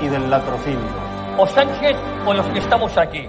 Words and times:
y 0.00 0.08
del 0.08 0.30
latrocinio. 0.30 0.78
O 1.38 1.46
Sánchez 1.46 1.96
o 2.26 2.34
los 2.34 2.46
que 2.46 2.58
estamos 2.58 2.96
aquí. 2.96 3.28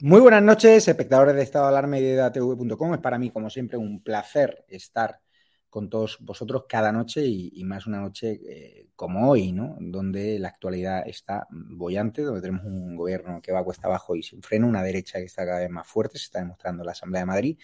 Muy 0.00 0.20
buenas 0.20 0.42
noches, 0.42 0.86
espectadores 0.86 1.34
de 1.34 1.42
Estado 1.42 1.66
de 1.66 1.70
Alarma 1.70 1.98
y 1.98 2.02
de 2.02 2.12
EDATV.com. 2.14 2.94
Es 2.94 3.00
para 3.00 3.18
mí, 3.18 3.30
como 3.30 3.50
siempre, 3.50 3.78
un 3.78 4.02
placer 4.02 4.64
estar 4.68 5.20
con 5.68 5.90
todos 5.90 6.18
vosotros 6.20 6.64
cada 6.68 6.92
noche 6.92 7.24
y, 7.24 7.50
y 7.54 7.64
más 7.64 7.86
una 7.86 8.00
noche 8.00 8.40
eh, 8.48 8.88
como 8.96 9.28
hoy, 9.30 9.52
¿no? 9.52 9.76
Donde 9.80 10.38
la 10.38 10.48
actualidad 10.48 11.06
está 11.06 11.46
bollante, 11.50 12.22
donde 12.22 12.40
tenemos 12.40 12.64
un 12.64 12.96
gobierno 12.96 13.40
que 13.42 13.52
va 13.52 13.60
a 13.60 13.64
cuesta 13.64 13.86
abajo 13.86 14.16
y 14.16 14.22
sin 14.22 14.42
freno, 14.42 14.66
una 14.66 14.82
derecha 14.82 15.18
que 15.18 15.26
está 15.26 15.44
cada 15.44 15.60
vez 15.60 15.70
más 15.70 15.86
fuerte, 15.86 16.18
se 16.18 16.24
está 16.24 16.38
demostrando 16.38 16.82
en 16.82 16.86
la 16.86 16.92
Asamblea 16.92 17.22
de 17.22 17.26
Madrid, 17.26 17.58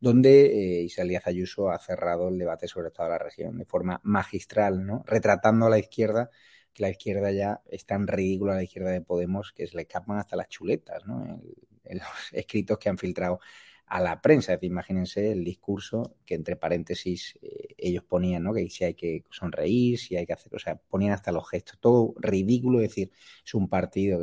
donde 0.00 0.84
eh, 0.84 1.20
Ayuso 1.24 1.70
ha 1.70 1.78
cerrado 1.78 2.28
el 2.28 2.38
debate 2.38 2.68
sobre 2.68 2.86
el 2.86 2.92
estado 2.92 3.10
de 3.10 3.14
la 3.14 3.24
región 3.24 3.58
de 3.58 3.64
forma 3.64 4.00
magistral, 4.04 4.84
¿no? 4.84 5.02
Retratando 5.06 5.66
a 5.66 5.70
la 5.70 5.78
izquierda 5.78 6.30
que 6.72 6.82
la 6.82 6.90
izquierda 6.90 7.32
ya 7.32 7.62
es 7.70 7.86
tan 7.86 8.06
ridícula 8.06 8.54
la 8.54 8.62
izquierda 8.62 8.90
de 8.90 9.00
Podemos 9.00 9.52
que 9.52 9.66
se 9.66 9.76
le 9.76 9.82
escapan 9.82 10.18
hasta 10.18 10.36
las 10.36 10.48
chuletas, 10.48 11.06
¿no? 11.06 11.40
En 11.84 11.98
los 11.98 12.06
escritos 12.32 12.78
que 12.78 12.88
han 12.88 12.98
filtrado 12.98 13.40
a 13.86 14.00
la 14.00 14.20
prensa. 14.20 14.58
Imagínense 14.60 15.30
el 15.32 15.44
discurso 15.44 16.16
que 16.26 16.34
entre 16.34 16.56
paréntesis 16.56 17.38
eh, 17.42 17.74
ellos 17.78 18.02
ponían, 18.04 18.42
¿no? 18.42 18.52
Que 18.52 18.68
si 18.68 18.84
hay 18.84 18.94
que 18.94 19.24
sonreír, 19.30 19.98
si 19.98 20.16
hay 20.16 20.26
que 20.26 20.32
hacer, 20.32 20.54
o 20.54 20.58
sea, 20.58 20.76
ponían 20.76 21.12
hasta 21.12 21.32
los 21.32 21.48
gestos, 21.48 21.78
todo 21.80 22.14
ridículo, 22.18 22.80
es 22.80 22.88
decir, 22.88 23.12
es 23.44 23.54
un 23.54 23.68
partido 23.68 24.20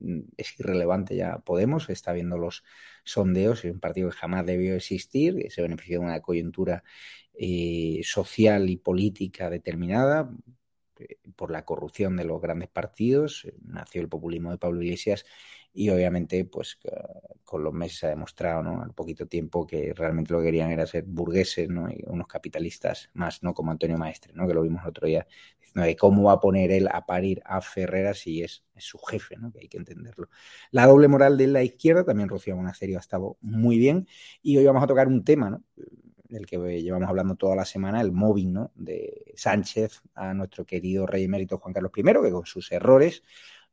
mm, 0.00 0.20
es 0.36 0.58
irrelevante 0.60 1.16
ya 1.16 1.38
Podemos, 1.38 1.88
está 1.90 2.12
viendo 2.12 2.38
los 2.38 2.64
sondeos, 3.04 3.64
es 3.64 3.72
un 3.72 3.80
partido 3.80 4.10
que 4.10 4.16
jamás 4.16 4.46
debió 4.46 4.74
existir, 4.74 5.36
que 5.36 5.50
se 5.50 5.62
beneficia 5.62 5.98
de 5.98 6.04
una 6.04 6.20
coyuntura 6.20 6.82
eh, 7.34 8.00
social 8.04 8.68
y 8.70 8.76
política 8.76 9.50
determinada 9.50 10.30
eh, 10.98 11.18
por 11.36 11.50
la 11.50 11.64
corrupción 11.64 12.16
de 12.16 12.24
los 12.24 12.40
grandes 12.40 12.68
partidos, 12.68 13.46
nació 13.64 14.02
el 14.02 14.08
populismo 14.08 14.50
de 14.50 14.58
Pablo 14.58 14.82
Iglesias 14.82 15.24
y 15.74 15.90
obviamente 15.90 16.44
pues 16.44 16.78
con 17.42 17.64
los 17.64 17.74
meses 17.74 17.98
se 17.98 18.06
ha 18.06 18.10
demostrado 18.10 18.62
¿no? 18.62 18.80
al 18.80 18.94
poquito 18.94 19.26
tiempo 19.26 19.66
que 19.66 19.92
realmente 19.92 20.32
lo 20.32 20.38
que 20.38 20.46
querían 20.46 20.70
era 20.70 20.86
ser 20.86 21.04
burgueses 21.04 21.68
¿no? 21.68 21.90
y 21.90 22.02
unos 22.06 22.28
capitalistas 22.28 23.10
más 23.12 23.42
no 23.42 23.52
como 23.52 23.72
Antonio 23.72 23.98
Maestre 23.98 24.32
¿no? 24.34 24.46
que 24.46 24.54
lo 24.54 24.62
vimos 24.62 24.82
el 24.82 24.90
otro 24.90 25.08
día 25.08 25.26
diciendo 25.60 25.82
de 25.82 25.96
cómo 25.96 26.22
va 26.24 26.32
a 26.34 26.40
poner 26.40 26.70
él 26.70 26.88
a 26.90 27.04
parir 27.04 27.42
a 27.44 27.60
Ferreras 27.60 28.18
si 28.18 28.42
es, 28.42 28.64
su 28.76 28.98
jefe 28.98 29.36
¿no? 29.36 29.52
que 29.52 29.60
hay 29.60 29.68
que 29.68 29.76
entenderlo 29.76 30.28
la 30.70 30.86
doble 30.86 31.08
moral 31.08 31.36
de 31.36 31.48
la 31.48 31.62
izquierda 31.64 32.04
también 32.04 32.28
Rocío 32.28 32.56
Monasterio 32.56 32.96
ha 32.96 33.00
estado 33.00 33.36
muy 33.40 33.76
bien 33.76 34.06
y 34.42 34.56
hoy 34.56 34.64
vamos 34.64 34.82
a 34.82 34.86
tocar 34.86 35.08
un 35.08 35.24
tema 35.24 35.50
¿no? 35.50 35.64
del 36.28 36.46
que 36.46 36.82
llevamos 36.82 37.08
hablando 37.08 37.36
toda 37.36 37.54
la 37.54 37.64
semana, 37.64 38.00
el 38.00 38.10
móvil 38.10 38.52
¿no? 38.52 38.72
de 38.74 39.32
Sánchez 39.36 40.02
a 40.14 40.34
nuestro 40.34 40.64
querido 40.64 41.06
rey 41.06 41.24
emérito 41.24 41.58
Juan 41.58 41.72
Carlos 41.72 41.92
I, 41.94 42.02
que 42.02 42.30
con 42.30 42.46
sus 42.46 42.72
errores 42.72 43.22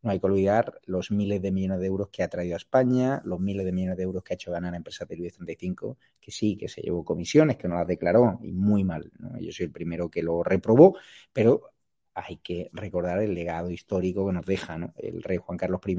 no 0.01 0.11
hay 0.11 0.19
que 0.19 0.25
olvidar 0.25 0.79
los 0.85 1.11
miles 1.11 1.41
de 1.41 1.51
millones 1.51 1.79
de 1.79 1.87
euros 1.87 2.09
que 2.09 2.23
ha 2.23 2.27
traído 2.27 2.55
a 2.55 2.57
España, 2.57 3.21
los 3.23 3.39
miles 3.39 3.65
de 3.65 3.71
millones 3.71 3.97
de 3.97 4.03
euros 4.03 4.23
que 4.23 4.33
ha 4.33 4.35
hecho 4.35 4.51
ganar 4.51 4.73
a 4.73 4.77
empresas 4.77 5.07
del 5.07 5.19
IBEX 5.19 5.35
35, 5.35 5.97
que 6.19 6.31
sí, 6.31 6.57
que 6.57 6.67
se 6.67 6.81
llevó 6.81 7.05
comisiones, 7.05 7.57
que 7.57 7.67
no 7.67 7.75
las 7.75 7.87
declaró, 7.87 8.39
y 8.41 8.51
muy 8.51 8.83
mal. 8.83 9.11
Yo 9.39 9.51
soy 9.51 9.67
el 9.67 9.71
primero 9.71 10.09
que 10.09 10.23
lo 10.23 10.43
reprobó, 10.43 10.97
pero 11.31 11.71
hay 12.13 12.37
que 12.37 12.69
recordar 12.73 13.21
el 13.21 13.33
legado 13.33 13.69
histórico 13.69 14.25
que 14.25 14.33
nos 14.33 14.45
deja 14.45 14.93
el 14.97 15.23
rey 15.23 15.37
Juan 15.37 15.57
Carlos 15.57 15.81
I, 15.85 15.97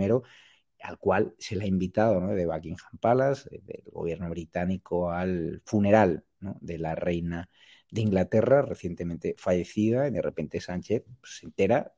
al 0.83 0.99
cual 0.99 1.35
se 1.39 1.57
le 1.57 1.65
ha 1.65 1.69
invitado 1.69 2.21
de 2.27 2.47
Buckingham 2.47 2.99
Palace, 3.01 3.49
del 3.63 3.85
gobierno 3.93 4.29
británico, 4.31 5.11
al 5.11 5.61
funeral 5.65 6.25
de 6.41 6.79
la 6.79 6.95
reina 6.97 7.49
de 7.91 8.01
Inglaterra, 8.01 8.63
recientemente 8.63 9.35
fallecida, 9.39 10.09
y 10.09 10.11
de 10.11 10.23
repente 10.23 10.61
Sánchez 10.61 11.05
pues, 11.21 11.39
se 11.39 11.47
entera 11.47 11.93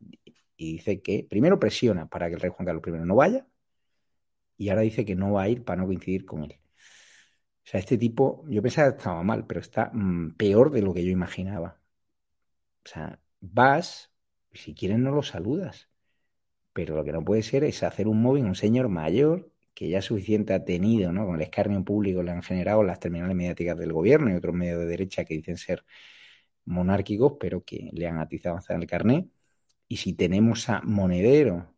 y 0.57 0.75
dice 0.75 1.01
que 1.03 1.27
primero 1.29 1.59
presiona 1.59 2.09
para 2.09 2.29
que 2.29 2.35
el 2.35 2.41
rey 2.41 2.51
Juan 2.55 2.67
Carlos 2.67 2.83
I 2.87 3.07
no 3.07 3.17
vaya 3.17 3.47
y 4.57 4.69
ahora 4.69 4.83
dice 4.83 5.05
que 5.05 5.15
no 5.17 5.33
va 5.33 5.43
a 5.45 5.49
ir 5.49 5.65
para 5.65 5.81
no 5.83 5.87
coincidir 5.87 6.25
con 6.25 6.45
él. 6.45 6.61
O 7.65 7.67
sea, 7.67 7.81
este 7.81 7.97
tipo, 7.99 8.45
yo 8.49 8.63
pensaba 8.63 8.91
que 8.91 8.99
estaba 8.99 9.23
mal, 9.23 9.47
pero 9.47 9.61
está 9.61 9.91
mmm, 9.93 10.33
peor 10.37 10.71
de 10.71 10.83
lo 10.83 10.93
que 10.95 11.05
yo 11.05 11.11
imaginaba. 11.11 11.81
O 12.85 12.89
sea, 12.89 13.21
vas, 13.41 14.13
si 14.53 14.75
quieres 14.75 14.99
no 14.99 15.11
lo 15.13 15.23
saludas, 15.23 15.89
pero 16.73 16.97
lo 16.97 17.05
que 17.05 17.13
no 17.13 17.25
puede 17.25 17.43
ser 17.43 17.65
es 17.65 17.83
hacer 17.83 18.09
un 18.09 18.23
móvil 18.23 18.45
un 18.47 18.55
señor 18.57 18.89
mayor 18.89 19.53
que 19.75 19.89
ya 19.89 20.03
suficiente 20.03 20.55
ha 20.55 20.65
tenido, 20.65 21.13
¿no? 21.13 21.27
Con 21.27 21.37
el 21.37 21.43
escarnio 21.43 21.85
público 21.85 22.23
le 22.23 22.33
han 22.33 22.43
generado 22.43 22.83
las 22.85 23.01
terminales 23.01 23.37
mediáticas 23.37 23.79
del 23.79 23.93
gobierno 23.93 24.31
y 24.31 24.35
otros 24.35 24.55
medios 24.55 24.79
de 24.81 24.87
derecha 24.87 25.25
que 25.25 25.35
dicen 25.35 25.57
ser 25.59 25.85
monárquicos, 26.67 27.35
pero 27.41 27.65
que 27.65 27.91
le 27.93 28.07
han 28.09 28.19
atizado 28.19 28.57
hasta 28.57 28.75
el 28.77 28.87
carnet 28.87 29.27
y 29.89 29.97
si 29.97 30.15
tenemos 30.15 30.69
a 30.69 30.81
Monedero 30.83 31.75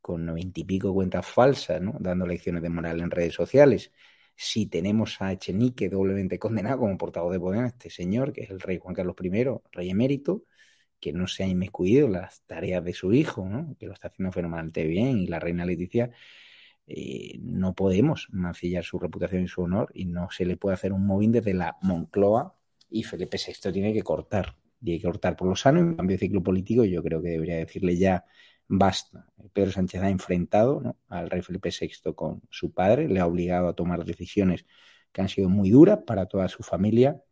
con 0.00 0.26
noventa 0.26 0.60
y 0.60 0.64
pico 0.64 0.92
cuentas 0.92 1.26
falsas, 1.26 1.80
¿no? 1.80 1.94
dando 2.00 2.26
lecciones 2.26 2.62
de 2.62 2.68
moral 2.68 3.00
en 3.00 3.10
redes 3.10 3.34
sociales, 3.34 3.92
si 4.34 4.66
tenemos 4.66 5.20
a 5.22 5.32
Echenique 5.32 5.88
doblemente 5.88 6.38
condenado 6.38 6.80
como 6.80 6.98
portavoz 6.98 7.32
de 7.32 7.40
poder, 7.40 7.66
este 7.66 7.90
señor, 7.90 8.32
que 8.32 8.42
es 8.42 8.50
el 8.50 8.60
rey 8.60 8.78
Juan 8.78 8.94
Carlos 8.94 9.16
I, 9.22 9.30
rey 9.72 9.90
emérito, 9.90 10.44
que 10.98 11.12
no 11.12 11.26
se 11.26 11.44
ha 11.44 11.46
inmiscuido 11.46 12.06
en 12.06 12.12
las 12.12 12.42
tareas 12.42 12.84
de 12.84 12.92
su 12.92 13.12
hijo, 13.12 13.48
¿no? 13.48 13.76
que 13.78 13.86
lo 13.86 13.92
está 13.92 14.08
haciendo 14.08 14.32
fenomenalmente 14.32 14.84
bien, 14.86 15.18
y 15.18 15.26
la 15.26 15.38
reina 15.38 15.64
Leticia, 15.64 16.10
eh, 16.86 17.38
no 17.40 17.74
podemos 17.74 18.28
mancillar 18.32 18.84
su 18.84 18.98
reputación 18.98 19.44
y 19.44 19.48
su 19.48 19.62
honor, 19.62 19.90
y 19.94 20.06
no 20.06 20.30
se 20.30 20.44
le 20.44 20.56
puede 20.56 20.74
hacer 20.74 20.92
un 20.92 21.06
móvil 21.06 21.32
desde 21.32 21.54
la 21.54 21.76
Moncloa, 21.82 22.56
y 22.90 23.04
Felipe 23.04 23.38
VI 23.38 23.72
tiene 23.72 23.92
que 23.92 24.02
cortar 24.02 24.56
y 24.82 24.92
hay 24.92 24.98
que 24.98 25.06
cortar 25.06 25.36
por 25.36 25.48
lo 25.48 25.56
sano. 25.56 25.80
En 25.80 25.94
cambio, 25.94 26.14
de 26.14 26.18
ciclo 26.18 26.42
político, 26.42 26.84
yo 26.84 27.02
creo 27.02 27.22
que 27.22 27.30
debería 27.30 27.56
decirle 27.56 27.96
ya 27.96 28.24
basta. 28.68 29.26
Pedro 29.52 29.70
Sánchez 29.70 30.02
ha 30.02 30.10
enfrentado 30.10 30.96
al 31.08 31.30
rey 31.30 31.42
Felipe 31.42 31.70
VI 31.70 32.14
con 32.14 32.42
su 32.50 32.72
padre, 32.72 33.08
le 33.08 33.20
ha 33.20 33.26
obligado 33.26 33.68
a 33.68 33.74
tomar 33.74 34.04
decisiones 34.04 34.66
que 35.12 35.20
han 35.20 35.28
sido 35.28 35.48
muy 35.48 35.70
duras 35.70 36.00
para 36.06 36.26
toda 36.26 36.48
su 36.48 36.62
familia 36.62 37.22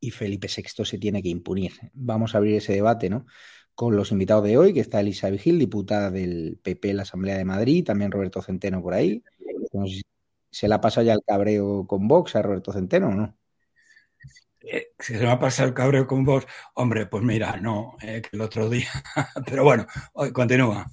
y 0.00 0.10
Felipe 0.10 0.48
VI 0.54 0.84
se 0.84 0.98
tiene 0.98 1.22
que 1.22 1.28
impunir. 1.28 1.72
Vamos 1.94 2.34
a 2.34 2.38
abrir 2.38 2.56
ese 2.56 2.72
debate 2.72 3.08
¿no? 3.10 3.26
con 3.74 3.96
los 3.96 4.12
invitados 4.12 4.44
de 4.44 4.58
hoy, 4.58 4.74
que 4.74 4.80
está 4.80 5.00
Elisa 5.00 5.30
Vigil, 5.30 5.58
diputada 5.58 6.10
del 6.10 6.58
PP 6.62 6.90
en 6.90 6.96
la 6.96 7.02
Asamblea 7.02 7.38
de 7.38 7.44
Madrid, 7.44 7.84
también 7.84 8.10
Roberto 8.10 8.42
Centeno 8.42 8.82
por 8.82 8.94
ahí. 8.94 9.22
No 9.72 9.84
se 10.50 10.68
la 10.68 10.76
ha 10.76 10.80
pasado 10.80 11.06
ya 11.06 11.12
el 11.14 11.22
cabreo 11.24 11.86
con 11.86 12.08
Vox 12.08 12.36
a 12.36 12.42
Roberto 12.42 12.72
Centeno 12.72 13.08
o 13.08 13.14
no. 13.14 13.37
Eh, 14.62 14.92
se 14.98 15.18
me 15.18 15.30
ha 15.30 15.38
pasado 15.38 15.68
el 15.68 15.74
cabreo 15.74 16.06
con 16.06 16.24
vos. 16.24 16.46
Hombre, 16.74 17.06
pues 17.06 17.22
mira, 17.22 17.56
no, 17.56 17.96
eh, 18.02 18.22
que 18.22 18.36
el 18.36 18.40
otro 18.40 18.68
día. 18.68 18.88
Pero 19.46 19.64
bueno, 19.64 19.86
hoy 20.14 20.32
continúa. 20.32 20.86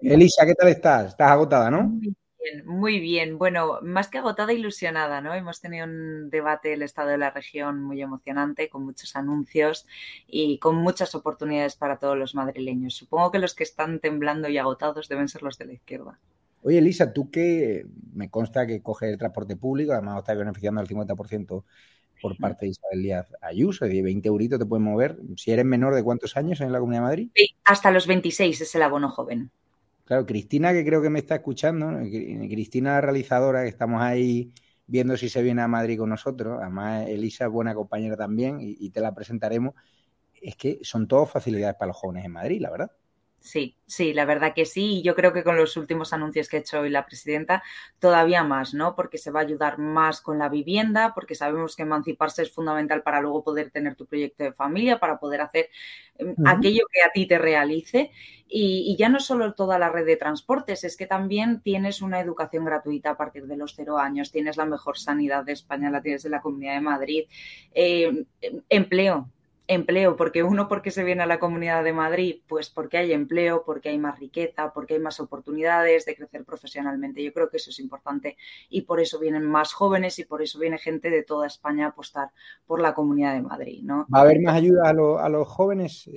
Elisa, 0.00 0.46
¿qué 0.46 0.54
tal 0.54 0.68
estás? 0.68 1.08
Estás 1.08 1.30
agotada, 1.30 1.70
¿no? 1.70 1.84
Muy 1.84 2.14
bien, 2.44 2.66
muy 2.66 3.00
bien. 3.00 3.38
Bueno, 3.38 3.80
más 3.82 4.08
que 4.08 4.18
agotada, 4.18 4.52
ilusionada, 4.52 5.20
¿no? 5.20 5.34
Hemos 5.34 5.60
tenido 5.60 5.86
un 5.86 6.30
debate 6.30 6.68
del 6.68 6.82
estado 6.82 7.08
de 7.08 7.18
la 7.18 7.30
región 7.30 7.82
muy 7.82 8.02
emocionante, 8.02 8.68
con 8.68 8.84
muchos 8.84 9.16
anuncios 9.16 9.86
y 10.26 10.58
con 10.58 10.76
muchas 10.76 11.14
oportunidades 11.14 11.74
para 11.74 11.98
todos 11.98 12.16
los 12.16 12.34
madrileños. 12.34 12.94
Supongo 12.94 13.30
que 13.30 13.38
los 13.38 13.54
que 13.54 13.64
están 13.64 13.98
temblando 13.98 14.48
y 14.48 14.58
agotados 14.58 15.08
deben 15.08 15.28
ser 15.28 15.42
los 15.42 15.58
de 15.58 15.66
la 15.66 15.72
izquierda. 15.72 16.20
Oye, 16.62 16.78
Elisa, 16.78 17.12
tú 17.12 17.30
que 17.30 17.86
me 18.14 18.30
consta 18.30 18.66
que 18.66 18.82
coges 18.82 19.10
el 19.10 19.18
transporte 19.18 19.56
público, 19.56 19.92
además 19.92 20.18
estás 20.18 20.38
beneficiando 20.38 20.80
al 20.80 20.88
50% 20.88 21.64
por 22.20 22.36
parte 22.38 22.66
de 22.66 22.70
Isabel 22.70 23.02
Díaz 23.02 23.32
Ayuso, 23.40 23.86
de 23.86 24.02
20 24.02 24.28
euritos 24.28 24.58
te 24.58 24.66
pueden 24.66 24.84
mover. 24.84 25.18
Si 25.36 25.50
eres 25.50 25.64
menor 25.64 25.94
de 25.94 26.02
cuántos 26.02 26.36
años 26.36 26.60
en 26.60 26.72
la 26.72 26.78
Comunidad 26.78 27.02
de 27.02 27.06
Madrid? 27.06 27.28
Sí, 27.34 27.54
hasta 27.64 27.90
los 27.90 28.06
26 28.06 28.60
es 28.60 28.74
el 28.74 28.82
abono 28.82 29.10
joven. 29.10 29.50
Claro, 30.04 30.26
Cristina, 30.26 30.72
que 30.72 30.84
creo 30.84 31.00
que 31.00 31.10
me 31.10 31.18
está 31.18 31.36
escuchando, 31.36 31.90
Cristina, 32.08 33.00
realizadora, 33.00 33.62
que 33.62 33.68
estamos 33.68 34.02
ahí 34.02 34.52
viendo 34.86 35.16
si 35.16 35.28
se 35.28 35.42
viene 35.42 35.62
a 35.62 35.68
Madrid 35.68 35.98
con 35.98 36.10
nosotros. 36.10 36.58
Además, 36.60 37.08
Elisa 37.08 37.46
es 37.46 37.50
buena 37.50 37.74
compañera 37.74 38.16
también 38.16 38.60
y, 38.60 38.76
y 38.78 38.90
te 38.90 39.00
la 39.00 39.14
presentaremos. 39.14 39.74
Es 40.40 40.56
que 40.56 40.80
son 40.82 41.08
todas 41.08 41.30
facilidades 41.30 41.76
para 41.76 41.88
los 41.88 41.96
jóvenes 41.96 42.24
en 42.26 42.32
Madrid, 42.32 42.60
la 42.60 42.70
verdad. 42.70 42.90
Sí, 43.44 43.76
sí, 43.86 44.14
la 44.14 44.24
verdad 44.24 44.54
que 44.54 44.64
sí. 44.64 45.00
Y 45.00 45.02
yo 45.02 45.14
creo 45.14 45.34
que 45.34 45.44
con 45.44 45.58
los 45.58 45.76
últimos 45.76 46.14
anuncios 46.14 46.48
que 46.48 46.56
ha 46.56 46.60
hecho 46.60 46.80
hoy 46.80 46.88
la 46.88 47.04
presidenta, 47.04 47.62
todavía 47.98 48.42
más, 48.42 48.72
¿no? 48.72 48.96
Porque 48.96 49.18
se 49.18 49.30
va 49.30 49.40
a 49.40 49.42
ayudar 49.42 49.78
más 49.78 50.22
con 50.22 50.38
la 50.38 50.48
vivienda, 50.48 51.12
porque 51.14 51.34
sabemos 51.34 51.76
que 51.76 51.82
emanciparse 51.82 52.40
es 52.40 52.50
fundamental 52.50 53.02
para 53.02 53.20
luego 53.20 53.44
poder 53.44 53.70
tener 53.70 53.96
tu 53.96 54.06
proyecto 54.06 54.44
de 54.44 54.54
familia, 54.54 54.98
para 54.98 55.18
poder 55.18 55.42
hacer 55.42 55.68
uh 56.20 56.24
-huh. 56.24 56.56
aquello 56.56 56.86
que 56.90 57.02
a 57.02 57.12
ti 57.12 57.26
te 57.26 57.36
realice. 57.36 58.12
Y, 58.48 58.90
y, 58.90 58.96
ya 58.96 59.10
no 59.10 59.20
solo 59.20 59.52
toda 59.52 59.78
la 59.78 59.90
red 59.90 60.06
de 60.06 60.16
transportes, 60.16 60.82
es 60.84 60.96
que 60.96 61.06
también 61.06 61.60
tienes 61.60 62.00
una 62.00 62.20
educación 62.20 62.64
gratuita 62.64 63.10
a 63.10 63.16
partir 63.18 63.46
de 63.46 63.58
los 63.58 63.74
cero 63.74 63.98
años, 63.98 64.32
tienes 64.32 64.56
la 64.56 64.64
mejor 64.64 64.96
sanidad 64.96 65.44
de 65.44 65.52
España, 65.52 65.90
la 65.90 66.00
tienes 66.00 66.24
en 66.24 66.30
la 66.30 66.40
Comunidad 66.40 66.74
de 66.74 66.80
Madrid, 66.80 67.24
eh, 67.74 68.24
empleo 68.70 69.28
empleo, 69.66 70.16
porque 70.16 70.42
uno, 70.42 70.68
porque 70.68 70.90
se 70.90 71.04
viene 71.04 71.22
a 71.22 71.26
la 71.26 71.38
Comunidad 71.38 71.84
de 71.84 71.92
Madrid, 71.92 72.42
pues 72.46 72.68
porque 72.68 72.98
hay 72.98 73.12
empleo, 73.12 73.62
porque 73.64 73.88
hay 73.88 73.98
más 73.98 74.18
riqueza, 74.18 74.72
porque 74.74 74.94
hay 74.94 75.00
más 75.00 75.20
oportunidades 75.20 76.04
de 76.04 76.14
crecer 76.14 76.44
profesionalmente. 76.44 77.22
Yo 77.22 77.32
creo 77.32 77.48
que 77.48 77.56
eso 77.56 77.70
es 77.70 77.80
importante 77.80 78.36
y 78.68 78.82
por 78.82 79.00
eso 79.00 79.18
vienen 79.18 79.44
más 79.44 79.72
jóvenes 79.72 80.18
y 80.18 80.24
por 80.24 80.42
eso 80.42 80.58
viene 80.58 80.78
gente 80.78 81.10
de 81.10 81.22
toda 81.22 81.46
España 81.46 81.86
a 81.86 81.88
apostar 81.90 82.30
por 82.66 82.80
la 82.80 82.94
Comunidad 82.94 83.34
de 83.34 83.42
Madrid, 83.42 83.82
¿no? 83.82 84.06
¿Va 84.14 84.18
a 84.18 84.22
haber 84.22 84.40
más 84.40 84.54
ayuda 84.54 84.90
a, 84.90 84.92
lo, 84.92 85.18
a 85.18 85.28
los 85.28 85.48
jóvenes? 85.48 86.10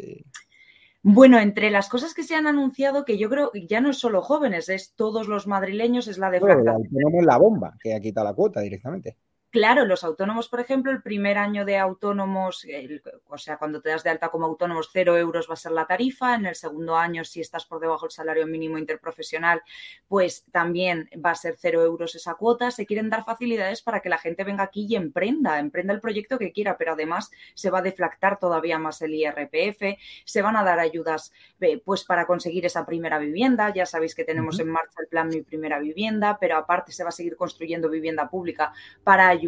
Bueno, 1.03 1.39
entre 1.39 1.71
las 1.71 1.87
cosas 1.87 2.13
que 2.13 2.23
se 2.23 2.35
han 2.35 2.47
anunciado, 2.47 3.05
que 3.05 3.17
yo 3.17 3.29
creo 3.29 3.51
que 3.51 3.65
ya 3.65 3.79
no 3.79 3.91
es 3.91 3.97
solo 3.97 4.21
jóvenes, 4.21 4.67
es 4.67 4.93
todos 4.93 5.29
los 5.29 5.47
madrileños, 5.47 6.09
es 6.09 6.17
la 6.17 6.29
defractación. 6.29 6.75
Bueno, 6.75 6.89
tenemos 6.91 7.25
la 7.25 7.37
bomba, 7.37 7.77
que 7.81 7.95
ha 7.95 8.01
quitado 8.01 8.27
la 8.27 8.33
cuota 8.33 8.59
directamente. 8.59 9.15
Claro, 9.57 9.85
los 9.85 10.03
autónomos, 10.03 10.49
por 10.49 10.59
ejemplo, 10.59 10.91
el 10.91 11.01
primer 11.01 11.39
año 11.39 11.65
de 11.65 11.79
autónomos, 11.79 12.63
el, 12.65 13.01
o 13.27 13.39
sea, 13.39 13.57
cuando 13.57 13.81
te 13.81 13.89
das 13.89 14.03
de 14.03 14.11
alta 14.11 14.29
como 14.29 14.45
autónomos, 14.45 14.91
cero 14.93 15.17
euros 15.17 15.49
va 15.49 15.55
a 15.55 15.57
ser 15.57 15.71
la 15.71 15.87
tarifa. 15.87 16.35
En 16.35 16.45
el 16.45 16.53
segundo 16.53 16.95
año, 16.95 17.25
si 17.25 17.41
estás 17.41 17.65
por 17.65 17.79
debajo 17.79 18.05
del 18.05 18.11
salario 18.11 18.45
mínimo 18.45 18.77
interprofesional, 18.77 19.63
pues 20.07 20.45
también 20.51 21.09
va 21.25 21.31
a 21.31 21.35
ser 21.35 21.55
cero 21.57 21.81
euros 21.81 22.13
esa 22.13 22.35
cuota. 22.35 22.69
Se 22.69 22.85
quieren 22.85 23.09
dar 23.09 23.25
facilidades 23.25 23.81
para 23.81 23.99
que 23.99 24.09
la 24.09 24.19
gente 24.19 24.43
venga 24.43 24.61
aquí 24.61 24.85
y 24.87 24.95
emprenda, 24.95 25.57
emprenda 25.57 25.91
el 25.91 26.01
proyecto 26.01 26.37
que 26.37 26.51
quiera, 26.51 26.77
pero 26.77 26.93
además 26.93 27.31
se 27.55 27.71
va 27.71 27.79
a 27.79 27.81
deflactar 27.81 28.37
todavía 28.37 28.77
más 28.77 29.01
el 29.01 29.15
IRPF, 29.15 29.97
se 30.23 30.41
van 30.43 30.55
a 30.55 30.63
dar 30.63 30.77
ayudas 30.77 31.33
eh, 31.61 31.81
pues 31.83 32.03
para 32.03 32.27
conseguir 32.27 32.67
esa 32.67 32.85
primera 32.85 33.17
vivienda. 33.17 33.73
Ya 33.73 33.87
sabéis 33.87 34.13
que 34.13 34.23
tenemos 34.23 34.59
en 34.59 34.69
marcha 34.69 35.01
el 35.01 35.07
plan 35.07 35.29
Mi 35.29 35.41
Primera 35.41 35.79
Vivienda, 35.79 36.37
pero 36.39 36.57
aparte 36.57 36.91
se 36.91 37.01
va 37.01 37.09
a 37.09 37.11
seguir 37.11 37.35
construyendo 37.35 37.89
vivienda 37.89 38.29
pública 38.29 38.71
para 39.03 39.27
ayudar 39.29 39.46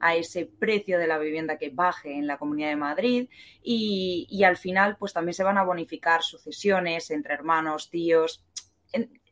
a 0.00 0.14
ese 0.14 0.46
precio 0.46 0.98
de 0.98 1.06
la 1.06 1.18
vivienda 1.18 1.58
que 1.58 1.70
baje 1.70 2.12
en 2.12 2.26
la 2.26 2.38
Comunidad 2.38 2.68
de 2.68 2.76
Madrid 2.76 3.28
y, 3.62 4.26
y 4.30 4.44
al 4.44 4.56
final 4.56 4.96
pues 4.96 5.12
también 5.12 5.34
se 5.34 5.44
van 5.44 5.58
a 5.58 5.64
bonificar 5.64 6.22
sucesiones 6.22 7.10
entre 7.10 7.34
hermanos, 7.34 7.90
tíos. 7.90 8.44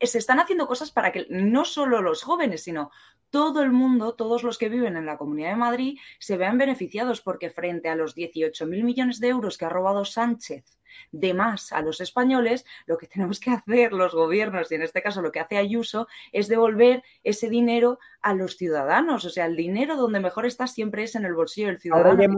Se 0.01 0.19
están 0.19 0.41
haciendo 0.41 0.67
cosas 0.67 0.91
para 0.91 1.11
que 1.13 1.27
no 1.31 1.65
solo 1.65 2.01
los 2.01 2.23
jóvenes, 2.23 2.63
sino 2.63 2.91
todo 3.31 3.63
el 3.63 3.71
mundo, 3.71 4.15
todos 4.15 4.43
los 4.43 4.59
que 4.59 4.69
viven 4.69 4.97
en 4.97 5.07
la 5.07 5.19
Comunidad 5.19 5.51
de 5.51 5.57
Madrid, 5.57 5.99
se 6.19 6.37
vean 6.37 6.59
beneficiados 6.59 7.21
porque 7.21 7.51
frente 7.51 7.89
a 7.89 7.97
los 7.97 8.17
18.000 8.17 8.85
millones 8.85 9.21
de 9.21 9.29
euros 9.29 9.59
que 9.59 9.65
ha 9.65 9.69
robado 9.69 10.05
Sánchez 10.05 10.79
de 11.13 11.35
más 11.35 11.73
a 11.73 11.83
los 11.83 12.01
españoles, 12.01 12.65
lo 12.87 12.99
que 12.99 13.07
tenemos 13.07 13.41
que 13.41 13.51
hacer 13.51 13.93
los 13.93 14.15
gobiernos, 14.15 14.71
y 14.71 14.75
en 14.75 14.83
este 14.83 15.03
caso 15.03 15.23
lo 15.23 15.33
que 15.33 15.41
hace 15.41 15.57
Ayuso, 15.57 16.09
es 16.33 16.49
devolver 16.49 17.03
ese 17.25 17.49
dinero 17.49 17.99
a 18.23 18.35
los 18.35 18.57
ciudadanos. 18.57 19.25
O 19.25 19.31
sea, 19.31 19.47
el 19.47 19.57
dinero 19.57 19.97
donde 19.97 20.21
mejor 20.21 20.47
está 20.47 20.67
siempre 20.67 21.05
es 21.05 21.15
en 21.15 21.25
el 21.25 21.35
bolsillo 21.35 21.69
del 21.69 21.81
ciudadano. 21.81 22.11
Ahora, 22.11 22.29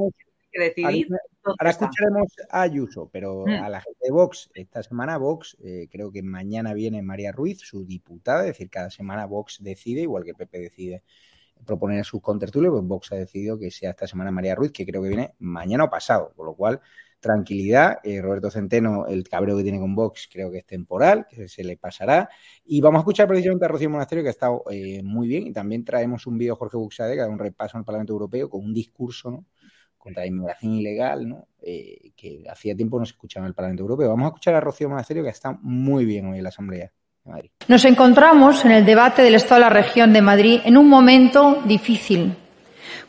que 0.50 0.60
decidir 0.62 1.08
ahora 1.44 1.70
escucharemos 1.70 2.28
a 2.50 2.62
Ayuso, 2.62 3.08
pero 3.12 3.44
mm. 3.46 3.50
a 3.50 3.68
la 3.68 3.80
gente 3.80 3.98
de 4.02 4.10
Vox, 4.10 4.50
esta 4.54 4.82
semana 4.82 5.18
Vox, 5.18 5.56
eh, 5.62 5.88
creo 5.90 6.10
que 6.10 6.22
mañana 6.22 6.74
viene 6.74 7.02
María 7.02 7.32
Ruiz, 7.32 7.60
su 7.60 7.84
diputada, 7.84 8.42
es 8.42 8.48
decir, 8.48 8.70
cada 8.70 8.90
semana 8.90 9.26
Vox 9.26 9.58
decide, 9.60 10.02
igual 10.02 10.24
que 10.24 10.34
Pepe 10.34 10.58
decide 10.58 11.02
proponer 11.64 12.04
sus 12.04 12.22
contertulios, 12.22 12.72
pues 12.72 12.84
Vox 12.84 13.12
ha 13.12 13.16
decidido 13.16 13.58
que 13.58 13.70
sea 13.70 13.90
esta 13.90 14.06
semana 14.06 14.30
María 14.30 14.54
Ruiz, 14.54 14.72
que 14.72 14.86
creo 14.86 15.02
que 15.02 15.08
viene 15.08 15.34
mañana 15.38 15.84
o 15.84 15.90
pasado, 15.90 16.32
con 16.34 16.46
lo 16.46 16.54
cual 16.54 16.80
tranquilidad. 17.20 17.98
Eh, 18.02 18.22
Roberto 18.22 18.50
Centeno, 18.50 19.06
el 19.06 19.28
cabreo 19.28 19.58
que 19.58 19.62
tiene 19.62 19.78
con 19.78 19.94
Vox, 19.94 20.26
creo 20.32 20.50
que 20.50 20.58
es 20.58 20.66
temporal, 20.66 21.26
que 21.28 21.48
se 21.48 21.62
le 21.62 21.76
pasará. 21.76 22.30
Y 22.64 22.80
vamos 22.80 23.00
a 23.00 23.00
escuchar 23.00 23.28
precisamente 23.28 23.66
a 23.66 23.68
Rocío 23.68 23.90
Monasterio, 23.90 24.24
que 24.24 24.28
ha 24.28 24.32
estado 24.32 24.64
eh, 24.70 25.02
muy 25.02 25.28
bien. 25.28 25.46
Y 25.46 25.52
también 25.52 25.84
traemos 25.84 26.26
un 26.26 26.38
vídeo 26.38 26.56
Jorge 26.56 26.78
Buxade, 26.78 27.14
que 27.14 27.20
da 27.20 27.28
un 27.28 27.38
repaso 27.38 27.76
en 27.76 27.80
el 27.80 27.84
Parlamento 27.84 28.14
Europeo 28.14 28.48
con 28.48 28.64
un 28.64 28.72
discurso 28.72 29.30
¿no? 29.30 29.44
Contra 30.00 30.22
la 30.22 30.28
inmigración 30.28 30.72
ilegal, 30.74 31.28
¿no? 31.28 31.46
Eh, 31.62 32.12
que 32.16 32.42
hacía 32.50 32.74
tiempo 32.74 32.98
no 32.98 33.04
se 33.04 33.12
escuchaba 33.12 33.44
en 33.44 33.48
el 33.48 33.54
Parlamento 33.54 33.82
Europeo. 33.82 34.08
Vamos 34.08 34.24
a 34.24 34.28
escuchar 34.28 34.54
a 34.54 34.60
Rocío 34.60 34.88
Monasterio, 34.88 35.22
que 35.22 35.28
está 35.28 35.56
muy 35.60 36.06
bien 36.06 36.26
hoy 36.26 36.38
en 36.38 36.42
la 36.42 36.48
Asamblea. 36.48 36.90
de 37.24 37.30
Madrid. 37.30 37.50
Nos 37.68 37.84
encontramos 37.84 38.64
en 38.64 38.72
el 38.72 38.86
debate 38.86 39.22
del 39.22 39.34
Estado 39.34 39.60
de 39.60 39.66
la 39.66 39.70
región 39.70 40.12
de 40.14 40.22
Madrid 40.22 40.60
en 40.64 40.78
un 40.78 40.88
momento 40.88 41.62
difícil, 41.66 42.34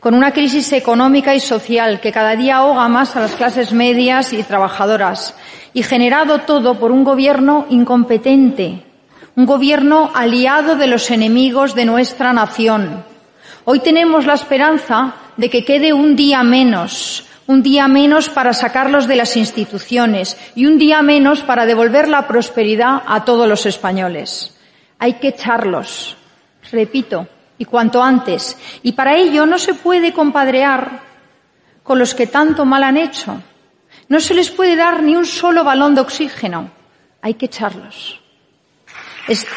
con 0.00 0.14
una 0.14 0.32
crisis 0.32 0.70
económica 0.74 1.34
y 1.34 1.40
social 1.40 1.98
que 1.98 2.12
cada 2.12 2.36
día 2.36 2.58
ahoga 2.58 2.86
más 2.88 3.16
a 3.16 3.20
las 3.20 3.34
clases 3.36 3.72
medias 3.72 4.34
y 4.34 4.42
trabajadoras, 4.42 5.34
y 5.72 5.82
generado 5.82 6.40
todo 6.40 6.78
por 6.78 6.92
un 6.92 7.04
gobierno 7.04 7.66
incompetente, 7.70 8.84
un 9.34 9.46
gobierno 9.46 10.10
aliado 10.14 10.76
de 10.76 10.88
los 10.88 11.10
enemigos 11.10 11.74
de 11.74 11.86
nuestra 11.86 12.34
nación. 12.34 13.02
Hoy 13.64 13.80
tenemos 13.80 14.26
la 14.26 14.34
esperanza 14.34 15.14
de 15.36 15.50
que 15.50 15.64
quede 15.64 15.92
un 15.92 16.16
día 16.16 16.42
menos, 16.42 17.26
un 17.46 17.62
día 17.62 17.88
menos 17.88 18.28
para 18.28 18.52
sacarlos 18.52 19.06
de 19.06 19.16
las 19.16 19.36
instituciones 19.36 20.36
y 20.54 20.66
un 20.66 20.78
día 20.78 21.02
menos 21.02 21.42
para 21.42 21.66
devolver 21.66 22.08
la 22.08 22.26
prosperidad 22.26 23.02
a 23.06 23.24
todos 23.24 23.48
los 23.48 23.66
españoles. 23.66 24.54
Hay 24.98 25.14
que 25.14 25.28
echarlos. 25.28 26.16
Repito, 26.70 27.26
y 27.58 27.64
cuanto 27.64 28.02
antes. 28.02 28.56
Y 28.82 28.92
para 28.92 29.16
ello 29.16 29.46
no 29.46 29.58
se 29.58 29.74
puede 29.74 30.12
compadrear 30.12 31.02
con 31.82 31.98
los 31.98 32.14
que 32.14 32.26
tanto 32.26 32.64
mal 32.64 32.84
han 32.84 32.96
hecho. 32.96 33.42
No 34.08 34.20
se 34.20 34.34
les 34.34 34.50
puede 34.50 34.76
dar 34.76 35.02
ni 35.02 35.16
un 35.16 35.26
solo 35.26 35.64
balón 35.64 35.94
de 35.94 36.00
oxígeno. 36.00 36.70
Hay 37.20 37.34
que 37.34 37.46
echarlos. 37.46 38.20
Est 39.28 39.48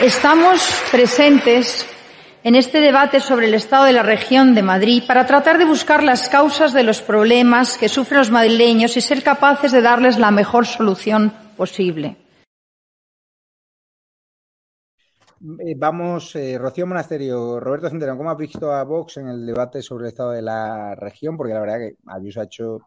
Estamos 0.00 0.82
presentes 0.90 1.86
en 2.44 2.54
este 2.54 2.80
debate 2.80 3.20
sobre 3.20 3.46
el 3.46 3.54
estado 3.54 3.86
de 3.86 3.94
la 3.94 4.02
región 4.02 4.54
de 4.54 4.62
Madrid 4.62 5.02
para 5.08 5.26
tratar 5.26 5.56
de 5.56 5.64
buscar 5.64 6.02
las 6.02 6.28
causas 6.28 6.74
de 6.74 6.82
los 6.82 7.00
problemas 7.00 7.78
que 7.78 7.88
sufren 7.88 8.18
los 8.18 8.30
madrileños 8.30 8.98
y 8.98 9.00
ser 9.00 9.22
capaces 9.22 9.72
de 9.72 9.80
darles 9.80 10.18
la 10.18 10.30
mejor 10.30 10.66
solución 10.66 11.32
posible. 11.56 12.18
Eh, 15.58 15.74
vamos, 15.74 16.36
eh, 16.36 16.58
Rocío 16.58 16.86
Monasterio, 16.86 17.58
Roberto 17.60 17.88
Centeno, 17.88 18.16
¿cómo 18.16 18.30
has 18.30 18.36
visto 18.36 18.70
a 18.70 18.84
Vox 18.84 19.16
en 19.16 19.28
el 19.28 19.46
debate 19.46 19.80
sobre 19.80 20.04
el 20.04 20.08
estado 20.08 20.32
de 20.32 20.42
la 20.42 20.94
región? 20.94 21.38
Porque 21.38 21.54
la 21.54 21.60
verdad 21.60 21.78
que 21.78 21.96
Ayuso 22.06 22.40
ha 22.42 22.44
hecho 22.44 22.78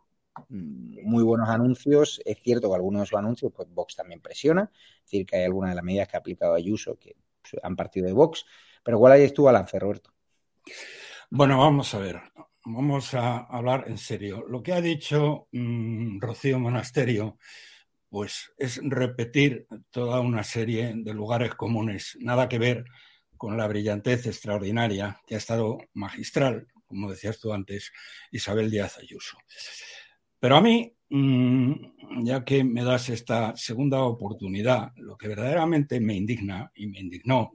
mm, 0.50 1.00
muy 1.04 1.24
buenos 1.24 1.50
anuncios. 1.50 2.22
Es 2.26 2.38
cierto 2.44 2.70
que 2.70 2.76
algunos 2.76 3.02
de 3.02 3.06
sus 3.08 3.18
anuncios, 3.18 3.52
pues 3.56 3.68
Vox 3.72 3.96
también 3.96 4.22
presiona. 4.22 4.70
Es 4.72 5.12
decir, 5.12 5.26
que 5.26 5.38
hay 5.38 5.46
algunas 5.46 5.72
de 5.72 5.76
las 5.76 5.84
medidas 5.84 6.08
que 6.08 6.18
ha 6.18 6.20
aplicado 6.20 6.54
Ayuso 6.54 6.96
que 7.00 7.16
han 7.64 7.76
partido 7.76 8.06
de 8.06 8.14
Vox. 8.14 8.46
Pero 8.88 9.00
¿cuál 9.00 9.20
es 9.20 9.34
tu 9.34 9.44
balance, 9.44 9.78
Roberto? 9.78 10.14
Bueno, 11.30 11.58
vamos 11.58 11.94
a 11.94 12.00
ver. 12.00 12.22
Vamos 12.64 13.14
a 13.16 13.40
hablar 13.40 13.84
en 13.88 13.98
serio. 13.98 14.46
Lo 14.48 14.64
que 14.64 14.72
ha 14.72 14.80
dicho 14.80 15.50
mmm, 15.52 16.22
Rocío 16.22 16.58
Monasterio 16.58 17.38
pues 18.08 18.50
es 18.58 18.80
repetir 18.82 19.68
toda 19.92 20.22
una 20.22 20.42
serie 20.42 20.94
de 20.96 21.14
lugares 21.14 21.54
comunes, 21.56 22.18
nada 22.22 22.48
que 22.48 22.60
ver 22.60 22.86
con 23.36 23.58
la 23.58 23.68
brillantez 23.68 24.26
extraordinaria 24.26 25.20
que 25.28 25.36
ha 25.36 25.40
estado 25.40 25.80
magistral, 25.94 26.68
como 26.86 27.12
decías 27.12 27.42
tú 27.42 27.52
antes, 27.52 27.92
Isabel 28.32 28.72
Díaz 28.72 29.00
Ayuso. 29.00 29.38
Pero 30.40 30.56
a 30.56 30.62
mí, 30.62 30.97
mm, 30.97 30.97
ya 31.10 32.44
que 32.44 32.64
me 32.64 32.84
das 32.84 33.10
esta 33.10 33.56
segunda 33.56 34.02
oportunidad, 34.02 34.92
lo 34.98 35.18
que 35.18 35.30
verdaderamente 35.30 36.00
me 36.00 36.16
indigna, 36.16 36.72
y 36.76 36.88
me 36.88 37.00
indignó, 37.00 37.52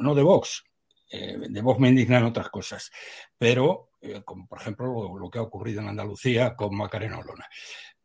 no, 0.00 0.14
de 0.14 0.22
Vox, 0.22 0.64
eh, 1.10 1.38
de 1.48 1.62
Vox 1.62 1.78
me 1.78 1.88
indignan 1.88 2.24
otras 2.24 2.48
cosas, 2.48 2.90
pero 3.38 3.90
eh, 4.00 4.22
como 4.24 4.48
por 4.48 4.60
ejemplo 4.60 5.16
lo, 5.18 5.30
que 5.30 5.38
ha 5.38 5.42
ocurrido 5.42 5.80
en 5.80 5.88
Andalucía 5.88 6.56
con 6.56 6.76
Macarena 6.76 7.18
Olona. 7.18 7.46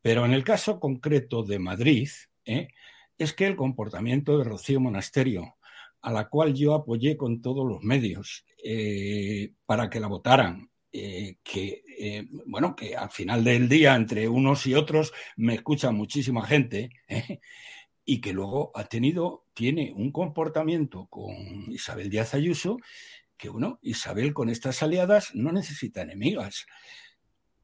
Pero 0.02 0.26
en 0.26 0.34
el 0.34 0.44
caso 0.44 0.80
concreto 0.80 1.44
de 1.44 1.60
Madrid, 1.60 2.10
eh, 2.46 2.70
es 3.18 3.34
que 3.34 3.48
el 3.48 3.56
comportamiento 3.56 4.38
de 4.38 4.44
Rocío 4.44 4.80
Monasterio, 4.80 5.56
a 6.02 6.14
la 6.14 6.30
cual 6.30 6.54
yo 6.54 6.74
apoyé 6.74 7.18
con 7.18 7.42
todos 7.42 7.68
los 7.68 7.84
medios 7.84 8.46
para 9.66 9.90
que 9.90 10.00
la 10.00 10.08
votaran, 10.08 10.69
que 10.92 11.84
bueno 12.48 12.76
que 12.76 12.96
al 12.96 13.12
final 13.12 13.44
del 13.44 13.70
día 13.70 13.96
entre 13.96 14.28
unos 14.28 14.66
y 14.66 14.74
otros 14.74 15.14
me 15.38 15.54
escucha 15.54 15.92
muchísima 15.92 16.46
gente 16.46 16.90
y 18.06 18.22
que 18.22 18.34
luego 18.34 18.72
ha 18.74 18.86
tenido 18.86 19.46
tiene 19.54 19.94
un 19.96 20.12
comportamiento 20.12 21.06
con 21.08 21.36
Isabel 21.72 22.10
Díaz 22.10 22.34
Ayuso 22.34 22.78
que 23.40 23.50
bueno, 23.50 23.80
Isabel 23.82 24.34
con 24.34 24.50
estas 24.50 24.84
aliadas 24.84 25.34
no 25.34 25.52
necesita 25.52 26.02
enemigas. 26.02 26.68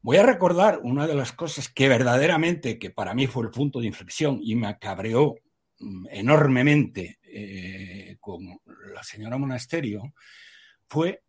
Voy 0.00 0.16
a 0.16 0.22
recordar 0.22 0.80
una 0.82 1.06
de 1.06 1.14
las 1.14 1.32
cosas 1.32 1.68
que 1.68 1.88
verdaderamente, 1.88 2.78
que 2.78 2.90
para 2.90 3.12
mí 3.12 3.26
fue 3.26 3.44
el 3.44 3.50
punto 3.50 3.80
de 3.80 3.86
inflexión 3.86 4.40
y 4.42 4.56
me 4.56 4.68
acabreó 4.68 5.34
mm, 5.78 6.06
enormemente 6.10 7.18
eh, 7.22 8.16
con 8.20 8.58
la 8.94 9.02
señora 9.02 9.36
Monasterio, 9.36 10.14
fue 10.88 11.22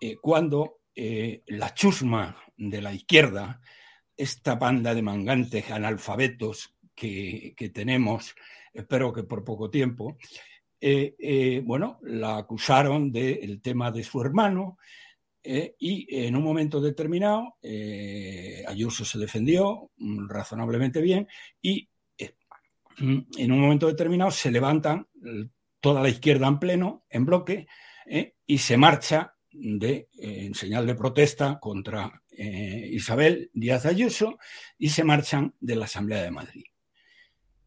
eh, 0.00 0.16
cuando 0.20 0.80
eh, 0.94 1.42
la 1.46 1.72
chusma 1.72 2.36
de 2.56 2.82
la 2.82 2.92
izquierda, 2.92 3.60
esta 4.16 4.56
banda 4.56 4.94
de 4.94 5.00
mangantes 5.00 5.70
analfabetos 5.70 6.74
que, 6.94 7.54
que 7.56 7.70
tenemos, 7.70 8.34
espero 8.74 9.12
que 9.12 9.22
por 9.22 9.42
poco 9.42 9.70
tiempo, 9.70 10.18
eh, 10.80 11.14
eh, 11.18 11.62
bueno, 11.64 11.98
la 12.02 12.36
acusaron 12.36 13.10
del 13.10 13.62
tema 13.62 13.90
de 13.90 14.04
su 14.04 14.20
hermano 14.20 14.78
y 15.44 16.06
en 16.24 16.36
un 16.36 16.44
momento 16.44 16.80
determinado 16.80 17.56
Ayuso 18.68 19.04
se 19.04 19.18
defendió 19.18 19.90
mm, 19.96 20.28
razonablemente 20.28 21.00
bien 21.00 21.26
y 21.60 21.88
mm, 22.98 23.18
en 23.38 23.52
un 23.52 23.60
momento 23.60 23.88
determinado 23.88 24.30
se 24.30 24.52
levantan 24.52 25.08
toda 25.80 26.00
la 26.00 26.10
izquierda 26.10 26.46
en 26.46 26.60
pleno, 26.60 27.04
en 27.10 27.24
bloque, 27.24 27.66
y 28.46 28.58
se 28.58 28.76
marcha 28.76 29.31
de, 29.52 30.08
en 30.18 30.54
señal 30.54 30.86
de 30.86 30.94
protesta 30.94 31.58
contra 31.60 32.22
Isabel 32.30 33.50
Díaz 33.52 33.86
Ayuso 33.86 34.38
y 34.78 34.88
se 34.88 35.04
marchan 35.04 35.54
de 35.60 35.76
la 35.76 35.84
Asamblea 35.84 36.22
de 36.22 36.30
Madrid. 36.30 36.64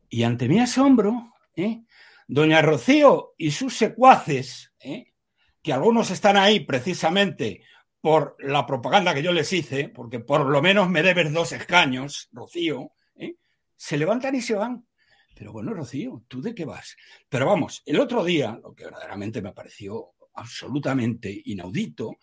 Y 0.10 0.24
ante 0.24 0.48
mi 0.48 0.60
asombro, 0.60 1.34
¿eh? 1.56 1.84
Doña 2.28 2.62
Rocío 2.62 3.34
y 3.38 3.52
sus 3.52 3.78
secuaces, 3.78 4.74
¿eh? 4.80 5.14
que 5.62 5.74
algunos 5.74 6.10
están 6.10 6.38
ahí 6.38 6.62
precisamente 6.62 7.62
por 8.02 8.36
la 8.40 8.66
propaganda 8.66 9.14
que 9.14 9.24
yo 9.24 9.32
les 9.32 9.52
hice, 9.54 9.90
porque 9.90 10.20
por 10.20 10.46
lo 10.46 10.62
menos 10.62 10.90
me 10.90 11.04
debes 11.04 11.34
dos 11.34 11.52
escaños, 11.52 12.30
Rocío, 12.32 12.92
¿eh? 13.16 13.36
se 13.76 13.98
levantan 13.98 14.36
y 14.36 14.42
se 14.42 14.56
van. 14.56 14.88
Pero 15.36 15.52
bueno, 15.52 15.74
Rocío, 15.74 16.24
¿tú 16.28 16.42
de 16.42 16.56
qué 16.56 16.66
vas? 16.66 16.96
Pero 17.30 17.46
vamos, 17.46 17.84
el 17.86 18.00
otro 18.00 18.24
día, 18.24 18.60
lo 18.62 18.74
que 18.74 18.86
verdaderamente 18.86 19.42
me 19.42 19.54
pareció 19.54 20.14
absolutamente 20.36 21.42
inaudito, 21.46 22.18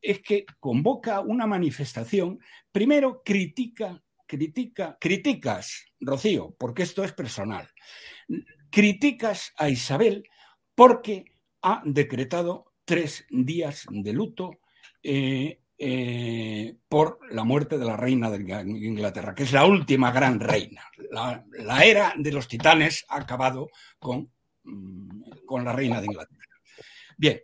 es 0.00 0.20
que 0.20 0.46
convoca 0.60 1.20
una 1.20 1.46
manifestación, 1.46 2.38
primero 2.70 3.22
critica, 3.24 4.02
critica, 4.26 4.96
criticas, 5.00 5.86
Rocío, 6.00 6.54
porque 6.58 6.84
esto 6.84 7.02
es 7.02 7.12
personal 7.12 7.68
criticas 8.70 9.52
a 9.56 9.68
Isabel 9.68 10.28
porque 10.74 11.24
ha 11.62 11.82
decretado 11.84 12.72
tres 12.84 13.26
días 13.30 13.86
de 13.90 14.12
luto 14.12 14.60
eh, 15.02 15.60
eh, 15.76 16.76
por 16.88 17.20
la 17.32 17.44
muerte 17.44 17.78
de 17.78 17.84
la 17.84 17.96
reina 17.96 18.30
de 18.30 18.38
Inglaterra, 18.38 19.34
que 19.34 19.44
es 19.44 19.52
la 19.52 19.64
última 19.64 20.10
gran 20.10 20.40
reina. 20.40 20.82
La, 21.10 21.84
era 21.84 22.14
de 22.16 22.32
los 22.32 22.48
titanes 22.48 23.04
ha 23.08 23.16
acabado 23.16 23.68
con, 23.98 24.30
mm, 24.64 25.44
con 25.46 25.64
la 25.64 25.72
reina 25.72 26.00
de 26.00 26.06
Inglaterra. 26.06 26.38
Bien, 27.16 27.40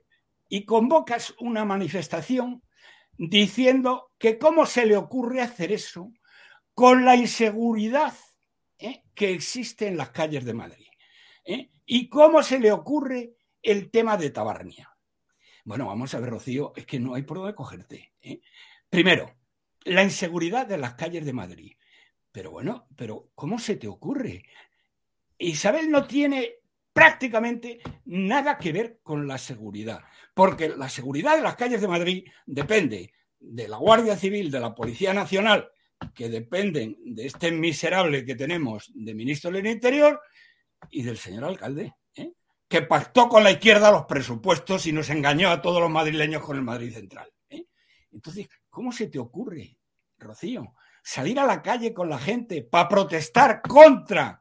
y 0.54 0.64
convocas 0.64 1.34
una 1.40 1.64
manifestación 1.64 2.62
diciendo 3.18 4.12
que 4.18 4.38
cómo 4.38 4.66
se 4.66 4.86
le 4.86 4.96
ocurre 4.96 5.40
hacer 5.40 5.72
eso 5.72 6.12
con 6.74 7.04
la 7.04 7.16
inseguridad 7.16 8.14
eh, 8.78 9.02
que 9.16 9.32
existe 9.32 9.88
en 9.88 9.96
las 9.96 10.10
calles 10.10 10.44
de 10.44 10.54
Madrid. 10.54 10.86
¿eh? 11.44 11.70
¿Y 11.84 12.08
cómo 12.08 12.40
se 12.44 12.60
le 12.60 12.70
ocurre 12.70 13.34
el 13.62 13.90
tema 13.90 14.16
de 14.16 14.30
Tabarnia? 14.30 14.96
Bueno, 15.64 15.88
vamos 15.88 16.14
a 16.14 16.20
ver, 16.20 16.30
Rocío, 16.30 16.72
es 16.76 16.86
que 16.86 17.00
no 17.00 17.16
hay 17.16 17.22
por 17.22 17.38
dónde 17.38 17.56
cogerte. 17.56 18.12
¿eh? 18.22 18.40
Primero, 18.88 19.34
la 19.82 20.04
inseguridad 20.04 20.68
de 20.68 20.78
las 20.78 20.94
calles 20.94 21.26
de 21.26 21.32
Madrid. 21.32 21.72
Pero 22.30 22.52
bueno, 22.52 22.86
pero 22.94 23.32
¿cómo 23.34 23.58
se 23.58 23.74
te 23.74 23.88
ocurre? 23.88 24.44
Isabel 25.36 25.90
no 25.90 26.06
tiene 26.06 26.58
prácticamente 26.94 27.80
nada 28.06 28.56
que 28.56 28.72
ver 28.72 29.00
con 29.02 29.28
la 29.28 29.36
seguridad, 29.36 30.00
porque 30.32 30.70
la 30.70 30.88
seguridad 30.88 31.36
de 31.36 31.42
las 31.42 31.56
calles 31.56 31.82
de 31.82 31.88
Madrid 31.88 32.24
depende 32.46 33.12
de 33.38 33.68
la 33.68 33.76
Guardia 33.76 34.16
Civil, 34.16 34.50
de 34.50 34.60
la 34.60 34.74
Policía 34.74 35.12
Nacional, 35.12 35.68
que 36.14 36.30
dependen 36.30 36.96
de 37.04 37.26
este 37.26 37.52
miserable 37.52 38.24
que 38.24 38.34
tenemos 38.34 38.90
de 38.94 39.14
ministro 39.14 39.50
del 39.50 39.66
Interior, 39.66 40.22
y 40.90 41.02
del 41.02 41.18
señor 41.18 41.44
alcalde, 41.44 41.94
¿eh? 42.14 42.32
que 42.68 42.82
pactó 42.82 43.28
con 43.28 43.44
la 43.44 43.50
izquierda 43.50 43.90
los 43.90 44.06
presupuestos 44.06 44.86
y 44.86 44.92
nos 44.92 45.10
engañó 45.10 45.50
a 45.50 45.62
todos 45.62 45.80
los 45.80 45.90
madrileños 45.90 46.42
con 46.42 46.56
el 46.56 46.62
Madrid 46.62 46.92
Central. 46.92 47.32
¿eh? 47.48 47.66
Entonces, 48.12 48.48
¿cómo 48.68 48.92
se 48.92 49.08
te 49.08 49.18
ocurre, 49.18 49.78
Rocío, 50.18 50.74
salir 51.02 51.38
a 51.38 51.46
la 51.46 51.62
calle 51.62 51.92
con 51.92 52.08
la 52.08 52.18
gente 52.18 52.62
para 52.62 52.88
protestar 52.88 53.62
contra, 53.62 54.40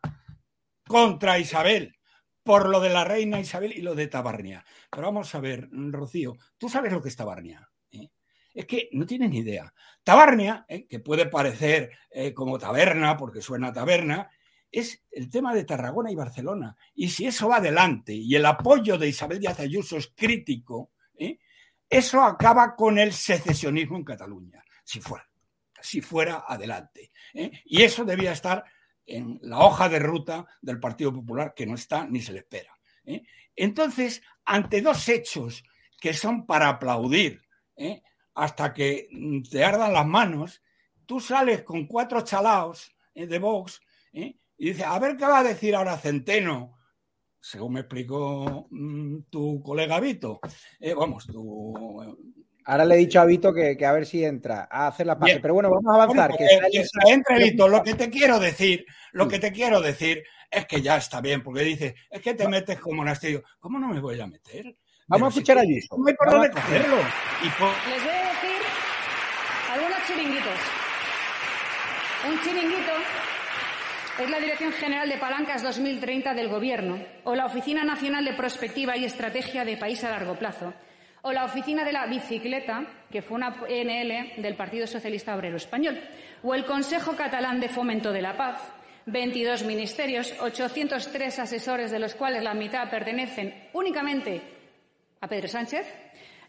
contra 0.88 1.40
Isabel? 1.40 1.96
Por 2.44 2.70
lo 2.70 2.80
de 2.80 2.90
la 2.90 3.04
reina 3.04 3.40
Isabel 3.40 3.72
y 3.72 3.82
lo 3.82 3.96
de 3.96 4.08
Tabarnia. 4.08 4.66
Pero 4.92 5.08
vamos 5.08 5.34
a 5.34 5.40
ver, 5.40 5.70
Rocío, 5.72 6.38
¿tú 6.58 6.70
sabes 6.70 6.92
lo 6.92 7.02
que 7.02 7.10
es 7.10 7.16
Tabarnia? 7.16 7.70
¿Eh? 7.92 8.10
Es 8.54 8.66
que 8.66 8.90
no 8.92 9.06
tienes 9.06 9.30
ni 9.30 9.40
idea. 9.40 9.74
Tabarnia, 10.04 10.66
que 10.88 11.00
puede 11.00 11.26
parecer 11.26 11.92
como 12.36 12.60
taberna, 12.60 13.18
porque 13.18 13.42
suena 13.42 13.74
taberna, 13.74 14.30
es 14.74 15.04
el 15.12 15.30
tema 15.30 15.54
de 15.54 15.64
Tarragona 15.64 16.12
y 16.12 16.16
Barcelona. 16.16 16.76
Y 16.96 17.10
si 17.10 17.28
eso 17.28 17.48
va 17.48 17.58
adelante 17.58 18.12
y 18.12 18.36
el 18.36 18.46
apoyo 18.46 18.98
de 18.98 19.08
Isabel 19.08 19.40
Díaz 19.40 19.60
Ayuso 19.60 19.98
es 19.98 20.12
crítico, 20.16 20.92
¿eh? 21.16 21.38
eso 21.88 22.22
acaba 22.24 22.76
con 22.76 22.98
el 22.98 23.14
secesionismo 23.14 23.98
en 23.98 24.04
Cataluña, 24.04 24.66
si 24.84 25.00
fuera, 25.00 25.30
si 25.80 26.02
fuera 26.02 26.44
adelante. 26.48 27.12
¿eh? 27.36 27.52
Y 27.66 27.84
eso 27.84 28.04
debía 28.04 28.32
estar 28.32 28.64
en 29.06 29.40
la 29.42 29.60
hoja 29.60 29.90
de 29.90 30.00
ruta 30.00 30.46
del 30.62 30.80
Partido 30.80 31.14
Popular, 31.14 31.54
que 31.56 31.66
no 31.66 31.76
está 31.76 32.06
ni 32.08 32.22
se 32.22 32.34
le 32.34 32.40
espera. 32.40 32.78
¿eh? 33.06 33.24
Entonces, 33.56 34.22
ante 34.46 34.82
dos 34.82 35.08
hechos 35.10 35.64
que 36.00 36.14
son 36.14 36.46
para 36.46 36.70
aplaudir, 36.70 37.42
hasta 38.36 38.74
que 38.74 39.08
te 39.50 39.64
ardan 39.64 39.94
las 39.94 40.06
manos, 40.06 40.62
tú 41.06 41.20
sales 41.20 41.64
con 41.64 41.88
cuatro 41.88 42.22
chalaos 42.22 42.94
de 43.14 43.40
Vox 43.40 43.82
y 44.12 44.38
dice, 44.58 44.84
a 44.84 45.00
ver 45.00 45.18
qué 45.18 45.26
va 45.26 45.40
a 45.40 45.44
decir 45.44 45.76
ahora 45.76 45.98
Centeno, 45.98 46.78
según 47.40 47.74
me 47.74 47.82
explicó 47.82 48.68
mm, 48.70 49.24
tu 49.30 49.62
colega 49.62 50.00
Vito. 50.00 50.40
Eh, 50.80 50.94
vamos, 50.94 51.28
tu... 51.28 51.74
Ahora 52.66 52.86
le 52.86 52.96
he 52.96 52.98
dicho 53.00 53.20
a 53.20 53.26
Vito 53.26 53.54
que, 53.54 53.78
a 53.86 53.92
ver 53.92 54.06
si 54.06 54.24
entra 54.24 54.68
a 54.70 54.88
hacer 54.88 55.06
la 55.06 55.18
parte. 55.18 55.40
Pero 55.42 55.54
bueno, 55.54 55.70
vamos 55.70 55.92
a 55.92 56.04
avanzar. 56.04 56.36
que, 56.38 56.48
entre 57.08 57.38
Vito. 57.40 57.68
Lo 57.68 57.84
que 57.84 57.94
te 57.94 58.10
quiero 58.10 58.40
decir, 58.40 58.86
lo 59.12 59.28
que 59.28 59.40
te 59.40 59.52
quiero 59.52 59.82
decir 59.82 60.24
es 60.50 60.66
que 60.66 60.82
ya 60.82 60.98
está 60.98 61.20
bien, 61.20 61.44
porque 61.44 61.62
dice, 61.62 61.96
es 62.10 62.22
que 62.22 62.34
te 62.34 62.48
metes 62.48 62.80
como 62.80 62.98
monasterio. 62.98 63.44
¿Cómo 63.60 63.80
no 63.80 63.88
me 63.88 64.00
voy 64.00 64.20
a 64.20 64.28
meter? 64.28 64.76
Vamos 65.08 65.28
a 65.28 65.30
escuchar 65.30 65.58
a 65.58 65.62
Vito. 65.62 65.98
No 65.98 66.08
hay 66.08 66.14
por 66.14 66.32
dónde 66.32 66.52
cogerlo. 66.52 66.98
Les 66.98 68.04
voy 68.04 68.12
a 68.12 68.28
decir 68.30 68.62
algunos 69.72 69.98
chiringuitos. 70.08 70.60
Un 72.30 72.42
chiringuito 72.42 72.92
es 74.20 74.30
la 74.30 74.40
Dirección 74.40 74.72
General 74.74 75.10
de 75.10 75.18
Palancas 75.18 75.64
2030 75.64 76.34
del 76.36 76.48
Gobierno, 76.48 77.04
o 77.24 77.36
la 77.36 77.48
Oficina 77.48 77.84
Nacional 77.84 78.24
de 78.24 78.34
Prospectiva 78.34 78.96
y 78.96 79.06
Estrategia 79.06 79.66
de 79.66 79.76
País 79.76 80.04
a 80.04 80.12
Largo 80.12 80.38
Plazo, 80.38 80.74
o 81.24 81.32
la 81.32 81.46
Oficina 81.46 81.84
de 81.84 81.94
la 81.94 82.06
Bicicleta, 82.06 82.86
que 83.10 83.22
fue 83.22 83.38
una 83.38 83.54
PNL 83.54 84.42
del 84.42 84.56
Partido 84.56 84.86
Socialista 84.86 85.36
Obrero 85.36 85.56
Español, 85.56 86.00
o 86.44 86.54
el 86.54 86.66
Consejo 86.66 87.16
Catalán 87.16 87.60
de 87.60 87.70
Fomento 87.70 88.12
de 88.12 88.22
la 88.22 88.36
Paz, 88.36 88.60
22 89.06 89.64
ministerios, 89.64 90.34
803 90.40 91.40
asesores, 91.40 91.92
de 91.92 92.00
los 92.00 92.16
cuales 92.16 92.44
la 92.44 92.54
mitad 92.54 92.90
pertenecen 92.90 93.70
únicamente 93.72 94.42
a 95.22 95.28
Pedro 95.28 95.48
Sánchez, 95.48 95.88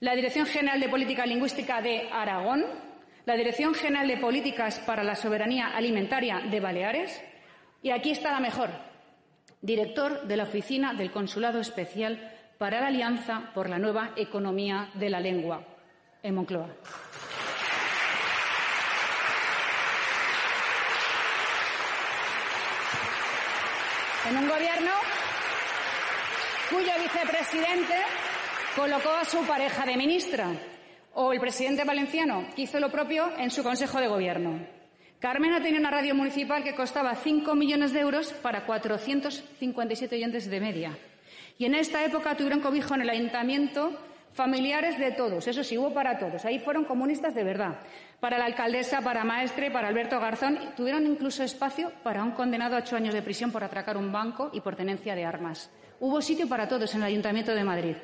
la 0.01 0.17
Dirección 0.17 0.47
General 0.47 0.81
de 0.81 0.89
Política 0.89 1.25
Lingüística 1.25 1.81
de 1.81 2.09
Aragón, 2.13 2.65
la 3.27 3.37
Dirección 3.37 3.75
General 3.75 4.09
de 4.09 4.17
Políticas 4.17 4.81
para 4.81 5.05
la 5.05 5.15
Soberanía 5.15 5.69
Alimentaria 5.69 6.41
de 6.51 6.61
Baleares 6.61 7.23
y 7.81 7.91
aquí 7.91 8.11
está 8.11 8.33
la 8.33 8.41
mejor, 8.41 8.71
director 9.63 10.27
de 10.27 10.37
la 10.37 10.43
Oficina 10.43 10.95
del 10.95 11.13
Consulado 11.13 11.61
Especial 11.61 12.34
para 12.59 12.81
la 12.81 12.89
Alianza 12.89 13.51
por 13.55 13.69
la 13.69 13.79
Nueva 13.79 14.13
Economía 14.17 14.91
de 14.95 15.11
la 15.11 15.21
Lengua 15.21 15.63
en 16.23 16.35
Moncloa. 16.35 16.69
En 24.29 24.39
un 24.39 24.49
gobierno 24.49 24.91
cuyo 26.71 26.93
vicepresidente 27.03 27.95
colocó 28.75 29.11
a 29.11 29.25
su 29.25 29.47
pareja 29.47 29.85
de 29.85 29.97
ministra, 29.97 30.49
o 31.15 31.33
el 31.33 31.41
presidente 31.41 31.85
valenciano, 31.85 32.47
que 32.57 32.63
hizo 32.63 32.81
lo 32.81 32.91
propio 32.91 33.31
en 33.39 33.51
su 33.51 33.63
Consejo 33.63 34.01
de 34.01 34.09
Gobierno. 34.09 34.67
Carmena 35.21 35.63
tenía 35.63 35.79
una 35.79 35.91
radio 35.91 36.15
municipal 36.15 36.65
que 36.65 36.75
costaba 36.75 37.15
5 37.15 37.55
millones 37.55 37.93
de 37.93 38.01
euros 38.01 38.33
para 38.33 38.67
457 38.67 40.17
oyentes 40.17 40.51
de 40.51 40.61
media. 40.61 40.99
Y 41.59 41.67
en 41.67 41.75
esta 41.75 42.05
época 42.05 42.37
tuvieron 42.37 42.61
cobijo 42.61 42.95
en 42.95 43.03
el 43.03 43.11
ayuntamiento 43.11 43.93
familiares 44.35 44.99
de 44.99 45.13
todos, 45.13 45.47
eso 45.47 45.63
sí, 45.63 45.79
hubo 45.79 45.95
para 45.95 46.19
todos. 46.19 46.45
Ahí 46.45 46.59
fueron 46.59 46.85
comunistas 46.85 47.35
de 47.35 47.45
verdad. 47.45 47.79
Para 48.21 48.37
la 48.37 48.47
alcaldesa, 48.47 49.01
para 49.01 49.25
Maestre, 49.25 49.71
para 49.71 49.89
Alberto 49.89 50.19
Garzón. 50.19 50.59
Tuvieron 50.77 51.07
incluso 51.07 51.43
espacio 51.45 51.93
para 52.03 52.23
un 52.25 52.33
condenado 52.33 52.75
a 52.75 52.81
ocho 52.81 52.97
años 52.97 53.15
de 53.15 53.23
prisión 53.23 53.53
por 53.53 53.63
atracar 53.63 53.97
un 53.97 54.11
banco 54.11 54.51
y 54.53 54.61
por 54.61 54.77
tenencia 54.77 55.15
de 55.15 55.25
armas. 55.25 55.71
Hubo 56.01 56.21
sitio 56.21 56.49
para 56.49 56.69
todos 56.69 56.93
en 56.95 57.03
el 57.03 57.09
Ayuntamiento 57.09 57.55
de 57.55 57.65
Madrid. 57.65 57.97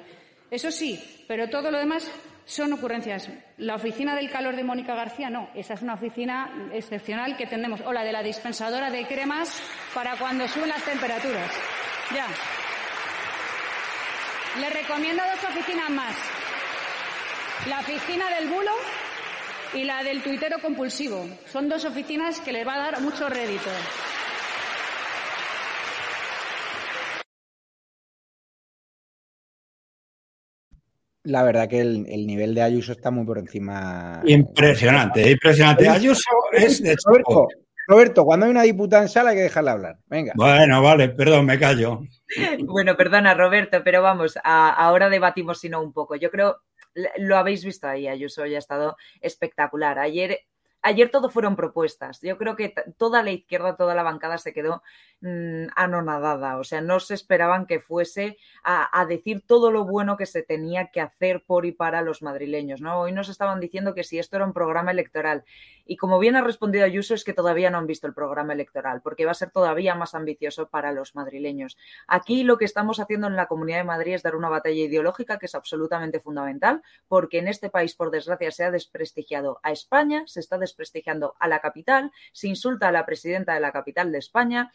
Eso 0.51 0.71
sí, 0.71 1.25
pero 1.27 1.49
todo 1.49 1.71
lo 1.71 1.79
demás 1.79 2.11
son 2.45 2.73
ocurrencias. 2.73 3.29
La 3.59 3.75
oficina 3.75 4.15
del 4.15 4.31
calor 4.31 4.57
de 4.57 4.65
Mónica 4.65 4.95
García, 4.95 5.31
no. 5.31 5.49
Esa 5.55 5.75
es 5.75 5.83
una 5.83 5.95
oficina 5.95 6.69
excepcional 6.73 7.37
que 7.37 7.47
tenemos. 7.47 7.81
O 7.83 7.93
la 7.93 8.05
de 8.05 8.13
la 8.13 8.23
dispensadora 8.23 8.91
de 8.91 9.07
cremas 9.07 9.61
para 9.95 10.17
cuando 10.17 10.47
suben 10.47 10.69
las 10.69 10.85
temperaturas. 10.85 11.51
Ya. 12.15 12.27
Le 14.59 14.69
recomiendo 14.69 15.23
dos 15.23 15.51
oficinas 15.51 15.91
más. 15.91 16.17
La 17.69 17.79
oficina 17.81 18.29
del 18.35 18.49
bulo 18.49 18.73
y 19.75 19.85
la 19.85 20.03
del 20.03 20.23
tuitero 20.23 20.59
compulsivo. 20.61 21.25
Son 21.47 21.69
dos 21.69 21.85
oficinas 21.85 22.41
que 22.41 22.53
le 22.53 22.65
va 22.65 22.75
a 22.75 22.91
dar 22.91 23.01
mucho 23.01 23.29
rédito. 23.29 23.71
La 31.25 31.45
verdad 31.45 31.69
que 31.69 31.81
el, 31.81 32.07
el, 32.09 32.27
nivel 32.27 32.55
de 32.55 32.63
Ayuso 32.63 32.93
está 32.93 33.13
muy 33.13 33.25
por 33.25 33.39
encima. 33.39 34.21
Impresionante, 34.27 35.31
impresionante. 35.31 35.89
Ayuso 35.89 36.31
es 36.53 36.83
de 36.83 36.97
Roberto, 37.05 37.47
Roberto, 37.91 38.25
cuando 38.25 38.47
hay 38.47 38.53
una 38.53 38.63
diputada 38.63 39.03
en 39.03 39.09
sala 39.09 39.31
hay 39.31 39.37
que 39.37 39.43
dejarla 39.43 39.73
hablar. 39.73 39.99
Venga. 40.07 40.33
Bueno, 40.37 40.81
vale, 40.81 41.09
perdón, 41.09 41.47
me 41.47 41.59
callo. 41.59 42.01
Bueno, 42.61 42.97
perdona, 42.97 43.35
Roberto, 43.35 43.83
pero 43.83 44.03
vamos, 44.03 44.39
a, 44.45 44.71
ahora 44.71 45.09
debatimos 45.09 45.59
sino 45.59 45.83
un 45.83 45.93
poco. 45.93 46.15
Yo 46.15 46.31
creo, 46.31 46.59
lo 47.19 47.37
habéis 47.37 47.65
visto 47.65 47.89
ahí, 47.89 48.07
Ayuso 48.07 48.47
ya 48.47 48.57
ha 48.57 48.59
estado 48.61 48.97
espectacular. 49.21 49.99
Ayer 49.99 50.39
ayer 50.83 51.11
todo 51.11 51.31
fueron 51.31 51.57
propuestas. 51.57 52.21
Yo 52.23 52.39
creo 52.39 52.57
que 52.57 52.75
toda 52.97 53.23
la 53.23 53.31
izquierda, 53.31 53.77
toda 53.77 53.95
la 53.95 54.03
bancada 54.03 54.39
se 54.39 54.53
quedó 54.53 54.83
mmm, 55.21 55.67
anonadada. 55.77 56.59
O 56.59 56.65
sea, 56.65 56.81
no 56.81 57.01
se 57.01 57.15
esperaban 57.15 57.67
que 57.67 57.81
fuese 57.81 58.39
a, 58.63 59.01
a, 59.01 59.07
decir 59.07 59.43
todo 59.47 59.71
lo 59.71 59.85
bueno 59.85 60.17
que 60.17 60.27
se 60.27 60.43
tenía 60.43 60.89
que 60.89 61.01
hacer 61.01 61.43
por 61.45 61.67
y 61.67 61.73
para 61.73 62.03
los 62.03 62.23
madrileños. 62.23 62.81
¿no? 62.81 63.01
Hoy 63.01 63.13
nos 63.13 63.29
estaban 63.29 63.61
diciendo 63.61 63.95
que 63.95 64.05
si 64.05 64.19
esto 64.19 64.37
era 64.37 64.45
un 64.45 64.53
programa 64.53 64.91
electoral. 64.91 65.45
Y 65.85 65.97
como 65.97 66.21
bien 66.21 66.37
ha 66.37 66.43
respondido 66.43 66.85
Ayuso, 66.85 67.15
es 67.15 67.25
que 67.25 67.33
todavía 67.33 67.69
no 67.69 67.79
han 67.79 67.87
visto 67.87 68.07
el 68.07 68.15
programa 68.15 68.53
electoral, 68.53 69.01
porque 69.03 69.25
va 69.25 69.33
a 69.33 69.35
ser 69.35 69.51
todavía 69.51 69.97
más 69.97 70.15
ambicioso 70.15 70.69
para 70.69 70.93
los 70.93 71.17
madrileños. 71.17 71.77
Aquí 72.07 72.45
lo 72.45 72.59
que 72.59 72.65
estamos 72.65 73.01
haciendo 73.01 73.27
en 73.27 73.35
la 73.35 73.47
Comunidad 73.47 73.79
de 73.79 73.85
Madrid 73.85 74.15
es 74.15 74.23
dar 74.23 74.37
una 74.37 74.49
batalla 74.49 74.81
ideológica 74.81 75.39
que 75.39 75.47
es 75.47 75.55
absolutamente 75.57 76.21
fundamental, 76.21 76.83
porque 77.09 77.39
en 77.39 77.49
este 77.49 77.71
país, 77.71 77.97
por 77.97 78.13
desgracia, 78.13 78.53
se 78.53 78.65
ha 78.65 78.71
desprestigiado 78.71 79.59
a 79.65 79.73
España, 79.73 80.23
se 80.27 80.39
está 80.39 80.59
desprestigiando 80.59 81.35
a 81.41 81.49
la 81.49 81.59
capital, 81.59 82.13
se 82.33 82.47
insulta 82.47 82.89
a 82.89 82.93
la 82.93 83.05
presidenta 83.05 83.55
de 83.55 83.61
la 83.61 83.73
capital 83.73 84.13
de 84.13 84.19
España. 84.19 84.71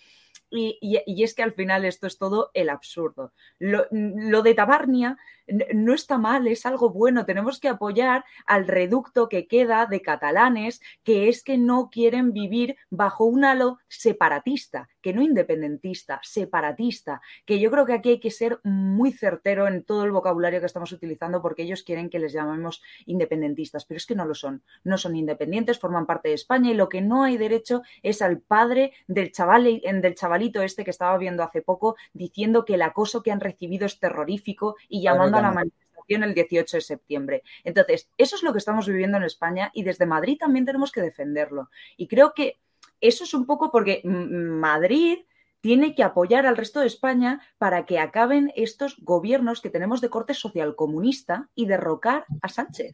Y, 0.55 1.23
es 1.23 1.33
que 1.33 1.43
al 1.43 1.53
final 1.53 1.85
esto 1.85 2.07
es 2.07 2.17
todo 2.17 2.51
el 2.53 2.69
absurdo. 2.69 3.33
Lo, 3.59 3.85
lo, 3.91 4.41
de 4.41 4.53
Tabarnia 4.53 5.17
no 5.47 5.93
está 5.93 6.17
mal, 6.17 6.47
es 6.47 6.65
algo 6.65 6.89
bueno. 6.89 7.25
Tenemos 7.25 7.59
que 7.59 7.67
apoyar 7.67 8.25
al 8.45 8.67
reducto 8.67 9.29
que 9.29 9.47
queda 9.47 9.85
de 9.85 10.01
catalanes 10.01 10.81
que 11.03 11.29
es 11.29 11.43
que 11.43 11.57
no 11.57 11.89
quieren 11.89 12.33
vivir 12.33 12.75
bajo 12.89 13.25
un 13.25 13.45
halo 13.45 13.79
separatista, 13.87 14.89
que 15.01 15.13
no 15.13 15.21
independentista, 15.21 16.19
separatista, 16.23 17.21
que 17.45 17.59
yo 17.59 17.69
creo 17.71 17.85
que 17.85 17.93
aquí 17.93 18.09
hay 18.09 18.19
que 18.19 18.31
ser 18.31 18.59
muy 18.63 19.11
certero 19.11 19.67
en 19.67 19.83
todo 19.83 20.03
el 20.03 20.11
vocabulario 20.11 20.59
que 20.59 20.65
estamos 20.65 20.91
utilizando 20.91 21.41
porque 21.41 21.63
ellos 21.63 21.83
quieren 21.83 22.09
que 22.09 22.19
les 22.19 22.33
llamemos 22.33 22.81
independentistas, 23.05 23.85
pero 23.85 23.97
es 23.97 24.05
que 24.05 24.15
no 24.15 24.25
lo 24.25 24.35
son. 24.35 24.63
No 24.83 24.97
son 24.97 25.15
independientes, 25.15 25.79
forman 25.79 26.05
parte 26.05 26.29
de 26.29 26.35
España 26.35 26.71
y 26.71 26.73
lo 26.73 26.89
que 26.89 27.01
no 27.01 27.23
hay 27.23 27.37
derecho 27.37 27.81
es 28.03 28.21
al 28.21 28.39
padre 28.39 28.93
del 29.07 29.31
chaval 29.31 29.65
del 29.65 30.15
chavalito 30.15 30.61
este 30.61 30.83
que 30.83 30.91
estaba 30.91 31.17
viendo 31.17 31.43
hace 31.43 31.61
poco 31.61 31.95
diciendo 32.13 32.65
que 32.65 32.75
el 32.75 32.81
acoso 32.81 33.23
que 33.23 33.31
han 33.31 33.39
recibido 33.39 33.85
es 33.85 33.99
terrorífico 33.99 34.75
y 34.89 35.01
llamando 35.01 35.34
la 35.41 35.51
manifestación 35.51 36.23
el 36.23 36.33
18 36.33 36.77
de 36.77 36.81
septiembre. 36.81 37.43
Entonces, 37.63 38.09
eso 38.17 38.35
es 38.35 38.43
lo 38.43 38.51
que 38.51 38.59
estamos 38.59 38.87
viviendo 38.87 39.17
en 39.17 39.23
España 39.23 39.71
y 39.73 39.83
desde 39.83 40.05
Madrid 40.05 40.37
también 40.39 40.65
tenemos 40.65 40.91
que 40.91 41.01
defenderlo. 41.01 41.69
Y 41.97 42.07
creo 42.07 42.33
que 42.33 42.59
eso 43.01 43.23
es 43.23 43.33
un 43.33 43.45
poco 43.45 43.71
porque 43.71 44.01
Madrid 44.03 45.19
tiene 45.61 45.95
que 45.95 46.03
apoyar 46.03 46.45
al 46.45 46.57
resto 46.57 46.79
de 46.79 46.87
España 46.87 47.41
para 47.57 47.85
que 47.85 47.97
acaben 47.97 48.51
estos 48.55 48.97
gobiernos 49.01 49.61
que 49.61 49.71
tenemos 49.71 49.99
de 49.99 50.09
corte 50.09 50.35
social 50.35 50.75
comunista 50.75 51.49
y 51.55 51.65
derrocar 51.65 52.25
a 52.41 52.49
Sánchez. 52.49 52.93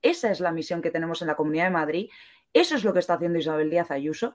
Esa 0.00 0.30
es 0.30 0.40
la 0.40 0.52
misión 0.52 0.80
que 0.80 0.90
tenemos 0.90 1.20
en 1.20 1.28
la 1.28 1.36
Comunidad 1.36 1.64
de 1.64 1.70
Madrid. 1.70 2.08
Eso 2.52 2.74
es 2.74 2.84
lo 2.84 2.94
que 2.94 3.00
está 3.00 3.14
haciendo 3.14 3.38
Isabel 3.38 3.68
Díaz 3.68 3.90
Ayuso 3.90 4.34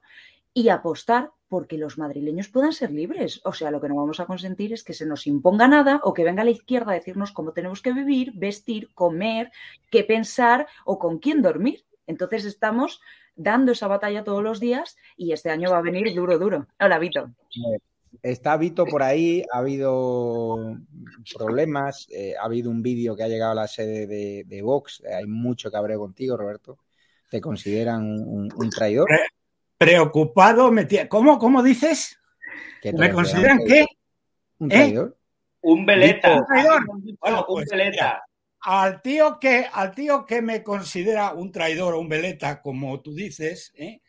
y 0.54 0.70
apostar 0.70 1.32
porque 1.48 1.78
los 1.78 1.98
madrileños 1.98 2.48
puedan 2.48 2.72
ser 2.72 2.92
libres. 2.92 3.42
O 3.44 3.52
sea, 3.52 3.72
lo 3.72 3.82
que 3.82 3.90
no 3.90 3.96
vamos 3.96 4.20
a 4.20 4.26
consentir 4.26 4.72
es 4.72 4.84
que 4.84 4.94
se 4.94 5.06
nos 5.06 5.28
imponga 5.28 5.68
nada 5.68 6.00
o 6.04 6.14
que 6.14 6.24
venga 6.24 6.46
la 6.46 6.52
izquierda 6.52 6.92
a 6.92 6.96
decirnos 6.96 7.34
cómo 7.34 7.52
tenemos 7.52 7.82
que 7.82 7.92
vivir, 7.94 8.32
vestir, 8.36 8.94
comer, 8.94 9.52
qué 9.90 10.04
pensar 10.04 10.68
o 10.86 10.98
con 10.98 11.20
quién 11.20 11.42
dormir. 11.42 11.84
Entonces 12.08 12.46
estamos 12.46 13.02
dando 13.36 13.74
esa 13.74 13.88
batalla 13.88 14.24
todos 14.24 14.44
los 14.44 14.60
días 14.60 14.96
y 15.18 15.34
este 15.34 15.50
año 15.50 15.72
va 15.72 15.80
a 15.80 15.82
venir 15.82 16.14
duro, 16.16 16.40
duro. 16.40 16.68
Hola, 16.80 17.00
Vito. 17.00 17.32
Está 18.22 18.56
Vito 18.58 18.86
por 18.86 19.04
ahí, 19.04 19.44
ha 19.52 19.60
habido 19.60 20.78
problemas, 21.38 22.08
eh, 22.12 22.36
ha 22.40 22.46
habido 22.46 22.70
un 22.70 22.82
vídeo 22.82 23.16
que 23.16 23.24
ha 23.24 23.28
llegado 23.28 23.54
a 23.54 23.56
la 23.56 23.68
sede 23.68 24.06
de, 24.06 24.44
de 24.46 24.62
Vox, 24.62 25.02
hay 25.06 25.26
mucho 25.26 25.72
cabreo 25.72 26.00
contigo, 26.00 26.38
Roberto. 26.38 26.78
¿Te 27.30 27.40
consideran 27.42 28.04
un, 28.04 28.50
un 28.56 28.70
traidor? 28.70 29.10
Preocupado, 29.82 30.72
me 30.72 30.88
¿Cómo, 31.10 31.40
¿Cómo 31.40 31.64
dices? 31.64 32.20
¿Me 32.84 33.12
consideran 33.12 33.58
qué? 33.68 33.88
¿Un 34.60 34.70
traidor? 34.70 35.18
¿Eh? 35.18 35.58
Un 35.62 35.86
veleta. 35.88 36.38
¿Un 36.38 36.46
traidor? 36.46 36.86
Bueno, 37.20 37.40
un 37.40 37.46
pues, 37.48 37.70
veleta. 37.72 38.24
Al 38.60 39.02
tío, 39.02 39.40
que, 39.40 39.66
al 39.74 39.92
tío 39.96 40.24
que 40.28 40.44
me 40.44 40.62
considera 40.62 41.34
un 41.34 41.52
traidor 41.52 41.96
o 41.96 42.00
un 42.00 42.10
veleta, 42.10 42.62
como 42.62 43.02
tú 43.02 43.16
dices, 43.16 43.74
¿eh? 43.76 44.02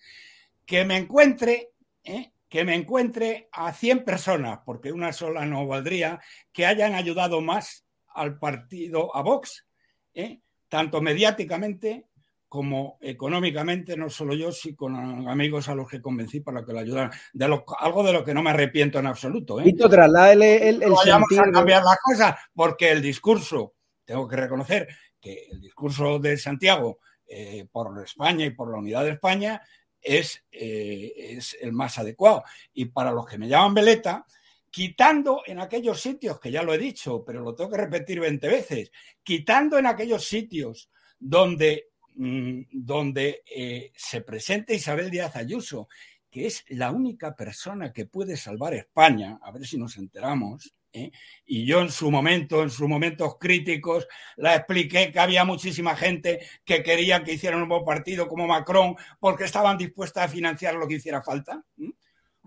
que 0.66 0.84
me 0.84 0.98
encuentre, 0.98 1.70
¿eh? 2.04 2.32
que 2.50 2.64
me 2.64 2.74
encuentre 2.74 3.48
a 3.50 3.72
100 3.72 4.04
personas, 4.04 4.58
porque 4.66 4.92
una 4.92 5.14
sola 5.14 5.46
no 5.46 5.66
valdría, 5.66 6.20
que 6.52 6.66
hayan 6.66 6.94
ayudado 6.94 7.40
más 7.40 7.86
al 8.08 8.38
partido, 8.38 9.16
a 9.16 9.22
Vox, 9.22 9.66
¿eh? 10.12 10.40
tanto 10.68 11.00
mediáticamente 11.00 12.08
como 12.52 12.98
económicamente, 13.00 13.96
no 13.96 14.10
solo 14.10 14.34
yo, 14.34 14.52
sino 14.52 14.76
con 14.76 15.26
amigos 15.26 15.70
a 15.70 15.74
los 15.74 15.88
que 15.88 16.02
convencí 16.02 16.40
para 16.40 16.62
que 16.62 16.74
lo 16.74 16.80
ayudaran. 16.80 17.10
De 17.32 17.48
lo, 17.48 17.64
algo 17.78 18.04
de 18.04 18.12
lo 18.12 18.22
que 18.22 18.34
no 18.34 18.42
me 18.42 18.50
arrepiento 18.50 18.98
en 18.98 19.06
absoluto. 19.06 19.58
¿eh? 19.58 19.64
Vito, 19.64 19.88
trasládele 19.88 20.68
el, 20.68 20.82
el, 20.82 20.90
no 20.90 20.96
vayamos 20.96 21.28
a 21.38 21.50
cambiar 21.50 21.82
las 21.82 21.96
cosas, 22.04 22.34
porque 22.54 22.90
el 22.90 23.00
discurso, 23.00 23.76
tengo 24.04 24.28
que 24.28 24.36
reconocer 24.36 24.86
que 25.18 25.46
el 25.50 25.62
discurso 25.62 26.18
de 26.18 26.36
Santiago 26.36 26.98
eh, 27.26 27.64
por 27.72 27.98
España 28.04 28.44
y 28.44 28.50
por 28.50 28.70
la 28.70 28.76
unidad 28.76 29.04
de 29.04 29.12
España 29.12 29.62
es, 29.98 30.44
eh, 30.52 31.10
es 31.16 31.56
el 31.58 31.72
más 31.72 31.96
adecuado. 31.96 32.44
Y 32.74 32.84
para 32.84 33.12
los 33.12 33.24
que 33.24 33.38
me 33.38 33.48
llaman 33.48 33.72
Veleta, 33.72 34.26
quitando 34.70 35.40
en 35.46 35.58
aquellos 35.58 36.02
sitios, 36.02 36.38
que 36.38 36.50
ya 36.50 36.62
lo 36.62 36.74
he 36.74 36.78
dicho, 36.78 37.24
pero 37.24 37.40
lo 37.40 37.54
tengo 37.54 37.70
que 37.70 37.78
repetir 37.78 38.20
20 38.20 38.46
veces, 38.46 38.92
quitando 39.22 39.78
en 39.78 39.86
aquellos 39.86 40.26
sitios 40.26 40.90
donde 41.18 41.91
donde 42.14 43.42
eh, 43.46 43.92
se 43.96 44.20
presenta 44.20 44.74
Isabel 44.74 45.10
Díaz 45.10 45.36
Ayuso, 45.36 45.88
que 46.30 46.46
es 46.46 46.64
la 46.68 46.90
única 46.90 47.34
persona 47.34 47.92
que 47.92 48.06
puede 48.06 48.36
salvar 48.36 48.74
España, 48.74 49.38
a 49.42 49.50
ver 49.50 49.66
si 49.66 49.78
nos 49.78 49.96
enteramos, 49.96 50.74
¿eh? 50.92 51.10
Y 51.46 51.64
yo 51.66 51.80
en 51.80 51.90
su 51.90 52.10
momento, 52.10 52.62
en 52.62 52.70
sus 52.70 52.88
momentos 52.88 53.36
críticos, 53.38 54.06
la 54.36 54.56
expliqué 54.56 55.10
que 55.10 55.18
había 55.18 55.44
muchísima 55.44 55.96
gente 55.96 56.46
que 56.64 56.82
quería 56.82 57.22
que 57.24 57.34
hicieran 57.34 57.62
un 57.62 57.68
nuevo 57.68 57.84
partido 57.84 58.28
como 58.28 58.46
Macron 58.46 58.96
porque 59.18 59.44
estaban 59.44 59.78
dispuestas 59.78 60.24
a 60.24 60.28
financiar 60.28 60.74
lo 60.74 60.86
que 60.86 60.94
hiciera 60.94 61.22
falta. 61.22 61.62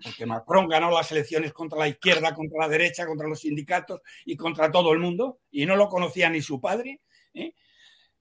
Porque 0.01 0.25
Macron 0.25 0.67
ganó 0.67 0.91
las 0.91 1.11
elecciones 1.11 1.53
contra 1.53 1.79
la 1.79 1.87
izquierda, 1.87 2.33
contra 2.33 2.59
la 2.59 2.67
derecha, 2.67 3.05
contra 3.05 3.27
los 3.27 3.39
sindicatos 3.39 4.01
y 4.25 4.35
contra 4.35 4.69
todo 4.71 4.91
el 4.91 4.99
mundo, 4.99 5.39
y 5.51 5.65
no 5.65 5.75
lo 5.75 5.87
conocía 5.87 6.29
ni 6.29 6.41
su 6.41 6.59
padre. 6.59 7.01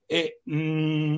Eh, 0.07 0.37
mm, 0.45 1.17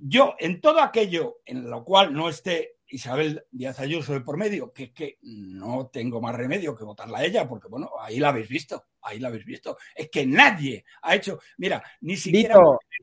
yo, 0.00 0.34
en 0.38 0.60
todo 0.60 0.80
aquello 0.80 1.38
en 1.44 1.68
lo 1.70 1.84
cual 1.84 2.12
no 2.12 2.28
esté 2.28 2.76
Isabel 2.88 3.44
Díaz 3.50 3.80
Ayuso 3.80 4.12
de 4.12 4.20
por 4.20 4.36
medio, 4.36 4.72
que 4.72 4.84
es 4.84 4.90
que 4.92 5.18
no 5.22 5.88
tengo 5.88 6.20
más 6.20 6.36
remedio 6.36 6.76
que 6.76 6.84
votarla 6.84 7.18
a 7.18 7.24
ella, 7.24 7.48
porque 7.48 7.66
bueno, 7.68 7.90
ahí 8.00 8.20
la 8.20 8.28
habéis 8.28 8.48
visto, 8.48 8.84
ahí 9.02 9.18
la 9.18 9.26
habéis 9.28 9.44
visto. 9.44 9.76
Es 9.94 10.08
que 10.08 10.24
nadie 10.24 10.84
ha 11.02 11.16
hecho, 11.16 11.40
mira, 11.58 11.82
ni 12.02 12.16
siquiera 12.16 12.56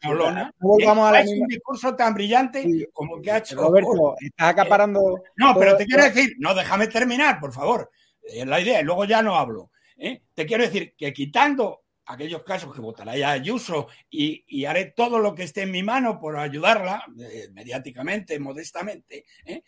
Olona, 0.08 0.54
volvamos 0.58 1.10
a 1.10 1.12
la 1.12 1.18
ha 1.18 1.22
hecho 1.22 1.32
misma- 1.32 1.44
un 1.44 1.48
discurso 1.50 1.96
tan 1.96 2.14
brillante 2.14 2.88
como 2.94 3.18
el 3.18 3.22
que 3.22 3.32
ha 3.32 3.38
hecho. 3.40 3.56
Roberto, 3.58 4.16
estás 4.22 4.50
acaparando. 4.50 5.22
No, 5.36 5.54
pero 5.60 5.76
te 5.76 5.86
quiero 5.86 6.04
decir, 6.04 6.34
no, 6.40 6.54
déjame 6.56 6.88
terminar, 6.88 7.40
por 7.42 7.52
favor. 7.52 7.92
Es 8.22 8.46
la 8.48 8.62
idea, 8.62 8.80
y 8.80 8.84
luego 8.86 9.04
ya 9.04 9.22
no 9.22 9.36
hablo. 9.36 9.70
¿eh? 9.98 10.24
Te 10.34 10.46
quiero 10.46 10.64
decir 10.64 10.96
que 10.98 11.12
quitando 11.12 11.83
aquellos 12.06 12.44
casos 12.44 12.74
que 12.74 12.82
votará 12.82 13.16
ya 13.18 13.32
Ayuso 13.32 13.88
y, 14.10 14.44
y 14.48 14.66
haré 14.66 14.86
todo 14.86 15.20
lo 15.20 15.34
que 15.36 15.44
esté 15.44 15.62
en 15.64 15.72
mi 15.72 15.84
mano 15.84 16.20
por 16.20 16.38
ayudarla, 16.38 17.06
eh, 17.20 17.48
mediáticamente, 17.54 18.40
modestamente, 18.40 19.26
¿eh? 19.46 19.64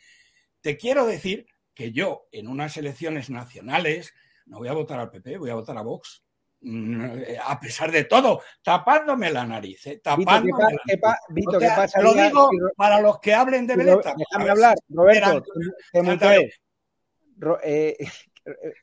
te 0.62 0.78
quiero 0.78 1.06
decir 1.06 1.46
que 1.74 1.92
yo 1.92 2.28
en 2.32 2.48
unas 2.48 2.76
elecciones 2.78 3.30
nacionales 3.30 4.14
no 4.46 4.58
voy 4.60 4.68
a 4.68 4.74
votar 4.74 5.00
al 5.00 5.10
PP, 5.12 5.38
voy 5.38 5.50
a 5.50 5.56
votar 5.56 5.78
a 5.78 5.82
Vox. 5.82 6.24
Mm, 6.62 7.06
eh, 7.28 7.38
A 7.44 7.60
pesar 7.60 7.92
de 7.92 8.06
todo, 8.06 8.42
tapándome 8.64 9.30
la 9.32 9.46
nariz, 9.46 9.86
¿eh? 9.88 9.92
Vito, 9.92 10.02
¿qué, 10.18 10.26
tapándome 10.26 10.52
pa- 10.52 10.58
la 10.58 10.72
nariz. 10.72 10.86
Vito. 11.30 11.60
Lo 12.02 12.14
digo 12.14 12.50
para 12.76 13.02
los 13.02 13.20
que 13.20 13.34
hablen 13.34 13.68
de 13.68 13.76
Ro- 13.76 13.84
Veleta. 13.84 14.10
A 14.12 14.16
Déjame 14.18 14.50
hablar, 14.50 14.76
Roberto. 14.90 15.44
Te 15.92 16.00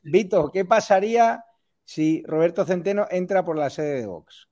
Vito, 0.03 0.51
¿qué 0.51 0.65
pasaría 0.65 1.43
si 1.83 2.23
Roberto 2.25 2.65
Centeno 2.65 3.07
entra 3.09 3.43
por 3.43 3.57
la 3.57 3.69
sede 3.69 4.01
de 4.01 4.07
Vox? 4.07 4.47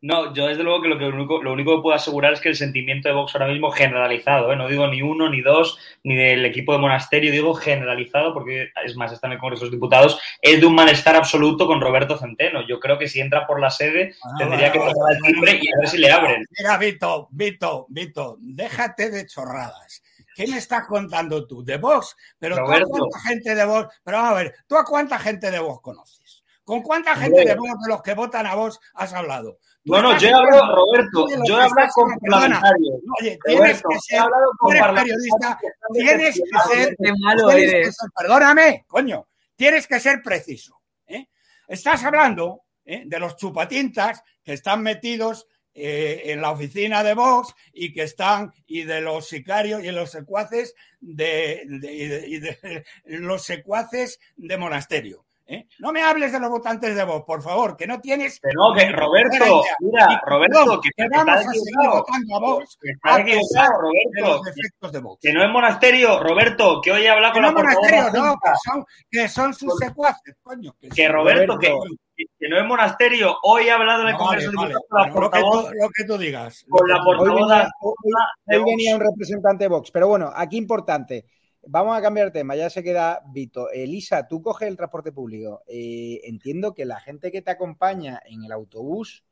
No, 0.00 0.34
yo 0.34 0.48
desde 0.48 0.64
luego 0.64 0.82
que 0.82 0.88
lo, 0.88 0.98
que 0.98 1.04
único, 1.04 1.40
lo 1.44 1.52
único 1.52 1.76
que 1.76 1.82
puedo 1.82 1.94
asegurar 1.94 2.32
es 2.32 2.40
que 2.40 2.48
el 2.48 2.56
sentimiento 2.56 3.08
de 3.08 3.14
Vox 3.14 3.34
ahora 3.34 3.46
mismo 3.46 3.70
generalizado, 3.70 4.52
¿eh? 4.52 4.56
no 4.56 4.66
digo 4.66 4.88
ni 4.88 5.00
uno, 5.00 5.30
ni 5.30 5.42
dos, 5.42 5.78
ni 6.02 6.16
del 6.16 6.44
equipo 6.44 6.72
de 6.72 6.80
Monasterio, 6.80 7.30
digo 7.30 7.54
generalizado, 7.54 8.34
porque 8.34 8.70
es 8.84 8.96
más, 8.96 9.12
está 9.12 9.28
en 9.28 9.34
el 9.34 9.38
Congreso 9.38 9.60
de 9.60 9.66
los 9.66 9.76
Diputados, 9.76 10.20
es 10.40 10.60
de 10.60 10.66
un 10.66 10.74
malestar 10.74 11.14
absoluto 11.14 11.68
con 11.68 11.80
Roberto 11.80 12.18
Centeno. 12.18 12.66
Yo 12.66 12.80
creo 12.80 12.98
que 12.98 13.06
si 13.06 13.20
entra 13.20 13.46
por 13.46 13.60
la 13.60 13.70
sede 13.70 14.14
Ah, 14.24 14.34
tendría 14.38 14.72
que 14.72 14.80
tocar 14.80 15.14
el 15.14 15.32
timbre 15.32 15.60
y 15.62 15.68
a 15.68 15.78
ver 15.78 15.88
si 15.88 15.98
le 15.98 16.10
abren. 16.10 16.44
Mira, 16.58 16.78
Vito, 16.78 17.28
Vito, 17.30 17.86
Vito, 17.88 18.36
déjate 18.40 19.08
de 19.08 19.26
chorradas. 19.26 20.02
¿Qué 20.34 20.46
me 20.46 20.58
estás 20.58 20.86
contando 20.86 21.46
tú? 21.46 21.64
¿De 21.64 21.76
Vox? 21.78 22.16
Pero 22.38 22.56
tú 22.56 22.62
a 22.62 22.80
cuánta 22.80 23.20
gente 23.20 23.54
de 23.54 23.64
Vox, 23.64 24.00
pero 24.02 24.16
vamos 24.18 24.32
a 24.32 24.34
ver, 24.34 24.54
¿tú 24.66 24.76
a 24.76 24.84
cuánta 24.84 25.18
gente 25.18 25.50
de 25.50 25.58
Vox 25.58 25.80
conoces? 25.82 26.44
¿Con 26.64 26.80
cuánta 26.82 27.14
gente 27.16 27.44
de 27.44 27.54
Vox 27.56 27.70
de 27.82 27.88
los 27.88 28.02
que 28.02 28.14
votan 28.14 28.46
a 28.46 28.54
Vox 28.54 28.78
has 28.94 29.12
hablado? 29.12 29.58
No, 29.84 30.00
no, 30.00 30.16
yo 30.16 30.28
he 30.28 30.32
hablado, 30.32 30.76
Roberto, 30.76 31.26
yo 31.44 31.58
he 31.60 31.64
hablado 31.64 31.88
con 31.92 32.16
parlamentarios. 32.20 33.00
Oye, 33.20 33.38
tienes 33.44 33.82
Roberto, 33.82 33.88
que 33.88 33.98
ser, 33.98 34.22
tú 34.60 34.70
eres 34.70 34.86
periodista, 35.02 35.58
tienes 35.92 36.34
que 36.36 36.74
ser, 36.74 36.96
malo 37.18 37.48
tienes 37.48 37.70
que 37.70 37.76
eres. 37.78 37.96
ser- 37.96 38.10
perdóname, 38.16 38.84
coño, 38.86 39.26
tienes 39.56 39.86
que 39.88 39.98
ser 39.98 40.22
preciso. 40.22 40.80
¿eh? 41.08 41.28
Estás 41.66 42.04
hablando 42.04 42.62
¿eh? 42.84 43.02
de 43.06 43.18
los 43.18 43.34
chupatintas 43.36 44.22
que 44.44 44.52
están 44.52 44.82
metidos 44.82 45.48
eh, 45.74 46.22
en 46.26 46.40
la 46.42 46.50
oficina 46.50 47.02
de 47.02 47.14
Vox 47.14 47.54
y 47.72 47.92
que 47.92 48.02
están, 48.02 48.52
y 48.66 48.82
de 48.82 49.00
los 49.00 49.28
sicarios 49.28 49.82
y 49.82 49.90
los 49.90 50.10
secuaces 50.10 50.74
de, 51.00 51.62
de- 51.66 51.92
y 51.94 52.06
de- 52.08 52.28
y 52.28 52.38
de 52.38 52.84
los 53.04 53.42
secuaces 53.42 54.20
de 54.36 54.56
monasterio. 54.58 55.24
¿eh? 55.46 55.66
No 55.80 55.92
me 55.92 56.00
hables 56.02 56.32
de 56.32 56.38
los 56.40 56.48
votantes 56.50 56.94
de 56.94 57.04
Vox, 57.04 57.24
por 57.26 57.42
favor, 57.42 57.76
que 57.76 57.86
no 57.86 58.00
tienes. 58.00 58.40
No, 58.54 58.72
que 58.74 58.90
Roberto, 58.92 59.62
mira, 59.80 60.22
Roberto, 60.24 60.80
que- 60.80 60.90
que 60.96 61.08
vamos 61.10 61.34
a 61.36 61.42
seguir 61.42 61.62
votando 61.90 62.36
a 62.36 62.38
Vox 62.40 62.78
Que 62.80 62.90
equivocado, 62.90 63.68
de 63.72 63.78
Roberto. 63.78 64.36
los 64.36 64.42
defectos 64.42 64.92
de 64.92 64.98
Vox. 65.00 65.20
Que 65.20 65.32
no 65.32 65.42
es 65.44 65.50
monasterio, 65.50 66.20
Roberto, 66.20 66.80
que 66.82 66.92
hoy 66.92 67.02
he 67.02 67.08
hablado 67.10 67.34
Que 67.34 67.40
con 67.40 67.42
no 67.42 67.48
la 67.48 67.54
monasterio, 67.64 68.10
no, 68.12 68.34
que 68.42 68.50
son, 68.70 68.84
que 69.10 69.28
son 69.28 69.52
sus 69.54 69.76
secuaces, 69.78 70.36
coño. 70.42 70.74
Que, 70.80 70.88
Que 70.90 70.94
sí. 71.02 71.08
Roberto, 71.08 71.58
que, 71.58 71.68
Roberto. 71.70 71.96
que- 71.96 72.11
que 72.38 72.48
no 72.48 72.58
es 72.58 72.64
monasterio. 72.66 73.36
Hoy 73.42 73.64
he 73.64 73.70
hablado 73.70 74.02
en 74.02 74.08
el 74.08 74.16
Congreso 74.16 74.50
vale, 74.54 74.68
de 74.74 74.74
vale. 74.74 75.06
Diputados 75.08 75.12
con 75.12 75.22
la 75.22 75.28
Bueno, 75.30 75.30
lo, 75.30 75.30
que 75.30 75.40
tú, 75.40 75.74
lo 75.82 75.88
que 75.94 76.04
tú 76.04 76.18
digas. 76.18 76.64
con 76.68 76.88
la 76.88 76.96
Hoy 76.96 77.04
portavoz 77.04 77.34
venía, 77.48 77.70
hoy- 77.80 78.64
venía 78.64 78.96
un 78.96 79.00
representante 79.02 79.64
de 79.64 79.68
Vox, 79.68 79.90
pero 79.90 80.08
bueno, 80.08 80.30
aquí 80.34 80.56
importante. 80.56 81.26
Vamos 81.64 81.96
a 81.96 82.02
cambiar 82.02 82.26
de 82.26 82.32
tema, 82.40 82.56
ya 82.56 82.68
se 82.70 82.82
queda 82.82 83.20
Vito. 83.32 83.70
Elisa, 83.70 84.26
tú 84.26 84.42
coges 84.42 84.66
el 84.68 84.76
transporte 84.76 85.12
público. 85.12 85.62
Eh, 85.68 86.20
entiendo 86.24 86.74
que 86.74 86.84
la 86.84 86.98
gente 86.98 87.30
que 87.30 87.40
te 87.42 87.52
acompaña 87.52 88.20
en 88.26 88.42
el 88.44 88.50
autobús 88.50 89.24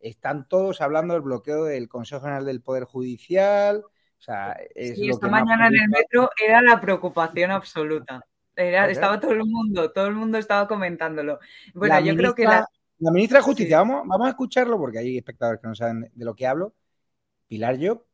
están 0.00 0.48
todos 0.48 0.80
hablando 0.80 1.12
del 1.12 1.22
bloqueo 1.22 1.64
del 1.64 1.88
Consejo 1.88 2.22
General 2.22 2.46
del 2.46 2.62
Poder 2.62 2.84
Judicial. 2.84 3.82
O 3.84 4.22
sea, 4.24 4.56
es 4.74 4.96
Sí, 4.96 5.06
lo 5.08 5.12
esta 5.14 5.26
que 5.26 5.30
mañana 5.32 5.66
en 5.66 5.74
el 5.74 5.88
metro 5.90 6.30
era 6.42 6.62
la 6.62 6.80
preocupación 6.80 7.50
absoluta. 7.50 8.24
Era- 8.56 8.90
estaba 8.90 9.18
todo 9.20 9.32
el 9.32 9.44
mundo, 9.44 9.92
todo 9.92 10.06
el 10.06 10.14
mundo 10.14 10.38
estaba 10.38 10.68
comentándolo. 10.68 11.38
Bueno, 11.74 11.94
La 11.96 12.00
yo 12.00 12.14
creo 12.16 12.34
que 12.34 12.44
la, 12.44 12.66
La 12.98 13.10
ministra 13.10 13.38
de 13.38 13.44
Justicia, 13.44 13.78
vamos, 13.78 14.02
vamos 14.06 14.26
a 14.26 14.30
escucharlo 14.30 14.78
porque 14.78 14.98
hay 14.98 15.16
espectadores 15.18 15.60
que 15.60 15.68
no 15.68 15.74
saben 15.74 16.10
de 16.14 16.24
lo 16.24 16.34
que 16.34 16.46
hablo. 16.46 16.74
Pilar 17.48 17.76
Job, 17.80 18.04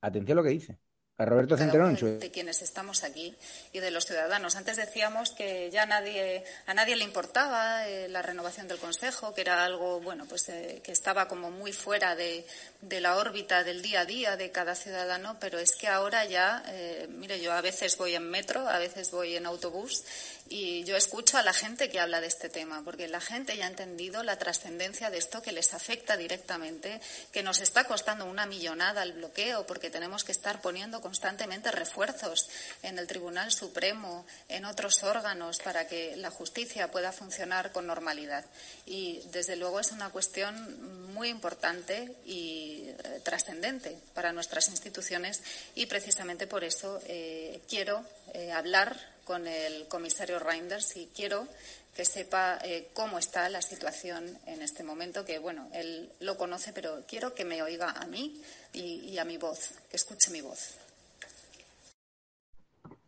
atención 0.00 0.38
a 0.38 0.40
lo 0.40 0.44
que 0.44 0.52
dice. 0.52 0.78
A 1.16 1.24
Roberto 1.24 1.56
Centeno 1.56 1.88
en 1.88 1.96
su... 1.96 2.18
de 2.18 2.32
quienes 2.32 2.60
estamos 2.60 3.04
aquí 3.04 3.36
y 3.72 3.78
de 3.78 3.92
los 3.92 4.04
ciudadanos. 4.04 4.56
Antes 4.56 4.76
decíamos 4.76 5.30
que 5.30 5.70
ya 5.70 5.86
nadie, 5.86 6.42
a 6.66 6.74
nadie 6.74 6.96
le 6.96 7.04
importaba 7.04 7.86
eh, 7.86 8.08
la 8.08 8.20
renovación 8.20 8.66
del 8.66 8.78
Consejo, 8.78 9.32
que 9.32 9.42
era 9.42 9.64
algo 9.64 10.00
bueno, 10.00 10.26
pues 10.28 10.48
eh, 10.48 10.80
que 10.82 10.90
estaba 10.90 11.28
como 11.28 11.52
muy 11.52 11.72
fuera 11.72 12.16
de, 12.16 12.44
de 12.80 13.00
la 13.00 13.16
órbita 13.16 13.62
del 13.62 13.80
día 13.80 14.00
a 14.00 14.06
día 14.06 14.36
de 14.36 14.50
cada 14.50 14.74
ciudadano, 14.74 15.36
pero 15.38 15.60
es 15.60 15.76
que 15.76 15.86
ahora 15.86 16.24
ya, 16.24 16.64
eh, 16.66 17.06
mire, 17.08 17.40
yo 17.40 17.52
a 17.52 17.60
veces 17.60 17.96
voy 17.96 18.16
en 18.16 18.28
metro, 18.28 18.68
a 18.68 18.80
veces 18.80 19.12
voy 19.12 19.36
en 19.36 19.46
autobús 19.46 20.02
y 20.48 20.84
yo 20.84 20.96
escucho 20.96 21.38
a 21.38 21.42
la 21.42 21.54
gente 21.54 21.88
que 21.88 22.00
habla 22.00 22.20
de 22.20 22.26
este 22.26 22.50
tema, 22.50 22.82
porque 22.84 23.08
la 23.08 23.20
gente 23.20 23.56
ya 23.56 23.64
ha 23.64 23.68
entendido 23.68 24.22
la 24.22 24.38
trascendencia 24.38 25.10
de 25.10 25.18
esto 25.18 25.40
que 25.40 25.52
les 25.52 25.72
afecta 25.72 26.16
directamente, 26.16 27.00
que 27.32 27.42
nos 27.42 27.60
está 27.60 27.84
costando 27.84 28.26
una 28.26 28.44
millonada 28.44 29.02
el 29.02 29.14
bloqueo, 29.14 29.66
porque 29.66 29.90
tenemos 29.90 30.22
que 30.22 30.32
estar 30.32 30.60
poniendo 30.60 31.00
constantemente 31.00 31.70
refuerzos 31.70 32.48
en 32.82 32.98
el 32.98 33.06
Tribunal 33.06 33.52
Supremo, 33.52 34.26
en 34.48 34.66
otros 34.66 35.02
órganos, 35.02 35.58
para 35.58 35.88
que 35.88 36.14
la 36.16 36.30
justicia 36.30 36.90
pueda 36.90 37.12
funcionar 37.12 37.72
con 37.72 37.86
normalidad. 37.86 38.44
Y, 38.84 39.22
desde 39.32 39.56
luego, 39.56 39.80
es 39.80 39.92
una 39.92 40.10
cuestión 40.10 41.12
muy 41.14 41.28
importante 41.28 42.14
y 42.26 42.84
eh, 42.86 43.20
trascendente 43.22 43.96
para 44.12 44.32
nuestras 44.32 44.68
instituciones 44.68 45.42
y, 45.74 45.86
precisamente 45.86 46.46
por 46.46 46.64
eso, 46.64 47.00
eh, 47.06 47.60
quiero 47.68 48.04
eh, 48.34 48.52
hablar 48.52 49.13
con 49.24 49.46
el 49.46 49.88
comisario 49.88 50.38
Reinders 50.38 50.96
y 50.96 51.08
quiero 51.14 51.46
que 51.94 52.04
sepa 52.04 52.58
eh, 52.64 52.88
cómo 52.92 53.18
está 53.18 53.48
la 53.48 53.62
situación 53.62 54.24
en 54.46 54.62
este 54.62 54.82
momento, 54.82 55.24
que 55.24 55.38
bueno, 55.38 55.68
él 55.72 56.10
lo 56.20 56.36
conoce, 56.36 56.72
pero 56.72 57.02
quiero 57.06 57.34
que 57.34 57.44
me 57.44 57.62
oiga 57.62 57.90
a 57.90 58.06
mí 58.06 58.40
y, 58.72 59.16
a 59.18 59.24
mi 59.24 59.38
voz, 59.38 59.74
que 59.90 59.96
escuche 59.96 60.32
mi 60.32 60.40
voz. 60.40 60.76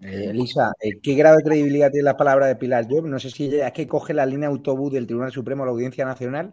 Eh, 0.01 0.31
Elisa, 0.31 0.73
eh, 0.81 1.01
¿qué 1.03 1.15
grado 1.15 1.39
de 1.39 1.43
credibilidad 1.43 1.91
tiene 1.91 2.05
la 2.05 2.17
palabra 2.17 2.47
de 2.47 2.57
Pilar 2.57 2.87
Job? 2.89 3.07
No 3.07 3.19
sé 3.19 3.31
si 3.31 3.47
ella 3.47 3.73
que 3.73 3.89
coge 3.89 4.15
la 4.15 4.27
línea 4.27 4.49
autobús 4.49 4.93
del 4.93 5.07
Tribunal 5.07 5.33
Supremo 5.33 5.65
a 5.65 5.67
la 5.67 5.73
Audiencia 5.73 6.05
Nacional. 6.05 6.53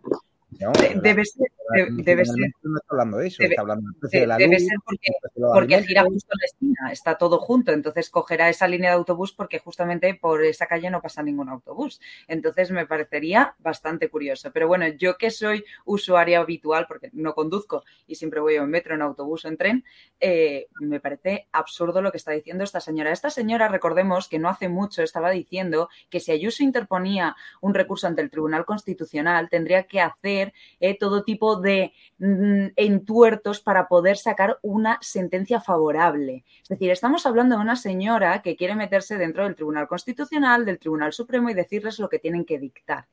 De- 0.57 0.65
la- 0.95 1.01
debe 1.01 1.25
ser, 1.25 1.47
de- 1.73 2.03
debe 2.03 2.25
ser, 2.25 2.33
finalmente 2.35 2.57
no 2.63 2.77
está 2.77 2.87
hablando 2.91 3.17
de 3.17 3.27
eso, 3.27 3.37
debe- 3.43 3.53
está 3.53 3.61
hablando 3.61 3.89
del 3.89 3.99
precio 3.99 4.19
de- 4.19 4.21
de 4.23 4.27
la 4.27 4.37
debe 4.37 4.53
luz, 4.53 4.67
ser 4.67 4.77
porque, 4.85 5.75
alimentos. 5.75 5.87
gira 5.87 6.03
justo 6.03 6.29
en 6.33 6.39
la 6.39 6.45
esquina, 6.45 6.91
está 6.91 7.17
todo 7.17 7.39
junto, 7.39 7.71
entonces 7.71 8.09
cogerá 8.09 8.49
esa 8.49 8.67
línea 8.67 8.89
de 8.91 8.95
autobús 8.97 9.33
porque 9.33 9.59
justamente 9.59 10.13
por 10.15 10.43
esa 10.43 10.67
calle 10.67 10.89
no 10.89 11.01
pasa 11.01 11.23
ningún 11.23 11.49
autobús. 11.49 11.99
Entonces 12.27 12.71
me 12.71 12.85
parecería 12.85 13.55
bastante 13.59 14.09
curioso. 14.09 14.51
Pero 14.51 14.67
bueno, 14.67 14.87
yo 14.87 15.17
que 15.17 15.31
soy 15.31 15.63
usuaria 15.85 16.39
habitual, 16.39 16.85
porque 16.87 17.09
no 17.13 17.33
conduzco 17.33 17.83
y 18.07 18.15
siempre 18.15 18.39
voy 18.39 18.55
en 18.55 18.69
metro, 18.69 18.93
en 18.95 19.01
autobús 19.01 19.45
o 19.45 19.47
en 19.47 19.57
tren, 19.57 19.85
eh, 20.19 20.67
me 20.79 20.99
parece 20.99 21.47
absurdo 21.51 22.01
lo 22.01 22.11
que 22.11 22.17
está 22.17 22.31
diciendo 22.31 22.63
esta 22.63 22.79
señora. 22.81 23.11
Esta 23.11 23.29
señora, 23.29 23.67
recordemos 23.69 24.27
que 24.27 24.39
no 24.39 24.49
hace 24.49 24.67
mucho 24.69 25.01
estaba 25.03 25.31
diciendo 25.31 25.89
que 26.09 26.19
si 26.19 26.31
Ayuso 26.31 26.63
interponía 26.63 27.35
un 27.61 27.73
recurso 27.73 28.07
ante 28.07 28.21
el 28.21 28.29
Tribunal 28.29 28.65
Constitucional, 28.65 29.49
tendría 29.49 29.83
que 29.83 30.01
hacer 30.01 30.42
eh, 30.79 30.97
todo 30.97 31.23
tipo 31.23 31.61
de 31.61 31.93
mm, 32.17 32.73
entuertos 32.75 33.61
para 33.61 33.87
poder 33.87 34.17
sacar 34.17 34.57
una 34.61 34.97
sentencia 35.01 35.61
favorable. 35.61 36.43
Es 36.61 36.69
decir, 36.69 36.91
estamos 36.91 37.25
hablando 37.25 37.55
de 37.55 37.61
una 37.61 37.75
señora 37.75 38.41
que 38.41 38.55
quiere 38.55 38.75
meterse 38.75 39.17
dentro 39.17 39.43
del 39.43 39.55
Tribunal 39.55 39.87
Constitucional, 39.87 40.65
del 40.65 40.79
Tribunal 40.79 41.13
Supremo 41.13 41.49
y 41.49 41.53
decirles 41.53 41.99
lo 41.99 42.09
que 42.09 42.19
tienen 42.19 42.45
que 42.45 42.59
dictar. 42.59 43.05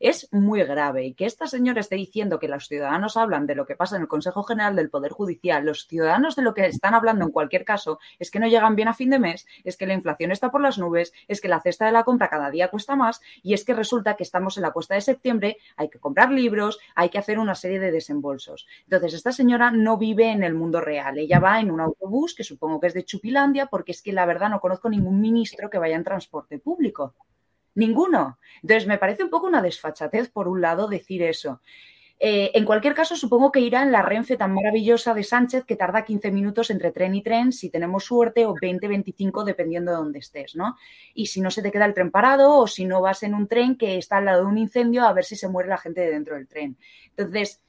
Es 0.00 0.28
muy 0.32 0.62
grave 0.62 1.06
y 1.06 1.14
que 1.14 1.26
esta 1.26 1.46
señora 1.46 1.80
esté 1.80 1.96
diciendo 1.96 2.38
que 2.38 2.48
los 2.48 2.68
ciudadanos 2.68 3.16
hablan 3.16 3.46
de 3.46 3.54
lo 3.54 3.66
que 3.66 3.76
pasa 3.76 3.96
en 3.96 4.02
el 4.02 4.08
Consejo 4.08 4.42
General 4.42 4.76
del 4.76 4.90
Poder 4.90 5.12
Judicial, 5.12 5.64
los 5.64 5.86
ciudadanos 5.86 6.36
de 6.36 6.42
lo 6.42 6.54
que 6.54 6.66
están 6.66 6.94
hablando 6.94 7.24
en 7.24 7.32
cualquier 7.32 7.64
caso 7.64 7.98
es 8.18 8.30
que 8.30 8.38
no 8.38 8.46
llegan 8.46 8.76
bien 8.76 8.88
a 8.88 8.94
fin 8.94 9.10
de 9.10 9.18
mes, 9.18 9.46
es 9.64 9.76
que 9.76 9.86
la 9.86 9.94
inflación 9.94 10.30
está 10.30 10.50
por 10.50 10.60
las 10.60 10.78
nubes, 10.78 11.12
es 11.26 11.40
que 11.40 11.48
la 11.48 11.60
cesta 11.60 11.86
de 11.86 11.92
la 11.92 12.04
compra 12.04 12.28
cada 12.28 12.50
día 12.50 12.68
cuesta 12.68 12.96
más 12.96 13.20
y 13.42 13.54
es 13.54 13.64
que 13.64 13.74
resulta 13.74 14.16
que 14.16 14.22
estamos 14.22 14.56
en 14.56 14.62
la 14.62 14.70
cuesta 14.70 14.94
de 14.94 15.00
septiembre, 15.00 15.58
hay 15.76 15.88
que 15.88 15.98
comprar 15.98 16.30
libros, 16.30 16.77
hay 16.94 17.08
que 17.08 17.18
hacer 17.18 17.38
una 17.38 17.54
serie 17.54 17.80
de 17.80 17.90
desembolsos. 17.90 18.66
Entonces, 18.84 19.14
esta 19.14 19.32
señora 19.32 19.70
no 19.70 19.96
vive 19.96 20.30
en 20.30 20.42
el 20.42 20.54
mundo 20.54 20.80
real, 20.80 21.18
ella 21.18 21.40
va 21.40 21.60
en 21.60 21.70
un 21.70 21.80
autobús 21.80 22.34
que 22.34 22.44
supongo 22.44 22.80
que 22.80 22.88
es 22.88 22.94
de 22.94 23.04
Chupilandia 23.04 23.66
porque 23.66 23.92
es 23.92 24.02
que 24.02 24.12
la 24.12 24.26
verdad 24.26 24.50
no 24.50 24.60
conozco 24.60 24.88
ningún 24.88 25.20
ministro 25.20 25.70
que 25.70 25.78
vaya 25.78 25.96
en 25.96 26.04
transporte 26.04 26.58
público. 26.58 27.14
Ninguno. 27.74 28.38
Entonces, 28.62 28.88
me 28.88 28.98
parece 28.98 29.22
un 29.22 29.30
poco 29.30 29.46
una 29.46 29.62
desfachatez, 29.62 30.30
por 30.30 30.48
un 30.48 30.60
lado, 30.60 30.88
decir 30.88 31.22
eso. 31.22 31.60
Eh, 32.20 32.50
en 32.54 32.64
cualquier 32.64 32.94
caso, 32.94 33.14
supongo 33.14 33.52
que 33.52 33.60
irá 33.60 33.82
en 33.82 33.92
la 33.92 34.02
Renfe 34.02 34.36
tan 34.36 34.52
maravillosa 34.52 35.14
de 35.14 35.22
Sánchez 35.22 35.64
que 35.64 35.76
tarda 35.76 36.04
15 36.04 36.32
minutos 36.32 36.70
entre 36.70 36.90
tren 36.90 37.14
y 37.14 37.22
tren, 37.22 37.52
si 37.52 37.70
tenemos 37.70 38.04
suerte, 38.04 38.44
o 38.44 38.54
20, 38.60 38.88
25, 38.88 39.44
dependiendo 39.44 39.92
de 39.92 39.98
dónde 39.98 40.18
estés, 40.18 40.56
¿no? 40.56 40.76
Y 41.14 41.26
si 41.26 41.40
no 41.40 41.50
se 41.50 41.62
te 41.62 41.70
queda 41.70 41.84
el 41.84 41.94
tren 41.94 42.10
parado 42.10 42.56
o 42.56 42.66
si 42.66 42.86
no 42.86 43.00
vas 43.00 43.22
en 43.22 43.34
un 43.34 43.46
tren 43.46 43.76
que 43.76 43.98
está 43.98 44.16
al 44.16 44.24
lado 44.24 44.42
de 44.42 44.48
un 44.48 44.58
incendio 44.58 45.04
a 45.04 45.12
ver 45.12 45.24
si 45.24 45.36
se 45.36 45.48
muere 45.48 45.68
la 45.68 45.78
gente 45.78 46.00
de 46.00 46.10
dentro 46.10 46.34
del 46.34 46.48
tren. 46.48 46.76
Entonces, 47.16 47.62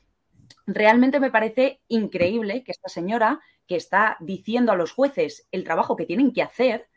realmente 0.65 1.19
me 1.19 1.29
parece 1.29 1.81
increíble 1.87 2.63
que 2.63 2.71
esta 2.71 2.89
señora, 2.89 3.39
que 3.67 3.75
está 3.75 4.17
diciendo 4.19 4.71
a 4.71 4.75
los 4.75 4.91
jueces 4.91 5.47
el 5.51 5.63
trabajo 5.63 5.95
que 5.95 6.07
tienen 6.07 6.33
que 6.33 6.41
hacer, 6.41 6.87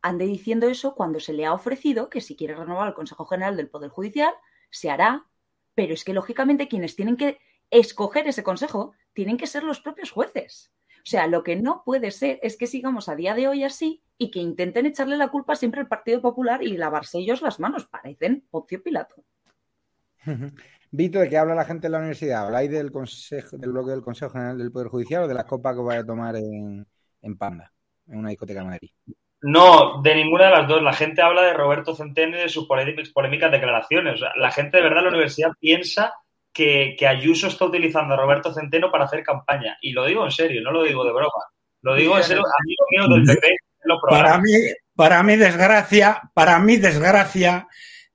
ande 0.00 0.26
diciendo 0.26 0.66
eso 0.66 0.96
cuando 0.96 1.20
se 1.20 1.32
le 1.32 1.46
ha 1.46 1.54
ofrecido 1.54 2.10
que 2.10 2.20
si 2.20 2.34
quiere 2.34 2.56
renovar 2.56 2.88
el 2.88 2.94
Consejo 2.94 3.24
General 3.24 3.56
del 3.56 3.68
Poder 3.68 3.90
Judicial, 3.90 4.34
se 4.68 4.90
hará 4.90 5.26
pero 5.74 5.94
es 5.94 6.04
que, 6.04 6.12
lógicamente, 6.12 6.68
quienes 6.68 6.96
tienen 6.96 7.16
que 7.16 7.38
escoger 7.70 8.28
ese 8.28 8.42
consejo 8.42 8.92
tienen 9.12 9.36
que 9.36 9.46
ser 9.46 9.62
los 9.62 9.80
propios 9.80 10.10
jueces. 10.10 10.72
O 10.98 11.04
sea, 11.04 11.26
lo 11.26 11.42
que 11.42 11.56
no 11.56 11.82
puede 11.84 12.10
ser 12.12 12.38
es 12.42 12.56
que 12.56 12.66
sigamos 12.66 13.08
a 13.08 13.16
día 13.16 13.34
de 13.34 13.48
hoy 13.48 13.64
así 13.64 14.04
y 14.18 14.30
que 14.30 14.38
intenten 14.38 14.86
echarle 14.86 15.16
la 15.16 15.28
culpa 15.28 15.56
siempre 15.56 15.80
al 15.80 15.88
Partido 15.88 16.20
Popular 16.20 16.62
y 16.62 16.76
lavarse 16.76 17.18
ellos 17.18 17.42
las 17.42 17.58
manos. 17.58 17.86
Parecen 17.86 18.46
Poncio 18.50 18.82
Pilato. 18.82 19.24
Vito, 20.92 21.18
¿de 21.18 21.28
qué 21.28 21.38
habla 21.38 21.54
la 21.54 21.64
gente 21.64 21.88
en 21.88 21.92
la 21.92 21.98
universidad? 21.98 22.46
¿Habláis 22.46 22.70
del 22.70 22.92
consejo, 22.92 23.56
del 23.56 23.72
bloque 23.72 23.90
del 23.90 24.02
Consejo 24.02 24.30
General 24.30 24.58
del 24.58 24.70
Poder 24.70 24.88
Judicial 24.88 25.24
o 25.24 25.28
de 25.28 25.34
las 25.34 25.46
copas 25.46 25.74
que 25.74 25.82
vais 25.82 26.02
a 26.02 26.06
tomar 26.06 26.36
en 26.36 26.86
Panda, 27.38 27.72
en 28.06 28.18
una 28.18 28.28
discoteca 28.28 28.60
de 28.60 28.66
Madrid? 28.66 28.90
No, 29.42 30.00
de 30.02 30.14
ninguna 30.14 30.46
de 30.46 30.50
las 30.52 30.68
dos. 30.68 30.82
La 30.82 30.92
gente 30.92 31.20
habla 31.20 31.42
de 31.42 31.52
Roberto 31.52 31.94
Centeno 31.96 32.36
y 32.36 32.42
de 32.42 32.48
sus 32.48 32.66
polémicas 32.66 33.50
declaraciones. 33.50 34.14
O 34.14 34.16
sea, 34.18 34.32
la 34.36 34.52
gente 34.52 34.76
de 34.76 34.84
verdad 34.84 34.98
en 35.00 35.04
la 35.04 35.10
universidad 35.10 35.50
piensa 35.58 36.14
que, 36.52 36.96
Ayuso 37.06 37.48
está 37.48 37.64
utilizando 37.64 38.14
a 38.14 38.16
Roberto 38.16 38.54
Centeno 38.54 38.90
para 38.90 39.04
hacer 39.04 39.24
campaña. 39.24 39.76
Y 39.80 39.92
lo 39.92 40.06
digo 40.06 40.24
en 40.24 40.30
serio, 40.30 40.62
no 40.62 40.70
lo 40.70 40.84
digo 40.84 41.04
de 41.04 41.12
broma. 41.12 41.44
Lo 41.80 41.96
digo 41.96 42.16
en 42.16 42.22
serio, 42.22 42.42
amigo 42.60 43.08
mío 43.08 43.16
del 43.16 43.36
PP. 43.36 43.56
Para 44.08 44.38
mí, 44.38 44.52
para 44.94 45.22
mi 45.24 45.36
desgracia, 45.36 46.20
para 46.32 46.60
mi 46.60 46.76
desgracia, 46.76 47.66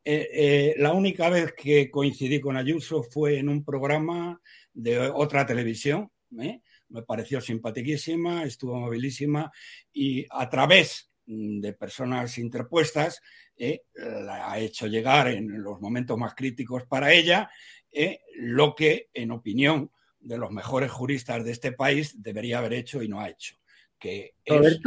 eh, 0.05 0.29
eh, 0.31 0.75
la 0.77 0.93
única 0.93 1.29
vez 1.29 1.53
que 1.53 1.91
coincidí 1.91 2.39
con 2.39 2.55
Ayuso 2.55 3.03
fue 3.03 3.39
en 3.39 3.49
un 3.49 3.65
programa 3.65 4.39
de 4.73 5.09
otra 5.09 5.45
televisión. 5.45 6.09
¿eh? 6.39 6.61
Me 6.87 7.01
pareció 7.01 7.41
simpaticísima, 7.41 8.45
estuvo 8.45 8.77
amabilísima 8.77 9.51
y 9.91 10.25
a 10.29 10.47
través 10.47 11.11
de 11.27 11.73
personas 11.73 12.37
interpuestas, 12.37 13.21
eh, 13.57 13.83
la 13.93 14.49
ha 14.49 14.59
hecho 14.59 14.87
llegar 14.87 15.27
en 15.27 15.61
los 15.61 15.81
momentos 15.81 16.17
más 16.17 16.33
críticos 16.33 16.85
para 16.85 17.11
ella, 17.11 17.49
eh, 17.91 18.21
lo 18.35 18.73
que, 18.73 19.09
en 19.13 19.31
opinión 19.31 19.91
de 20.19 20.37
los 20.37 20.51
mejores 20.51 20.89
juristas 20.89 21.43
de 21.43 21.51
este 21.51 21.73
país, 21.73 22.21
debería 22.21 22.59
haber 22.59 22.73
hecho 22.73 23.03
y 23.03 23.09
no 23.09 23.19
ha 23.19 23.29
hecho. 23.29 23.57
Que 23.99 24.35
es 24.45 24.79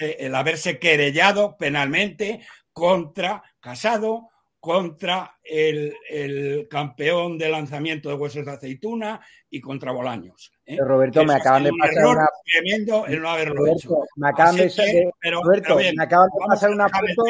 el 0.00 0.34
haberse 0.34 0.78
querellado 0.78 1.56
penalmente 1.56 2.46
contra 2.72 3.42
Casado, 3.60 4.28
contra 4.66 5.38
el, 5.44 6.66
campeón 6.68 7.38
de 7.38 7.48
lanzamiento 7.48 8.08
de 8.08 8.16
huesos 8.16 8.44
de 8.44 8.50
aceituna 8.50 9.20
y 9.48 9.60
contra 9.60 9.92
Bolaños. 9.92 10.52
¿eh? 10.64 10.76
Roberto, 10.80 11.24
me 11.24 11.34
acaban 11.34 11.62
de 11.62 11.70
pasar 11.78 12.04
una... 12.04 12.26
tremendo 12.44 13.06
el 13.06 13.22
no 13.22 13.30
haberlo 13.30 13.64
hecho. 13.68 13.96
Me 14.16 14.28
acaban 14.28 14.56
de, 14.56 14.68
Roberto, 15.30 15.76
me 15.76 16.02
acaban 16.02 16.28
de 16.30 16.46
pasar 16.48 16.70
una 16.70 16.88
foto 16.88 17.22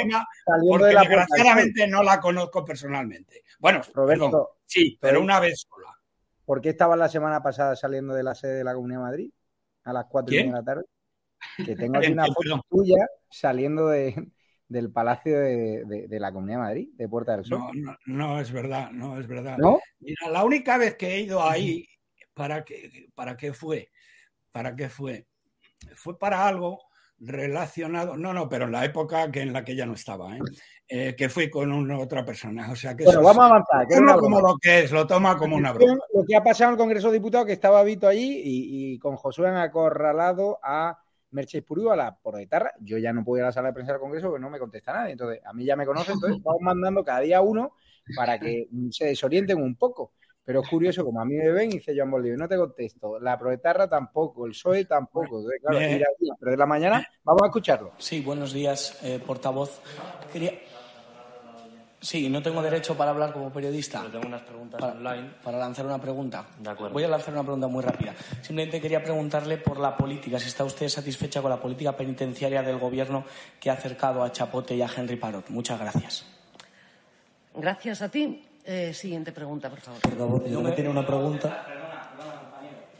saliendo 0.46 0.86
de 0.86 0.94
la 0.94 1.00
desgraciadamente 1.02 1.86
no 1.86 2.02
la 2.02 2.18
conozco 2.22 2.64
personalmente. 2.64 3.44
Bueno, 3.58 3.82
Roberto, 3.92 4.56
sí, 4.64 4.96
pero 4.98 5.20
una 5.20 5.38
vez 5.38 5.66
sola. 5.68 5.94
¿Por 6.46 6.62
qué 6.62 6.70
estaba 6.70 6.96
la 6.96 7.10
semana 7.10 7.42
pasada 7.42 7.76
saliendo 7.76 8.14
de 8.14 8.22
la 8.22 8.34
sede 8.34 8.54
de 8.54 8.64
la 8.64 8.72
Comunidad 8.72 9.00
de 9.00 9.04
Madrid 9.04 9.30
a 9.84 9.92
las 9.92 10.06
4 10.06 10.34
de 10.34 10.46
la 10.46 10.62
tarde? 10.62 10.84
Que 11.66 11.76
tengo 11.76 11.98
aquí 11.98 12.12
una 12.12 12.24
foto 12.28 12.64
tuya 12.70 13.06
saliendo 13.28 13.88
de, 13.88 14.26
del 14.68 14.90
Palacio 14.90 15.38
de, 15.38 16.06
la 16.10 16.32
Comunidad 16.32 16.58
de 16.58 16.64
Madrid, 16.64 16.88
de 16.94 17.08
Puerta 17.08 17.36
del 17.36 17.44
Sol. 17.44 17.60
No, 17.74 17.96
no, 18.06 18.40
es 18.40 18.50
verdad, 18.52 18.90
no 18.90 19.18
es 19.18 19.26
verdad. 19.26 19.56
¿No? 19.58 19.80
Mira, 20.00 20.30
la 20.30 20.44
única 20.44 20.78
vez 20.78 20.96
que 20.96 21.14
he 21.14 21.20
ido 21.20 21.42
ahí, 21.42 21.86
¿para 22.34 22.64
qué, 22.64 23.08
¿para 23.14 23.36
qué 23.36 23.52
fue? 23.52 23.90
¿Para 24.50 24.74
qué 24.74 24.88
fue? 24.88 25.26
Fue 25.94 26.18
para 26.18 26.46
algo 26.46 26.80
relacionado, 27.18 28.16
no, 28.16 28.34
no, 28.34 28.48
pero 28.48 28.66
en 28.66 28.72
la 28.72 28.84
época 28.84 29.30
que 29.30 29.40
en 29.40 29.52
la 29.52 29.64
que 29.64 29.74
ya 29.74 29.86
no 29.86 29.94
estaba, 29.94 30.36
¿eh? 30.36 30.40
Eh, 30.88 31.16
que 31.16 31.28
fui 31.28 31.50
con 31.50 31.72
una, 31.72 31.98
otra 31.98 32.24
persona. 32.24 32.70
O 32.70 32.76
sea 32.76 32.94
que 32.94 33.04
bueno, 33.04 33.22
vamos 33.22 33.44
a 33.44 33.46
avanzar. 33.46 33.86
uno 33.98 34.18
como 34.18 34.40
lo 34.40 34.56
que 34.60 34.80
es, 34.80 34.92
lo 34.92 35.06
toma 35.06 35.36
como 35.36 35.56
una 35.56 35.72
broma. 35.72 35.98
Lo 36.12 36.24
que 36.24 36.36
ha 36.36 36.44
pasado 36.44 36.70
en 36.70 36.74
el 36.74 36.78
Congreso 36.78 37.08
de 37.08 37.14
Diputados, 37.14 37.46
que 37.46 37.54
estaba 37.54 37.82
Vito 37.82 38.06
allí 38.06 38.40
y, 38.44 38.92
y 38.92 38.98
con 38.98 39.16
Josué 39.16 39.48
han 39.48 39.56
acorralado 39.56 40.60
a 40.62 40.98
Merche 41.36 41.62
Puriu 41.62 41.90
a 41.90 41.96
la 41.96 42.16
por 42.16 42.38
guitarra. 42.38 42.72
Yo 42.80 42.96
ya 42.96 43.12
no 43.12 43.22
puedo 43.22 43.38
ir 43.38 43.44
a 43.44 43.48
la 43.48 43.52
sala 43.52 43.68
de 43.68 43.74
prensa 43.74 43.92
del 43.92 44.00
Congreso 44.00 44.28
porque 44.28 44.40
no 44.40 44.50
me 44.50 44.58
contesta 44.58 44.92
nadie. 44.92 45.12
Entonces, 45.12 45.40
a 45.44 45.52
mí 45.52 45.64
ya 45.64 45.76
me 45.76 45.84
conocen, 45.84 46.14
entonces 46.14 46.42
vamos 46.42 46.62
mandando 46.62 47.04
cada 47.04 47.20
día 47.20 47.40
uno 47.42 47.72
para 48.16 48.38
que 48.40 48.68
se 48.90 49.06
desorienten 49.06 49.60
un 49.60 49.76
poco. 49.76 50.12
Pero 50.44 50.62
es 50.62 50.68
curioso, 50.68 51.04
como 51.04 51.20
a 51.20 51.24
mí 51.24 51.34
me 51.34 51.50
ven 51.50 51.72
y 51.72 51.74
dice 51.74 51.92
Joan 51.94 52.08
Bolívar, 52.08 52.38
no 52.38 52.48
te 52.48 52.56
contesto, 52.56 53.18
la 53.18 53.36
proetarra 53.36 53.88
tampoco, 53.88 54.46
el 54.46 54.52
PSOE 54.52 54.84
tampoco. 54.84 55.44
claro, 55.60 55.80
pero 56.38 56.50
de 56.52 56.56
la 56.56 56.66
mañana 56.66 57.04
vamos 57.24 57.42
a 57.42 57.46
escucharlo. 57.46 57.92
Sí, 57.98 58.20
buenos 58.20 58.52
días, 58.52 58.96
eh, 59.02 59.20
portavoz. 59.26 59.80
Quería, 60.32 60.52
Sí, 62.06 62.28
no 62.28 62.40
tengo 62.40 62.62
derecho 62.62 62.96
para 62.96 63.10
hablar 63.10 63.32
como 63.32 63.52
periodista. 63.52 63.98
Pero 63.98 64.12
tengo 64.12 64.28
unas 64.28 64.42
preguntas 64.42 64.80
para, 64.80 64.92
online. 64.92 65.28
Para 65.42 65.58
lanzar 65.58 65.86
una 65.86 66.00
pregunta. 66.00 66.46
De 66.56 66.70
acuerdo. 66.70 66.92
Voy 66.92 67.02
a 67.02 67.08
lanzar 67.08 67.34
una 67.34 67.42
pregunta 67.42 67.66
muy 67.66 67.82
rápida. 67.82 68.14
Simplemente 68.42 68.80
quería 68.80 69.02
preguntarle 69.02 69.56
por 69.56 69.80
la 69.80 69.96
política, 69.96 70.38
si 70.38 70.46
está 70.46 70.62
usted 70.62 70.88
satisfecha 70.88 71.42
con 71.42 71.50
la 71.50 71.60
política 71.60 71.96
penitenciaria 71.96 72.62
del 72.62 72.78
Gobierno 72.78 73.24
que 73.58 73.70
ha 73.70 73.72
acercado 73.72 74.22
a 74.22 74.30
Chapote 74.30 74.76
y 74.76 74.82
a 74.82 74.88
Henry 74.96 75.16
Parot. 75.16 75.50
Muchas 75.50 75.80
gracias. 75.80 76.24
Gracias 77.56 78.00
a 78.02 78.08
ti. 78.08 78.40
Eh, 78.64 78.94
siguiente 78.94 79.32
pregunta, 79.32 79.68
por 79.68 79.80
favor. 79.80 80.00
Por 80.00 80.16
favor, 80.16 80.48
yo 80.48 80.60
me 80.60 80.70
tiene 80.70 80.90
una 80.90 81.04
pregunta 81.04 81.66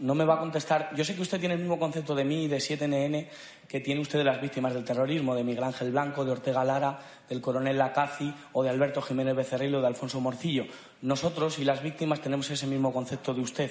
no 0.01 0.15
me 0.15 0.25
va 0.25 0.35
a 0.35 0.39
contestar. 0.39 0.91
Yo 0.95 1.05
sé 1.05 1.15
que 1.15 1.23
usted 1.23 1.41
tiene 1.41 1.55
el 1.55 1.61
mismo 1.61 1.79
concepto 1.79 2.15
de 2.15 2.25
mí 2.25 2.45
y 2.45 2.49
de 2.49 2.59
7NN 2.59 3.29
que 3.69 3.81
tiene 3.81 4.01
usted 4.01 4.19
de 4.19 4.25
las 4.25 4.41
víctimas 4.41 4.75
del 4.75 4.85
terrorismo, 4.85 5.35
de 5.35 5.45
Miguel 5.45 5.65
Ángel 5.65 5.91
Blanco, 5.91 6.25
de 6.25 6.33
Ortega 6.33 6.65
Lara, 6.65 6.99
del 7.29 7.41
coronel 7.41 7.79
Lacazi 7.79 8.33
o 8.53 8.63
de 8.63 8.71
Alberto 8.71 9.03
Jiménez 9.03 9.35
Becerril 9.35 9.75
o 9.75 9.81
de 9.81 9.87
Alfonso 9.87 10.21
Morcillo. 10.21 10.67
Nosotros 11.03 11.59
y 11.59 11.65
las 11.65 11.83
víctimas 11.83 12.21
tenemos 12.21 12.51
ese 12.51 12.67
mismo 12.67 12.93
concepto 12.93 13.35
de 13.35 13.41
usted. 13.41 13.71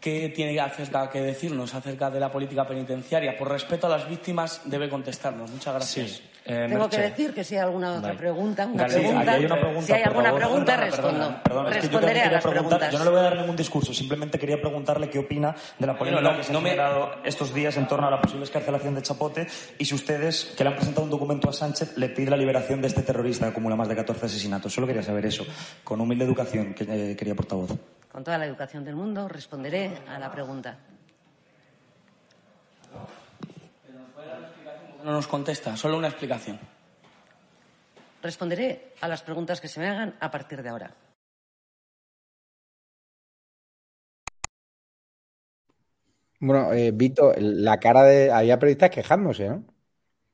¿Qué 0.00 0.28
tiene 0.28 0.58
acerca 0.60 1.10
que 1.10 1.20
decirnos 1.20 1.74
acerca 1.74 2.10
de 2.10 2.20
la 2.20 2.30
política 2.30 2.66
penitenciaria? 2.66 3.36
Por 3.36 3.48
respeto 3.48 3.88
a 3.88 3.90
las 3.90 4.08
víctimas, 4.08 4.62
debe 4.64 4.88
contestarnos. 4.88 5.50
Muchas 5.50 5.74
gracias. 5.74 6.22
Eh, 6.50 6.66
Tengo 6.66 6.88
que 6.88 6.96
decir 6.96 7.34
que 7.34 7.44
si 7.44 7.56
hay 7.56 7.60
alguna 7.60 7.92
otra 7.92 8.16
pregunta, 8.16 8.66
una 8.66 8.86
pregunta, 8.86 9.38
si 9.82 9.92
hay 9.92 10.02
alguna 10.02 10.34
pregunta, 10.34 10.76
respondo. 10.78 11.40
Responderé 11.68 12.22
a 12.22 12.32
las 12.32 12.42
preguntas. 12.42 12.90
Yo 12.90 12.98
no 12.98 13.04
le 13.04 13.10
voy 13.10 13.18
a 13.18 13.22
dar 13.24 13.36
ningún 13.36 13.54
discurso, 13.54 13.92
simplemente 13.92 14.38
quería 14.38 14.58
preguntarle 14.58 15.10
qué 15.10 15.18
opina 15.18 15.54
de 15.78 15.86
la 15.86 15.98
polémica 15.98 16.34
que 16.36 16.42
se 16.42 16.56
ha 16.56 16.60
generado 16.60 17.10
estos 17.22 17.52
días 17.52 17.76
en 17.76 17.86
torno 17.86 18.06
a 18.06 18.10
la 18.10 18.20
posible 18.22 18.44
escarcelación 18.44 18.94
de 18.94 19.02
Chapote 19.02 19.46
y 19.76 19.84
si 19.84 19.94
ustedes, 19.94 20.54
que 20.56 20.64
le 20.64 20.70
han 20.70 20.76
presentado 20.76 21.04
un 21.04 21.10
documento 21.10 21.50
a 21.50 21.52
Sánchez, 21.52 21.98
le 21.98 22.08
piden 22.08 22.30
la 22.30 22.38
liberación 22.38 22.80
de 22.80 22.88
este 22.88 23.02
terrorista 23.02 23.44
que 23.44 23.50
acumula 23.50 23.76
más 23.76 23.88
de 23.88 23.96
14 23.96 24.24
asesinatos. 24.24 24.72
Solo 24.72 24.86
quería 24.86 25.02
saber 25.02 25.26
eso, 25.26 25.44
con 25.84 26.00
humilde 26.00 26.24
educación, 26.24 26.72
que 26.72 26.84
eh, 26.88 27.14
quería 27.14 27.34
portavoz. 27.34 27.72
Con 28.10 28.24
toda 28.24 28.38
la 28.38 28.46
educación 28.46 28.86
del 28.86 28.96
mundo, 28.96 29.28
responderé 29.28 29.98
a 30.08 30.18
la 30.18 30.32
pregunta. 30.32 30.78
No 35.04 35.12
nos 35.12 35.28
contesta, 35.28 35.76
solo 35.76 35.96
una 35.96 36.08
explicación. 36.08 36.58
Responderé 38.22 38.94
a 39.00 39.08
las 39.08 39.22
preguntas 39.22 39.60
que 39.60 39.68
se 39.68 39.80
me 39.80 39.88
hagan 39.88 40.16
a 40.20 40.30
partir 40.30 40.62
de 40.62 40.68
ahora. 40.68 40.94
Bueno, 46.40 46.72
eh, 46.72 46.90
Vito, 46.92 47.32
la 47.38 47.78
cara 47.78 48.02
de... 48.02 48.30
Había 48.30 48.58
periodistas 48.58 48.90
quejándose, 48.90 49.48
¿no? 49.48 49.64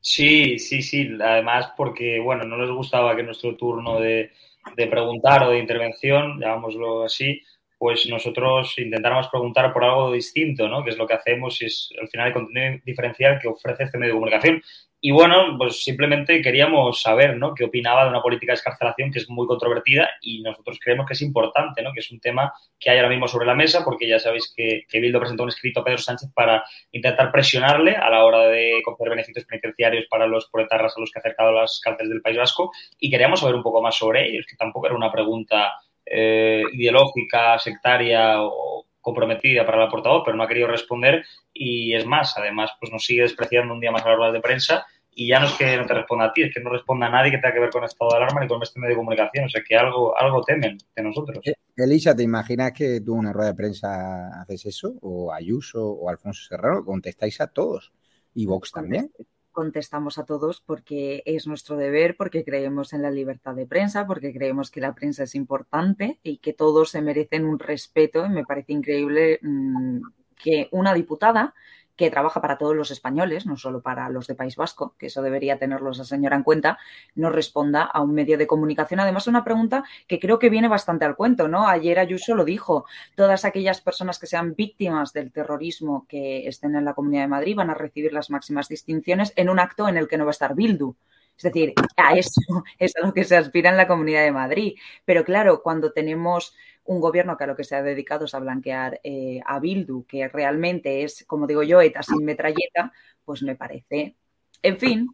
Sí, 0.00 0.59
sí, 0.59 0.83
sí. 0.83 1.09
Además, 1.20 1.72
porque, 1.77 2.20
bueno, 2.20 2.44
no 2.44 2.59
les 2.59 2.70
gustaba 2.70 3.16
que 3.16 3.22
nuestro 3.22 3.57
turno 3.57 4.00
de, 4.00 4.33
de 4.77 4.87
preguntar 4.87 5.44
o 5.44 5.50
de 5.50 5.59
intervención, 5.59 6.40
llamámoslo 6.40 7.05
así, 7.05 7.40
pues 7.85 8.07
nosotros 8.09 8.79
intentáramos 8.79 9.29
preguntar 9.29 9.70
por 9.70 9.85
algo 9.85 10.11
distinto, 10.11 10.66
¿no? 10.68 10.83
Que 10.83 10.88
es 10.88 10.97
lo 10.97 11.07
que 11.07 11.12
hacemos 11.12 11.61
y 11.61 11.66
es 11.66 11.90
al 12.01 12.09
final 12.09 12.29
el 12.29 12.33
contenido 12.33 12.81
diferencial 12.83 13.38
que 13.38 13.47
ofrece 13.47 13.85
este 13.85 13.99
medio 13.99 14.14
de 14.14 14.16
comunicación. 14.16 14.62
Y 15.03 15.11
bueno, 15.11 15.59
pues 15.59 15.85
simplemente 15.85 16.40
queríamos 16.40 17.03
saber, 17.03 17.37
¿no? 17.37 17.53
Qué 17.53 17.64
opinaba 17.64 18.05
de 18.05 18.09
una 18.09 18.23
política 18.23 18.53
de 18.53 18.55
escarcelación 18.55 19.12
que 19.12 19.18
es 19.18 19.29
muy 19.29 19.47
controvertida 19.47 20.09
y 20.23 20.40
nosotros 20.40 20.79
creemos 20.83 21.07
que 21.07 21.12
es 21.12 21.20
importante, 21.20 21.83
¿no? 21.83 21.92
Que 21.92 22.01
es 22.01 22.11
un 22.11 22.20
tema 22.20 22.55
que 22.81 22.88
hay 22.88 22.97
ahora 22.97 23.11
mismo 23.11 23.29
sobre 23.29 23.44
la 23.44 23.55
mesa 23.55 23.85
porque 23.85 24.09
ya 24.09 24.18
sabéis 24.18 24.51
que, 24.57 24.85
que 24.88 25.01
Bildo 25.01 25.20
presentó 25.20 25.42
un 25.42 25.51
escrito 25.51 25.81
a 25.81 25.85
Pedro 25.85 25.99
Sánchez 25.99 26.31
para 26.35 26.64
intentar 26.90 27.31
presionarle 27.31 27.97
a 27.97 28.09
la 28.09 28.25
hora 28.25 28.49
de 28.49 28.81
conceder 28.83 29.11
beneficios 29.11 29.44
penitenciarios 29.44 30.07
para 30.09 30.27
los 30.27 30.49
proletarras 30.49 30.97
a 30.97 31.01
los 31.01 31.11
que 31.11 31.18
ha 31.18 31.20
acercado 31.20 31.53
las 31.53 31.83
cárceles 31.85 32.09
del 32.09 32.23
País 32.23 32.38
Vasco 32.38 32.73
y 32.99 33.11
queríamos 33.11 33.40
saber 33.40 33.57
un 33.57 33.62
poco 33.62 33.83
más 33.83 33.94
sobre 33.94 34.27
ellos, 34.27 34.47
que 34.49 34.57
tampoco 34.57 34.87
era 34.87 34.97
una 34.97 35.12
pregunta 35.12 35.70
eh, 36.07 36.62
ideológica, 36.73 37.59
sectaria 37.59 38.43
o 38.43 38.87
comprometida 39.01 39.67
para 39.67 39.79
la 39.79 39.88
portavoz, 39.88 40.23
pero 40.25 40.37
no 40.37 40.43
ha 40.43 40.49
querido 40.49 40.67
responder 40.67 41.25
y 41.53 41.95
es 41.95 42.07
más, 42.07 42.37
además, 42.38 42.71
pues 42.81 42.90
nos 42.90 43.05
sigue 43.05 43.23
despreciando 43.23 43.75
un 43.75 43.81
día 43.81 43.90
más 43.90 44.05
a 44.05 44.09
las 44.09 44.17
ruedas 44.17 44.33
de 44.33 44.40
prensa 44.40 44.87
y 45.14 45.29
ya 45.29 45.40
no 45.40 45.47
es 45.47 45.53
que 45.53 45.77
no 45.77 45.87
te 45.87 45.95
responda 45.95 46.27
a 46.27 46.33
ti, 46.33 46.43
es 46.43 46.55
que 46.55 46.61
no 46.61 46.71
responda 46.71 47.07
a 47.07 47.11
nadie 47.11 47.31
que 47.31 47.38
tenga 47.38 47.55
que 47.55 47.61
ver 47.61 47.71
con 47.71 47.85
estado 47.85 48.11
de 48.11 48.17
alarma 48.17 48.40
ni 48.40 48.49
con 48.49 48.62
este 48.62 48.81
medio 48.81 48.95
de 48.95 48.97
comunicación, 48.97 49.45
o 49.45 49.49
sea 49.49 49.62
que 49.62 49.77
algo, 49.77 50.19
algo 50.19 50.43
temen 50.43 50.79
de 50.97 51.03
nosotros. 51.03 51.38
Eh, 51.45 51.55
Elisa, 51.77 52.17
¿te 52.17 52.23
imaginas 52.23 52.73
que 52.73 53.01
tú 53.01 53.12
en 53.12 53.21
una 53.21 53.33
rueda 53.33 53.51
de 53.51 53.57
prensa 53.57 54.40
haces 54.40 54.67
eso? 54.67 54.95
O 55.03 55.33
Ayuso 55.33 55.87
o 55.87 56.09
Alfonso 56.09 56.43
Serrano, 56.49 56.85
contestáis 56.85 57.40
a 57.40 57.49
todos. 57.49 57.93
Y 58.35 58.47
Vox 58.47 58.73
también 58.73 59.12
contestamos 59.55 60.19
a 60.19 60.27
todos 60.27 60.61
porque 60.61 61.23
es 61.25 61.47
nuestro 61.47 61.79
deber, 61.79 62.17
porque 62.19 62.45
creemos 62.45 62.93
en 62.93 63.01
la 63.01 63.11
libertad 63.11 63.55
de 63.55 63.67
prensa, 63.67 64.07
porque 64.07 64.35
creemos 64.35 64.71
que 64.71 64.83
la 64.83 64.95
prensa 64.95 65.23
es 65.23 65.35
importante 65.35 66.19
y 66.23 66.37
que 66.37 66.53
todos 66.53 66.90
se 66.90 67.01
merecen 67.01 67.47
un 67.47 67.59
respeto. 67.59 68.29
Me 68.29 68.45
parece 68.45 68.75
increíble 68.75 69.38
mmm, 69.40 70.03
que 70.37 70.69
una 70.73 70.93
diputada 70.93 71.55
que 71.96 72.11
trabaja 72.11 72.40
para 72.40 72.59
todos 72.59 72.74
los 72.74 72.90
españoles, 72.90 73.46
no 73.46 73.57
solo 73.57 73.80
para 73.80 74.09
los 74.09 74.26
de 74.26 74.35
País 74.35 74.57
Vasco, 74.57 74.94
que 74.98 75.07
eso 75.07 75.22
debería 75.22 75.59
tenerlo 75.59 75.90
esa 75.90 76.04
señora 76.04 76.37
en 76.37 76.42
cuenta, 76.42 76.78
nos 77.14 77.33
responda 77.33 77.83
a 77.83 78.00
un 78.02 78.14
medio 78.14 78.37
de 78.38 78.46
comunicación. 78.46 79.00
Además, 79.00 79.26
una 79.26 79.44
pregunta 79.44 79.85
que 80.07 80.18
creo 80.18 80.38
que 80.38 80.50
viene 80.50 80.68
bastante 80.68 81.04
al 81.04 81.16
cuento, 81.16 81.48
¿no? 81.48 81.68
Ayer 81.68 81.98
Ayuso 81.98 82.35
lo 82.35 82.44
dijo, 82.44 82.87
todas 83.14 83.44
aquellas 83.44 83.80
personas 83.80 84.18
que 84.18 84.26
sean 84.26 84.54
víctimas 84.54 85.12
del 85.12 85.33
terrorismo 85.33 86.07
que 86.09 86.48
estén 86.48 86.74
en 86.76 86.85
la 86.85 86.94
Comunidad 86.94 87.22
de 87.22 87.28
Madrid 87.28 87.57
van 87.57 87.70
a 87.70 87.74
recibir 87.74 88.12
las 88.12 88.30
máximas 88.30 88.68
distinciones 88.68 89.33
en 89.37 89.48
un 89.48 89.59
acto 89.59 89.88
en 89.88 89.96
el 89.96 90.09
que 90.09 90.18
no 90.18 90.24
va 90.24 90.30
a 90.30 90.33
estar 90.33 90.54
Bildu. 90.54 90.96
Es 91.37 91.42
decir, 91.42 91.74
a 91.96 92.14
eso 92.14 92.40
es 92.78 92.96
a 92.96 93.07
lo 93.07 93.12
que 93.12 93.24
se 93.24 93.37
aspira 93.37 93.70
en 93.70 93.76
la 93.76 93.87
Comunidad 93.87 94.22
de 94.22 94.33
Madrid. 94.33 94.74
Pero 95.04 95.24
claro, 95.24 95.62
cuando 95.62 95.92
tenemos 95.92 96.54
un 96.85 97.01
gobierno 97.01 97.37
que 97.37 97.44
a 97.44 97.47
lo 97.47 97.57
que 97.57 97.64
se 97.64 97.77
ha 97.77 97.83
dedicado 97.83 98.27
es 98.27 98.35
a 98.35 98.40
blanquear 98.40 99.01
eh, 99.03 99.40
a 99.44 99.59
Bildu, 99.59 100.05
que 100.07 100.29
realmente 100.29 101.03
es, 101.03 101.25
como 101.27 101.47
digo 101.47 101.62
yo, 101.62 101.81
ETA 101.81 102.03
sin 102.03 102.25
metralleta, 102.25 102.92
pues 103.25 103.42
me 103.42 103.57
parece. 103.57 104.16
En 104.62 104.79
fin, 104.79 105.09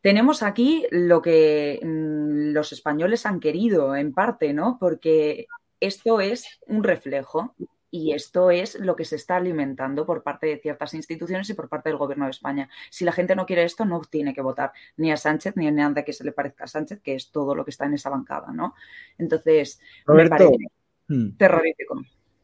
tenemos 0.00 0.42
aquí 0.42 0.86
lo 0.90 1.22
que 1.22 1.80
mmm, 1.82 2.52
los 2.52 2.72
españoles 2.72 3.26
han 3.26 3.40
querido, 3.40 3.96
en 3.96 4.12
parte, 4.12 4.52
¿no? 4.52 4.76
Porque 4.78 5.46
esto 5.80 6.20
es 6.20 6.60
un 6.66 6.84
reflejo 6.84 7.54
y 7.90 8.12
esto 8.12 8.50
es 8.50 8.78
lo 8.80 8.96
que 8.96 9.04
se 9.04 9.16
está 9.16 9.36
alimentando 9.36 10.04
por 10.04 10.22
parte 10.22 10.46
de 10.46 10.58
ciertas 10.58 10.94
instituciones 10.94 11.48
y 11.48 11.54
por 11.54 11.68
parte 11.68 11.88
del 11.88 11.98
Gobierno 11.98 12.24
de 12.24 12.32
España. 12.32 12.68
Si 12.90 13.04
la 13.04 13.12
gente 13.12 13.36
no 13.36 13.46
quiere 13.46 13.62
esto, 13.62 13.84
no 13.84 14.00
tiene 14.00 14.34
que 14.34 14.42
votar 14.42 14.72
ni 14.96 15.12
a 15.12 15.16
Sánchez 15.16 15.56
ni 15.56 15.68
a 15.68 15.70
nada 15.70 16.04
que 16.04 16.12
se 16.12 16.24
le 16.24 16.32
parezca 16.32 16.64
a 16.64 16.66
Sánchez, 16.66 17.00
que 17.00 17.14
es 17.14 17.30
todo 17.30 17.54
lo 17.54 17.64
que 17.64 17.70
está 17.70 17.86
en 17.86 17.94
esa 17.94 18.10
bancada, 18.10 18.52
¿no? 18.52 18.74
Entonces, 19.16 19.80
Roberto, 20.04 20.34
me 20.34 20.38
parece 20.38 20.83
hmm. 21.08 21.36
terrorífico. 21.36 22.00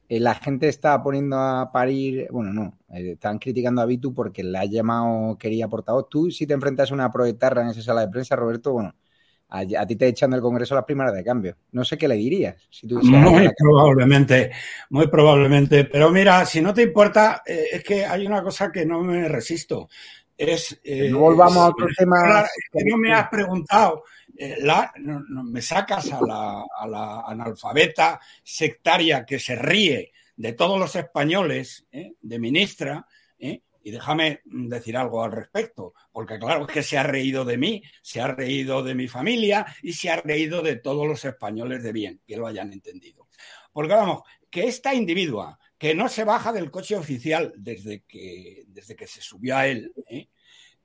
Eh, 0.09 0.19
la 0.19 0.35
gente 0.35 0.69
está 0.69 1.01
poniendo 1.03 1.39
a 1.39 1.71
parir, 1.71 2.27
bueno, 2.33 2.53
no, 2.53 2.79
eh, 2.93 3.13
están 3.13 3.39
criticando 3.39 3.81
a 3.81 3.87
Vitu 3.87 4.13
porque 4.13 4.43
le 4.43 4.59
ha 4.59 4.65
llamado 4.65 5.39
quería 5.39 5.69
portavoz. 5.69 6.09
Tú, 6.09 6.31
si 6.33 6.47
te 6.49 6.55
enfrentas 6.55 6.91
a 6.91 6.95
una 6.95 7.13
proetarra 7.13 7.63
en 7.63 7.69
esa 7.69 7.83
sala 7.83 8.01
de 8.01 8.09
prensa, 8.09 8.35
Roberto, 8.35 8.73
bueno, 8.73 8.93
a, 9.51 9.61
a, 9.61 9.87
ti 9.87 9.97
te 9.97 10.09
echan 10.09 10.31
del 10.31 10.41
Congreso 10.41 10.75
las 10.75 10.85
primeras 10.85 11.15
de 11.15 11.25
cambio. 11.25 11.57
No 11.73 11.85
sé 11.85 11.99
qué 11.99 12.09
le 12.09 12.15
dirías. 12.15 12.57
Si 12.71 12.87
tú 12.87 13.01
muy 13.03 13.49
probablemente, 13.57 14.51
muy 14.91 15.09
probablemente. 15.09 15.85
Pero 15.85 16.11
mira, 16.11 16.47
si 16.47 16.61
no 16.61 16.73
te 16.73 16.83
importa, 16.83 17.43
eh, 17.47 17.67
es 17.73 17.85
que 17.85 18.07
hay 18.07 18.27
una 18.27 18.43
cosa 18.43 18.71
que 18.71 18.87
no 18.87 19.03
me 19.03 19.29
resisto. 19.29 19.89
Es, 20.37 20.81
eh, 20.83 21.09
no 21.11 21.19
volvamos 21.19 21.57
es, 21.57 21.63
a 21.63 21.69
otro 21.69 21.87
tema. 21.97 22.41
Es 22.41 22.69
que 22.73 22.85
no 22.91 22.97
me 22.97 23.13
has 23.13 23.29
preguntado. 23.29 24.05
Eh, 24.37 24.57
la, 24.61 24.93
me 24.97 25.63
sacas 25.63 26.13
a 26.13 26.21
la, 26.87 27.21
analfabeta 27.27 28.21
sectaria 28.43 29.25
que 29.25 29.39
se 29.39 29.57
ríe 29.57 30.13
de 30.37 30.53
todos 30.53 30.79
los 30.79 30.97
españoles, 30.97 31.87
¿eh? 31.93 32.15
de 32.21 32.39
ministra, 32.39 33.07
¿eh? 33.39 33.63
Y 33.83 33.93
déjame 33.93 34.41
decir 34.45 34.97
algo 34.97 35.25
al 35.25 35.33
respecto, 35.33 35.95
porque 36.13 36.39
claro 36.39 36.67
que 36.67 36.83
se 36.83 36.99
ha 36.99 37.03
reído 37.03 37.47
de 37.47 37.57
mí, 37.57 37.83
se 38.03 38.21
ha 38.21 38.27
reído 38.27 38.83
de 38.83 38.95
mi 38.95 39.09
familia 39.09 39.65
y 39.83 39.95
se 39.95 40.11
ha 40.11 40.21
reído 40.21 40.61
de 40.61 40.77
todos 40.77 41.07
los 41.07 41.25
españoles 41.25 41.83
de 41.83 41.93
bien, 41.93 42.21
que 42.27 42.37
lo 42.37 42.47
hayan 42.47 42.75
entendido. 42.75 43.29
Porque 43.73 43.95
vamos, 43.95 44.23
que 44.51 44.67
esta 44.67 44.93
individua 44.93 45.59
que 45.79 45.95
no 45.95 46.11
se 46.11 46.25
baja 46.25 46.53
del 46.53 46.71
coche 46.71 46.95
oficial 46.95 47.55
desde 47.57 48.03
que, 48.03 48.65
desde 48.67 48.95
que 48.95 49.07
se 49.07 49.23
subió 49.23 49.57
a 49.57 49.67
él. 49.67 49.91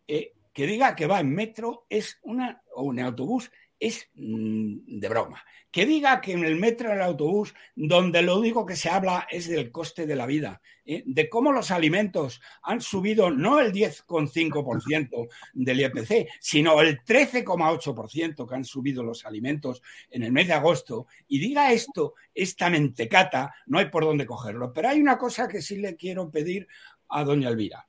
Eh, 0.08 0.34
que 0.56 0.66
diga 0.66 0.96
que 0.96 1.06
va 1.06 1.20
en 1.20 1.36
metro 1.36 1.86
es 1.90 2.18
una, 2.24 2.64
o 2.74 2.94
en 2.94 3.02
autobús 3.02 3.52
es 3.78 4.10
mmm, 4.14 5.00
de 5.00 5.10
broma. 5.10 5.44
Que 5.70 5.86
diga 5.86 6.22
que 6.22 6.32
en 6.32 6.46
el 6.46 6.56
metro, 6.56 6.90
en 6.90 6.96
el 6.96 7.02
autobús, 7.02 7.54
donde 7.76 8.22
lo 8.22 8.40
único 8.40 8.66
que 8.66 8.78
se 8.78 8.90
habla 8.90 9.28
es 9.30 9.50
del 9.50 9.70
coste 9.70 10.08
de 10.08 10.16
la 10.16 10.26
vida, 10.26 10.62
¿eh? 10.86 11.04
de 11.06 11.28
cómo 11.28 11.52
los 11.52 11.72
alimentos 11.72 12.42
han 12.64 12.80
subido 12.80 13.30
no 13.30 13.60
el 13.60 13.74
10,5% 13.74 15.28
del 15.52 15.82
IPC, 15.82 16.30
sino 16.40 16.80
el 16.80 17.04
13,8% 17.04 18.48
que 18.48 18.56
han 18.56 18.64
subido 18.64 19.04
los 19.04 19.26
alimentos 19.26 19.82
en 20.10 20.24
el 20.24 20.32
mes 20.32 20.48
de 20.48 20.54
agosto, 20.54 21.08
y 21.28 21.40
diga 21.40 21.74
esto, 21.74 22.14
esta 22.34 22.70
mentecata, 22.70 23.54
no 23.66 23.80
hay 23.80 23.90
por 23.90 24.06
dónde 24.06 24.26
cogerlo. 24.26 24.72
Pero 24.72 24.88
hay 24.88 25.02
una 25.02 25.18
cosa 25.18 25.50
que 25.50 25.62
sí 25.62 25.76
le 25.80 25.98
quiero 25.98 26.32
pedir 26.32 26.66
a 27.10 27.26
doña 27.26 27.50
Elvira, 27.50 27.86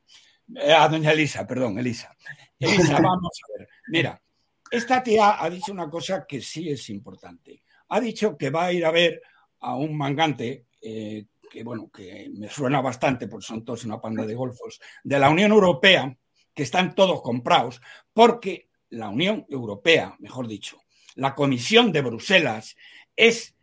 eh, 0.54 0.72
a 0.72 0.88
doña 0.88 1.12
Elisa, 1.12 1.46
perdón, 1.46 1.78
Elisa. 1.78 2.14
Elisa, 2.58 3.00
vamos 3.02 3.40
a 3.44 3.58
ver. 3.58 3.68
Mira, 3.88 4.20
esta 4.70 5.02
tía 5.02 5.42
ha 5.42 5.50
dicho 5.50 5.72
una 5.72 5.90
cosa 5.90 6.26
que 6.26 6.40
sí 6.40 6.68
es 6.68 6.88
importante. 6.90 7.62
Ha 7.88 8.00
dicho 8.00 8.36
que 8.36 8.50
va 8.50 8.66
a 8.66 8.72
ir 8.72 8.84
a 8.84 8.90
ver 8.90 9.22
a 9.60 9.76
un 9.76 9.96
mangante, 9.96 10.66
eh, 10.80 11.26
que 11.50 11.62
bueno, 11.62 11.90
que 11.90 12.30
me 12.34 12.48
suena 12.48 12.80
bastante, 12.80 13.28
porque 13.28 13.46
son 13.46 13.64
todos 13.64 13.84
una 13.84 14.00
panda 14.00 14.26
de 14.26 14.34
golfos, 14.34 14.80
de 15.02 15.18
la 15.18 15.30
Unión 15.30 15.52
Europea, 15.52 16.16
que 16.54 16.62
están 16.62 16.94
todos 16.94 17.22
comprados, 17.22 17.80
porque 18.12 18.68
la 18.90 19.08
Unión 19.08 19.46
Europea, 19.48 20.16
mejor 20.18 20.48
dicho, 20.48 20.78
la 21.14 21.34
Comisión 21.34 21.92
de 21.92 22.02
Bruselas 22.02 22.76
es 23.14 23.54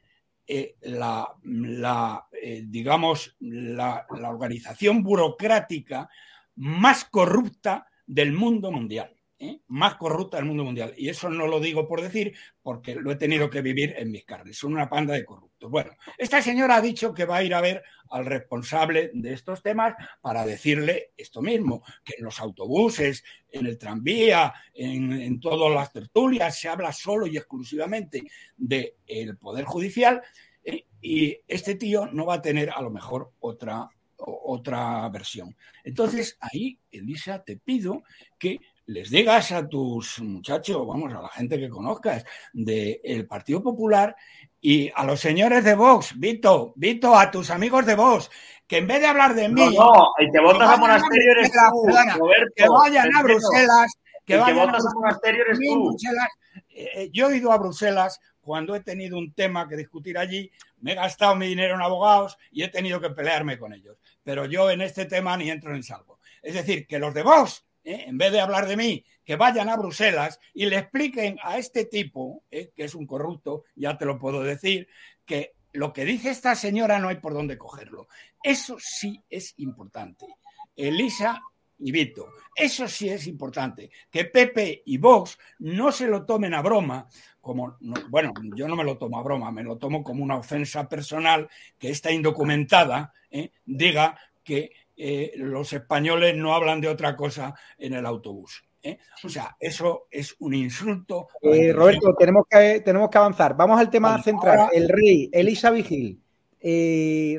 eh, 0.45 0.75
la, 0.81 1.33
la 1.43 2.27
eh, 2.31 2.63
digamos, 2.65 3.35
la, 3.39 4.05
la 4.09 4.29
organización 4.29 5.01
burocrática 5.01 6.09
más 6.55 7.05
corrupta 7.05 7.87
del 8.05 8.33
mundo 8.33 8.71
mundial. 8.71 9.15
¿eh? 9.43 9.61
más 9.67 9.95
corrupta 9.95 10.37
del 10.37 10.45
mundo 10.45 10.63
mundial. 10.63 10.93
Y 10.97 11.09
eso 11.09 11.29
no 11.29 11.47
lo 11.47 11.59
digo 11.59 11.87
por 11.87 12.01
decir, 12.01 12.33
porque 12.61 12.95
lo 12.95 13.11
he 13.11 13.15
tenido 13.15 13.49
que 13.49 13.61
vivir 13.61 13.93
en 13.97 14.11
mis 14.11 14.25
carnes. 14.25 14.57
Son 14.57 14.73
una 14.73 14.89
panda 14.89 15.13
de 15.13 15.25
corruptos. 15.25 15.69
Bueno, 15.69 15.91
esta 16.17 16.41
señora 16.41 16.75
ha 16.75 16.81
dicho 16.81 17.13
que 17.13 17.25
va 17.25 17.37
a 17.37 17.43
ir 17.43 17.53
a 17.53 17.61
ver 17.61 17.83
al 18.09 18.25
responsable 18.25 19.11
de 19.13 19.33
estos 19.33 19.61
temas 19.61 19.95
para 20.21 20.45
decirle 20.45 21.11
esto 21.17 21.41
mismo, 21.41 21.83
que 22.03 22.15
en 22.17 22.25
los 22.25 22.39
autobuses, 22.39 23.23
en 23.49 23.65
el 23.65 23.77
tranvía, 23.77 24.53
en, 24.73 25.39
todas 25.39 25.73
las 25.73 25.91
tertulias, 25.91 26.57
se 26.57 26.69
habla 26.69 26.91
solo 26.91 27.27
y 27.27 27.37
exclusivamente 27.37 28.23
del 28.55 28.93
de 29.07 29.33
Poder 29.39 29.65
Judicial. 29.65 30.21
¿eh? 30.63 30.85
Y 31.01 31.37
este 31.47 31.75
tío 31.75 32.07
no 32.07 32.25
va 32.25 32.35
a 32.35 32.41
tener 32.41 32.69
a 32.69 32.81
lo 32.81 32.89
mejor 32.89 33.31
otra 33.39 33.89
otra 34.25 35.07
versión. 35.09 35.55
Entonces, 35.83 36.37
ahí, 36.39 36.79
Elisa, 36.91 37.43
te 37.43 37.57
pido 37.57 38.03
que 38.37 38.59
les 38.85 39.09
digas 39.09 39.51
a 39.51 39.67
tus 39.67 40.19
muchachos, 40.21 40.85
vamos, 40.85 41.13
a 41.13 41.21
la 41.21 41.29
gente 41.29 41.59
que 41.59 41.69
conozcas 41.69 42.25
del 42.51 42.99
de 43.03 43.25
Partido 43.29 43.61
Popular 43.63 44.15
y 44.59 44.91
a 44.93 45.05
los 45.05 45.19
señores 45.19 45.63
de 45.63 45.75
Vox, 45.75 46.17
Vito, 46.17 46.73
Vito, 46.75 47.15
a 47.15 47.31
tus 47.31 47.49
amigos 47.49 47.85
de 47.85 47.95
Vox, 47.95 48.29
que 48.67 48.77
en 48.77 48.87
vez 48.87 49.01
de 49.01 49.07
hablar 49.07 49.35
de 49.35 49.49
mí. 49.49 49.75
No, 49.75 49.93
no, 49.93 50.07
el 50.19 50.31
que 50.31 50.39
votas 50.39 50.69
a 50.69 50.77
monasterio 50.77 51.31
eres 51.31 51.51
tú, 51.51 52.17
Roberto, 52.17 52.53
Que 52.55 52.67
vayan 52.67 53.15
a 53.15 53.21
Bruselas. 53.23 53.93
Que 54.25 54.33
el 54.35 54.39
vayan 54.39 54.67
votas 54.67 54.85
a 54.85 54.93
monasterio 54.93 55.41
eres 55.43 55.59
tú. 55.59 55.85
Bruselas, 55.89 56.29
eh, 56.69 57.09
yo 57.11 57.29
he 57.29 57.37
ido 57.37 57.51
a 57.51 57.57
Bruselas 57.57 58.19
cuando 58.43 58.75
he 58.75 58.81
tenido 58.81 59.17
un 59.17 59.33
tema 59.33 59.67
que 59.67 59.77
discutir 59.77 60.17
allí, 60.17 60.51
me 60.81 60.91
he 60.91 60.95
gastado 60.95 61.35
mi 61.35 61.47
dinero 61.47 61.75
en 61.75 61.81
abogados 61.81 62.37
y 62.51 62.63
he 62.63 62.67
tenido 62.67 62.99
que 62.99 63.09
pelearme 63.09 63.57
con 63.57 63.73
ellos. 63.73 63.97
Pero 64.21 64.45
yo 64.45 64.69
en 64.69 64.81
este 64.81 65.05
tema 65.05 65.37
ni 65.37 65.49
entro 65.49 65.73
ni 65.73 65.81
salgo. 65.81 66.19
Es 66.41 66.53
decir, 66.53 66.85
que 66.85 66.99
los 66.99 67.13
de 67.13 67.23
Vox, 67.23 67.65
¿eh? 67.83 68.03
en 68.07 68.17
vez 68.17 68.33
de 68.33 68.41
hablar 68.41 68.67
de 68.67 68.75
mí, 68.75 69.05
que 69.23 69.37
vayan 69.37 69.69
a 69.69 69.77
Bruselas 69.77 70.39
y 70.53 70.65
le 70.65 70.77
expliquen 70.77 71.39
a 71.41 71.57
este 71.57 71.85
tipo, 71.85 72.43
¿eh? 72.51 72.71
que 72.75 72.83
es 72.83 72.95
un 72.95 73.07
corrupto, 73.07 73.63
ya 73.75 73.97
te 73.97 74.05
lo 74.05 74.19
puedo 74.19 74.43
decir, 74.43 74.89
que 75.25 75.53
lo 75.71 75.93
que 75.93 76.03
dice 76.03 76.29
esta 76.29 76.53
señora 76.53 76.99
no 76.99 77.07
hay 77.07 77.15
por 77.15 77.33
dónde 77.33 77.57
cogerlo. 77.57 78.09
Eso 78.43 78.75
sí 78.77 79.23
es 79.29 79.53
importante. 79.57 80.27
Elisa 80.75 81.41
y 81.79 81.91
Vito. 81.91 82.33
Eso 82.55 82.87
sí 82.87 83.09
es 83.09 83.27
importante, 83.27 83.89
que 84.09 84.25
Pepe 84.25 84.83
y 84.85 84.97
Vox 84.97 85.37
no 85.59 85.91
se 85.91 86.07
lo 86.07 86.25
tomen 86.25 86.53
a 86.53 86.61
broma, 86.61 87.07
como, 87.43 87.77
bueno, 88.07 88.31
yo 88.55 88.69
no 88.69 88.77
me 88.77 88.85
lo 88.85 88.97
tomo 88.97 89.19
a 89.19 89.21
broma, 89.21 89.51
me 89.51 89.63
lo 89.63 89.77
tomo 89.77 90.01
como 90.01 90.23
una 90.23 90.37
ofensa 90.37 90.87
personal 90.87 91.49
que 91.77 91.89
esta 91.89 92.09
indocumentada 92.09 93.11
¿eh? 93.29 93.51
diga 93.65 94.17
que 94.45 94.71
eh, 94.95 95.33
los 95.35 95.73
españoles 95.73 96.37
no 96.37 96.55
hablan 96.55 96.79
de 96.79 96.87
otra 96.87 97.17
cosa 97.17 97.53
en 97.77 97.95
el 97.95 98.05
autobús. 98.05 98.63
¿eh? 98.81 98.97
O 99.25 99.27
sea, 99.27 99.57
eso 99.59 100.07
es 100.09 100.37
un 100.39 100.53
insulto. 100.53 101.27
Roberto, 101.41 102.15
tenemos 102.17 102.45
que, 102.49 102.79
tenemos 102.79 103.09
que 103.09 103.17
avanzar. 103.17 103.57
Vamos 103.57 103.77
al 103.77 103.89
tema 103.89 104.23
central. 104.23 104.69
El 104.71 104.87
rey, 104.87 105.29
Elisa 105.33 105.69
Vigil. 105.69 106.21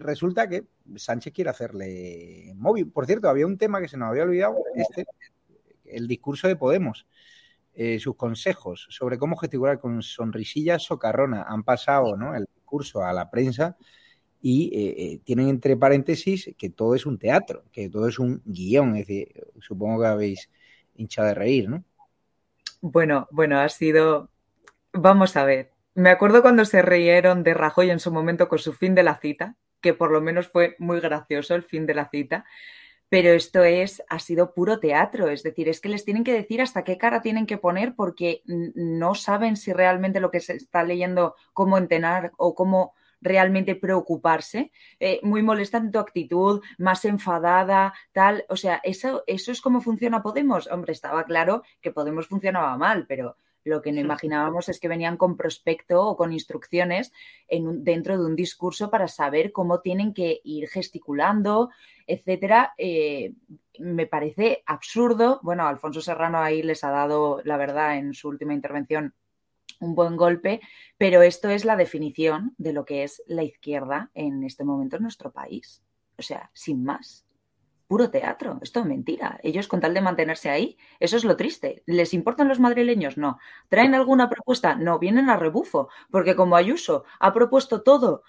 resulta 0.03 0.47
que 0.51 0.65
Sánchez 0.97 1.33
quiere 1.33 1.49
hacerle 1.49 2.53
móvil. 2.57 2.91
Por 2.91 3.07
cierto, 3.07 3.31
había 3.31 3.47
un 3.47 3.57
tema 3.57 3.81
que 3.81 3.89
se 3.89 3.97
nos 3.97 4.11
había 4.11 4.25
olvidado, 4.25 4.57
este, 4.75 5.07
el 5.87 6.07
discurso 6.07 6.47
de 6.47 6.57
Podemos. 6.57 7.07
Eh, 7.77 7.99
sus 7.99 8.15
consejos 8.15 8.87
sobre 8.89 9.19
cómo 9.19 9.37
gesticular 9.37 9.81
con 9.81 10.01
sonrisillas 10.01 10.85
socarrona 10.85 11.43
han 11.43 11.65
pasado 11.65 12.17
¿no? 12.17 12.37
el 12.37 12.47
discurso 12.55 13.03
a 13.03 13.13
la 13.13 13.29
prensa 13.31 13.77
y 14.41 14.71
eh, 14.73 14.95
eh, 14.97 15.21
tienen 15.25 15.49
entre 15.49 15.77
paréntesis 15.77 16.55
que 16.57 16.71
todo 16.71 16.95
es 16.95 17.05
un 17.05 17.19
teatro, 17.19 17.65
que 17.73 17.89
todo 17.89 18.07
es 18.07 18.21
un 18.21 18.43
guion. 18.45 18.95
Es 18.95 19.09
decir, 19.09 19.45
supongo 19.59 20.03
que 20.03 20.07
habéis 20.07 20.51
hinchado 20.95 21.29
de 21.29 21.35
reír, 21.35 21.69
¿no? 21.69 21.83
Bueno, 22.81 23.27
bueno, 23.31 23.59
ha 23.59 23.69
sido. 23.71 24.29
Vamos 24.93 25.37
a 25.37 25.45
ver. 25.45 25.73
Me 25.95 26.11
acuerdo 26.11 26.43
cuando 26.43 26.65
se 26.67 26.83
rieron 26.83 27.43
de 27.43 27.55
Rajoy 27.55 27.91
en 27.91 28.01
su 28.01 28.13
momento 28.13 28.49
con 28.49 28.59
su 28.59 28.73
fin 28.73 28.95
de 28.95 29.03
la 29.03 29.19
cita, 29.19 29.57
que 29.81 29.95
por 29.95 30.13
lo 30.13 30.21
menos 30.21 30.47
fue 30.47 30.77
muy 30.79 31.01
gracioso 31.01 31.55
el 31.55 31.63
fin 31.63 31.87
de 31.87 31.95
la 31.95 32.11
cita. 32.11 32.45
Pero 33.09 33.31
esto 33.31 33.63
es, 33.63 34.03
ha 34.09 34.19
sido 34.19 34.55
puro 34.55 34.81
teatro, 34.81 35.29
es 35.29 35.43
decir, 35.43 35.69
es 35.69 35.81
que 35.81 35.89
les 35.89 36.05
tienen 36.05 36.25
que 36.25 36.33
decir 36.33 36.61
hasta 36.61 36.85
qué 36.85 36.99
cara 36.99 37.23
tienen 37.23 37.47
que 37.47 37.59
poner 37.59 37.95
porque 37.95 38.43
no 38.47 39.15
saben 39.15 39.57
si 39.57 39.73
realmente 39.73 40.21
lo 40.21 40.31
que 40.31 40.41
se 40.41 40.55
está 40.55 40.83
leyendo, 40.83 41.37
cómo 41.53 41.79
entenar 41.79 42.33
o 42.37 42.55
cómo 42.55 42.95
realmente 43.25 43.75
preocuparse, 43.75 44.71
eh, 45.01 45.19
muy 45.23 45.43
molesta 45.43 45.79
en 45.79 45.91
tu 45.91 45.99
actitud, 45.99 46.63
más 46.79 47.05
enfadada, 47.05 47.95
tal. 48.13 48.45
O 48.49 48.57
sea, 48.57 48.81
eso, 48.85 49.25
eso 49.27 49.51
es 49.51 49.61
como 49.61 49.81
funciona 49.81 50.23
Podemos. 50.23 50.67
Hombre, 50.71 50.93
estaba 50.93 51.25
claro 51.25 51.63
que 51.81 51.91
Podemos 51.91 52.27
funcionaba 52.29 52.77
mal, 52.77 53.07
pero 53.07 53.37
lo 53.65 53.83
que 53.83 53.93
no 53.93 54.01
imaginábamos 54.01 54.69
es 54.69 54.79
que 54.79 54.89
venían 54.89 55.17
con 55.17 55.37
prospecto 55.37 56.07
o 56.07 56.17
con 56.17 56.33
instrucciones 56.33 57.13
en 57.49 57.83
dentro 57.83 58.19
de 58.19 58.25
un 58.25 58.37
discurso 58.37 58.91
para 58.91 59.09
saber 59.09 59.53
cómo 59.53 59.81
tienen 59.81 60.15
que 60.15 60.41
ir 60.45 60.69
gesticulando, 60.69 61.71
etcétera. 62.07 62.75
Eh, 62.79 63.33
me 63.79 64.07
parece 64.07 64.63
absurdo. 64.67 65.41
Bueno, 65.43 65.67
Alfonso 65.67 66.01
Serrano 66.01 66.39
ahí 66.39 66.63
les 66.63 66.85
ha 66.85 66.91
dado, 66.91 67.41
la 67.45 67.57
verdad, 67.57 67.97
en 67.97 68.15
su 68.15 68.29
última 68.29 68.55
intervención 68.55 69.15
un 69.81 69.95
buen 69.95 70.17
golpe, 70.17 70.61
pero 70.99 71.23
esto 71.23 71.51
es 71.51 71.65
la 71.65 71.77
definición 71.77 72.55
de 72.59 72.73
lo 72.73 72.85
que 72.85 73.03
es 73.03 73.23
la 73.27 73.43
izquierda 73.43 74.11
en 74.15 74.45
este 74.45 74.65
momento 74.65 74.97
en 74.97 75.03
nuestro 75.03 75.33
país. 75.33 75.83
O 76.17 76.23
sea, 76.23 76.51
sin 76.55 76.85
más 76.85 77.25
puro 77.87 78.11
teatro, 78.11 78.59
esto 78.63 78.81
es 78.81 78.87
mentira. 78.87 79.39
Ellos 79.43 79.69
con 79.69 79.81
tal 79.81 79.95
de 79.95 80.01
mantenerse 80.01 80.51
ahí, 80.51 80.77
eso 81.01 81.17
es 81.17 81.25
lo 81.25 81.37
triste. 81.37 81.83
¿Les 81.87 82.15
importan 82.15 82.49
los 82.49 82.61
madrileños? 82.61 83.17
No. 83.17 83.39
¿Traen 83.69 83.95
alguna 83.95 84.29
propuesta? 84.29 84.75
No, 84.75 84.99
vienen 84.99 85.31
a 85.31 85.37
rebufo, 85.37 85.89
porque 86.11 86.37
como 86.37 86.57
Ayuso 86.57 87.05
ha 87.21 87.33
propuesto 87.33 87.83
todo, 87.83 88.23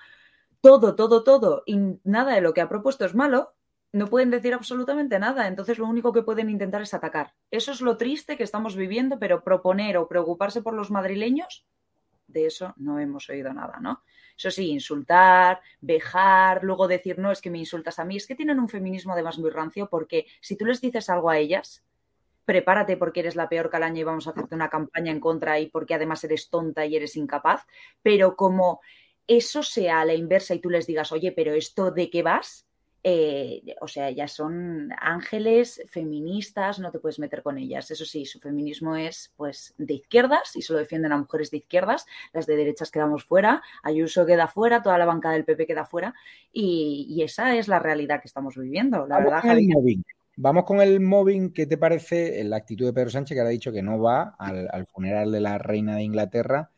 todo, 0.62 0.96
todo, 0.96 1.24
todo, 1.24 1.64
y 1.66 1.78
nada 2.04 2.34
de 2.34 2.42
lo 2.42 2.54
que 2.54 2.62
ha 2.62 2.70
propuesto 2.70 3.06
es 3.06 3.16
malo, 3.16 3.56
no 3.92 4.08
pueden 4.08 4.30
decir 4.30 4.54
absolutamente 4.54 5.20
nada. 5.20 5.48
Entonces 5.48 5.78
lo 5.78 5.88
único 5.88 6.12
que 6.12 6.22
pueden 6.22 6.50
intentar 6.50 6.82
es 6.82 6.94
atacar. 6.94 7.34
Eso 7.50 7.72
es 7.72 7.82
lo 7.82 7.98
triste 7.98 8.36
que 8.36 8.44
estamos 8.44 8.76
viviendo, 8.76 9.20
pero 9.20 9.44
proponer 9.44 9.98
o 9.98 10.10
preocuparse 10.10 10.62
por 10.62 10.74
los 10.74 10.92
madrileños, 10.92 11.66
de 12.36 12.46
eso 12.46 12.74
no 12.78 13.00
hemos 13.00 13.30
oído 13.30 13.52
nada, 13.54 13.80
¿no? 13.82 14.04
Eso 14.38 14.52
sí, 14.52 14.70
insultar, 14.70 15.62
vejar, 15.80 16.64
luego 16.64 16.88
decir, 16.88 17.18
no, 17.18 17.32
es 17.32 17.42
que 17.42 17.50
me 17.50 17.58
insultas 17.58 17.98
a 17.98 18.06
mí. 18.06 18.18
Es 18.18 18.28
que 18.28 18.36
tienen 18.36 18.60
un 18.60 18.68
feminismo 18.68 19.14
además 19.14 19.40
muy 19.40 19.50
rancio 19.50 19.90
porque 19.90 20.28
si 20.42 20.58
tú 20.58 20.66
les 20.66 20.82
dices 20.82 21.10
algo 21.10 21.30
a 21.30 21.38
ellas, 21.38 21.86
prepárate 22.44 22.98
porque 22.98 23.22
eres 23.22 23.38
la 23.38 23.48
peor 23.48 23.70
calaña 23.70 24.02
y 24.02 24.04
vamos 24.04 24.28
a 24.28 24.32
hacerte 24.32 24.54
una 24.54 24.70
campaña 24.70 25.12
en 25.12 25.22
contra 25.22 25.58
y 25.60 25.68
porque 25.68 25.96
además 25.96 26.24
eres 26.26 26.50
tonta 26.50 26.86
y 26.86 26.98
eres 26.98 27.16
incapaz, 27.16 27.66
pero 28.04 28.36
como 28.36 28.82
eso 29.26 29.64
sea 29.64 30.02
a 30.02 30.06
la 30.06 30.14
inversa 30.14 30.54
y 30.54 30.60
tú 30.60 30.70
les 30.70 30.86
digas, 30.86 31.12
oye, 31.14 31.32
pero 31.32 31.54
esto 31.54 31.92
de 31.92 32.10
qué 32.10 32.22
vas, 32.22 32.65
eh, 33.08 33.76
o 33.82 33.88
sea, 33.88 34.10
ellas 34.10 34.32
son 34.32 34.90
ángeles, 35.00 35.80
feministas, 35.88 36.80
no 36.80 36.90
te 36.90 36.98
puedes 36.98 37.20
meter 37.20 37.44
con 37.44 37.60
ellas. 37.60 37.92
Eso 37.92 38.04
sí, 38.04 38.26
su 38.26 38.40
feminismo 38.40 38.96
es 38.96 39.32
pues 39.36 39.76
de 39.78 39.94
izquierdas 39.94 40.56
y 40.56 40.64
solo 40.64 40.80
defienden 40.80 41.12
a 41.12 41.18
mujeres 41.20 41.52
de 41.52 41.58
izquierdas, 41.58 42.08
las 42.34 42.48
de 42.48 42.56
derechas 42.56 42.90
quedamos 42.90 43.24
fuera, 43.24 43.62
Ayuso 43.84 44.26
queda 44.26 44.48
fuera, 44.48 44.82
toda 44.82 44.98
la 44.98 45.06
bancada 45.06 45.36
del 45.36 45.46
PP 45.46 45.68
queda 45.68 45.86
fuera 45.86 46.16
y, 46.52 47.22
esa 47.22 47.56
es 47.56 47.68
la 47.68 47.78
realidad 47.78 48.22
que 48.22 48.28
estamos 48.28 48.56
viviendo. 48.58 49.06
La 49.06 49.18
Vamos 49.18 49.26
verdad, 49.26 49.42
con 49.42 49.52
el 49.52 49.68
mobbing. 49.68 50.04
Vamos 50.38 50.64
con 50.64 50.82
el 50.82 51.00
mobbing. 51.00 51.54
¿Qué 51.54 51.68
te 51.68 51.78
parece 51.78 52.44
la 52.44 52.58
actitud 52.58 52.88
de 52.88 52.94
Pedro 52.94 53.12
Sánchez 53.12 53.36
que 53.36 53.42
ha 53.42 53.48
dicho 53.48 53.72
que 53.72 53.84
no 53.84 54.00
va 54.00 54.36
al 54.40 54.88
funeral 54.88 55.32
de 55.32 55.42
la 55.42 55.60
reina 55.60 55.96
de 55.96 56.02
Inglaterra? 56.02 56.72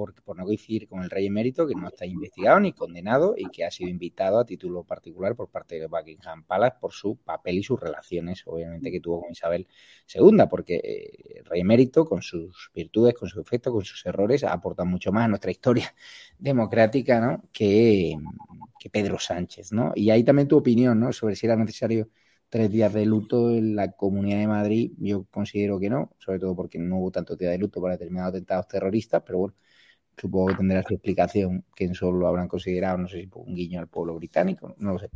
Por, 0.00 0.14
por 0.22 0.34
no 0.34 0.44
coincidir 0.44 0.88
con 0.88 1.02
el 1.02 1.10
rey 1.10 1.26
emérito, 1.26 1.66
que 1.66 1.74
no 1.74 1.88
está 1.88 2.06
investigado 2.06 2.58
ni 2.58 2.72
condenado 2.72 3.34
y 3.36 3.50
que 3.50 3.66
ha 3.66 3.70
sido 3.70 3.90
invitado 3.90 4.38
a 4.38 4.46
título 4.46 4.82
particular 4.82 5.36
por 5.36 5.50
parte 5.50 5.78
de 5.78 5.88
Buckingham 5.88 6.42
Palace 6.44 6.78
por 6.80 6.92
su 6.92 7.16
papel 7.16 7.58
y 7.58 7.62
sus 7.62 7.78
relaciones, 7.78 8.42
obviamente, 8.46 8.90
que 8.90 8.98
tuvo 8.98 9.20
con 9.20 9.32
Isabel 9.32 9.68
II, 10.14 10.44
porque 10.48 10.76
eh, 10.76 11.40
el 11.40 11.44
rey 11.44 11.60
emérito, 11.60 12.06
con 12.06 12.22
sus 12.22 12.70
virtudes, 12.74 13.12
con 13.12 13.28
sus 13.28 13.42
efectos, 13.42 13.74
con 13.74 13.84
sus 13.84 14.06
errores, 14.06 14.42
aporta 14.42 14.84
mucho 14.84 15.12
más 15.12 15.26
a 15.26 15.28
nuestra 15.28 15.50
historia 15.50 15.94
democrática 16.38 17.20
¿no? 17.20 17.42
que, 17.52 18.16
que 18.78 18.88
Pedro 18.88 19.18
Sánchez. 19.18 19.70
¿no? 19.72 19.92
Y 19.94 20.08
ahí 20.08 20.24
también 20.24 20.48
tu 20.48 20.56
opinión 20.56 20.98
¿no? 20.98 21.12
sobre 21.12 21.36
si 21.36 21.44
era 21.44 21.56
necesario 21.56 22.08
tres 22.50 22.70
días 22.70 22.92
de 22.92 23.06
luto 23.06 23.50
en 23.50 23.76
la 23.76 23.92
Comunidad 23.92 24.38
de 24.38 24.46
Madrid, 24.48 24.92
yo 24.98 25.24
considero 25.30 25.78
que 25.78 25.88
no, 25.88 26.10
sobre 26.18 26.40
todo 26.40 26.54
porque 26.56 26.78
no 26.78 26.98
hubo 26.98 27.10
tanto 27.12 27.36
día 27.36 27.50
de 27.50 27.58
luto 27.58 27.80
para 27.80 27.94
determinados 27.94 28.30
atentados 28.30 28.66
terroristas, 28.68 29.22
pero 29.24 29.38
bueno, 29.38 29.54
Supongo 30.20 30.48
que 30.48 30.56
tendrá 30.56 30.82
su 30.82 30.92
explicación, 30.92 31.64
que 31.74 31.94
solo 31.94 32.18
lo 32.18 32.28
habrán 32.28 32.46
considerado, 32.46 32.98
no 32.98 33.08
sé 33.08 33.22
si 33.22 33.30
un 33.32 33.54
guiño 33.54 33.80
al 33.80 33.88
pueblo 33.88 34.14
británico, 34.16 34.74
no 34.78 34.92
lo 34.92 34.98
sé. 34.98 35.08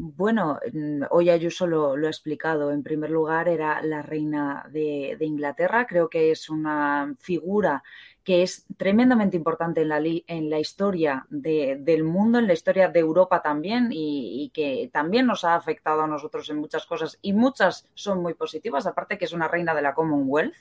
Bueno, 0.00 0.58
mm, 0.72 1.02
hoy 1.10 1.30
Ayuso 1.30 1.66
lo, 1.66 1.96
lo, 1.96 2.06
ha 2.06 2.10
explicado. 2.10 2.72
En 2.72 2.82
primer 2.82 3.10
lugar, 3.10 3.48
era 3.48 3.82
la 3.82 4.02
reina 4.02 4.68
de, 4.72 5.16
Inglaterra. 5.20 5.86
Creo 5.86 6.08
que 6.08 6.32
es 6.32 6.48
una 6.50 7.14
figura 7.18 7.82
que 8.28 8.42
es 8.42 8.66
tremendamente 8.76 9.38
importante 9.38 9.80
en 9.80 9.88
la, 9.88 10.02
en 10.04 10.50
la 10.50 10.60
historia 10.60 11.26
de, 11.30 11.78
del 11.80 12.04
mundo, 12.04 12.38
en 12.38 12.46
la 12.46 12.52
historia 12.52 12.88
de 12.90 13.00
Europa 13.00 13.40
también, 13.40 13.88
y, 13.90 14.44
y, 14.44 14.50
que 14.50 14.90
también 14.92 15.24
nos 15.24 15.44
ha 15.44 15.54
afectado 15.54 16.02
a 16.02 16.06
nosotros 16.06 16.50
en 16.50 16.58
muchas 16.58 16.84
cosas, 16.84 17.18
y 17.22 17.32
muchas 17.32 17.88
son 17.94 18.20
muy 18.20 18.34
positivas, 18.34 18.86
aparte 18.86 19.16
que 19.16 19.24
es 19.24 19.32
una 19.32 19.48
reina 19.48 19.74
de 19.74 19.80
la 19.80 19.94
Commonwealth, 19.94 20.52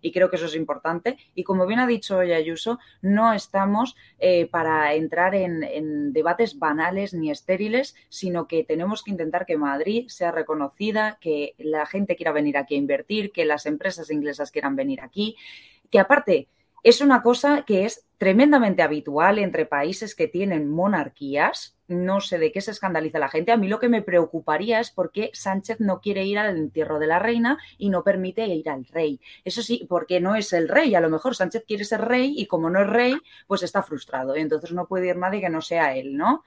y 0.00 0.12
creo 0.12 0.30
que 0.30 0.36
eso 0.36 0.46
es 0.46 0.54
importante. 0.54 1.18
Y 1.34 1.42
como 1.42 1.66
bien 1.66 1.80
ha 1.80 1.88
dicho 1.88 2.18
hoy 2.18 2.30
Ayuso, 2.30 2.78
no 3.02 3.32
estamos 3.32 3.96
eh, 4.20 4.46
para 4.46 4.94
entrar 4.94 5.34
en, 5.34 5.64
en 5.64 6.12
debates 6.12 6.60
banales 6.60 7.12
ni 7.12 7.32
estériles, 7.32 7.96
sino 8.08 8.46
que 8.46 8.62
tenemos 8.62 9.02
que 9.02 9.10
intentar 9.10 9.46
que 9.46 9.58
Madrid 9.58 10.06
sea 10.06 10.30
reconocida, 10.30 11.18
que 11.20 11.56
la 11.58 11.86
gente 11.86 12.14
quiera 12.14 12.30
venir 12.30 12.56
aquí 12.56 12.76
a 12.76 12.78
invertir, 12.78 13.32
que 13.32 13.44
las 13.44 13.66
empresas 13.66 14.12
inglesas 14.12 14.52
quieran 14.52 14.76
venir 14.76 15.00
aquí, 15.00 15.34
que 15.90 15.98
aparte 15.98 16.46
es 16.86 17.00
una 17.00 17.20
cosa 17.20 17.64
que 17.66 17.84
es 17.84 18.04
tremendamente 18.16 18.80
habitual 18.80 19.40
entre 19.40 19.66
países 19.66 20.14
que 20.14 20.28
tienen 20.28 20.70
monarquías. 20.70 21.74
No 21.88 22.20
sé 22.20 22.38
de 22.38 22.52
qué 22.52 22.60
se 22.60 22.70
escandaliza 22.70 23.18
la 23.18 23.28
gente. 23.28 23.50
A 23.50 23.56
mí 23.56 23.66
lo 23.66 23.80
que 23.80 23.88
me 23.88 24.02
preocuparía 24.02 24.78
es 24.78 24.92
por 24.92 25.10
qué 25.10 25.30
Sánchez 25.34 25.80
no 25.80 26.00
quiere 26.00 26.24
ir 26.24 26.38
al 26.38 26.56
entierro 26.56 27.00
de 27.00 27.08
la 27.08 27.18
reina 27.18 27.58
y 27.76 27.90
no 27.90 28.04
permite 28.04 28.46
ir 28.46 28.70
al 28.70 28.84
rey. 28.84 29.20
Eso 29.44 29.62
sí, 29.62 29.84
porque 29.88 30.20
no 30.20 30.36
es 30.36 30.52
el 30.52 30.68
rey. 30.68 30.94
A 30.94 31.00
lo 31.00 31.10
mejor 31.10 31.34
Sánchez 31.34 31.64
quiere 31.66 31.84
ser 31.84 32.02
rey 32.02 32.34
y 32.36 32.46
como 32.46 32.70
no 32.70 32.80
es 32.80 32.88
rey, 32.88 33.16
pues 33.48 33.64
está 33.64 33.82
frustrado. 33.82 34.36
Entonces 34.36 34.70
no 34.70 34.86
puede 34.86 35.08
ir 35.08 35.16
nadie 35.16 35.40
que 35.40 35.50
no 35.50 35.62
sea 35.62 35.96
él, 35.96 36.16
¿no? 36.16 36.44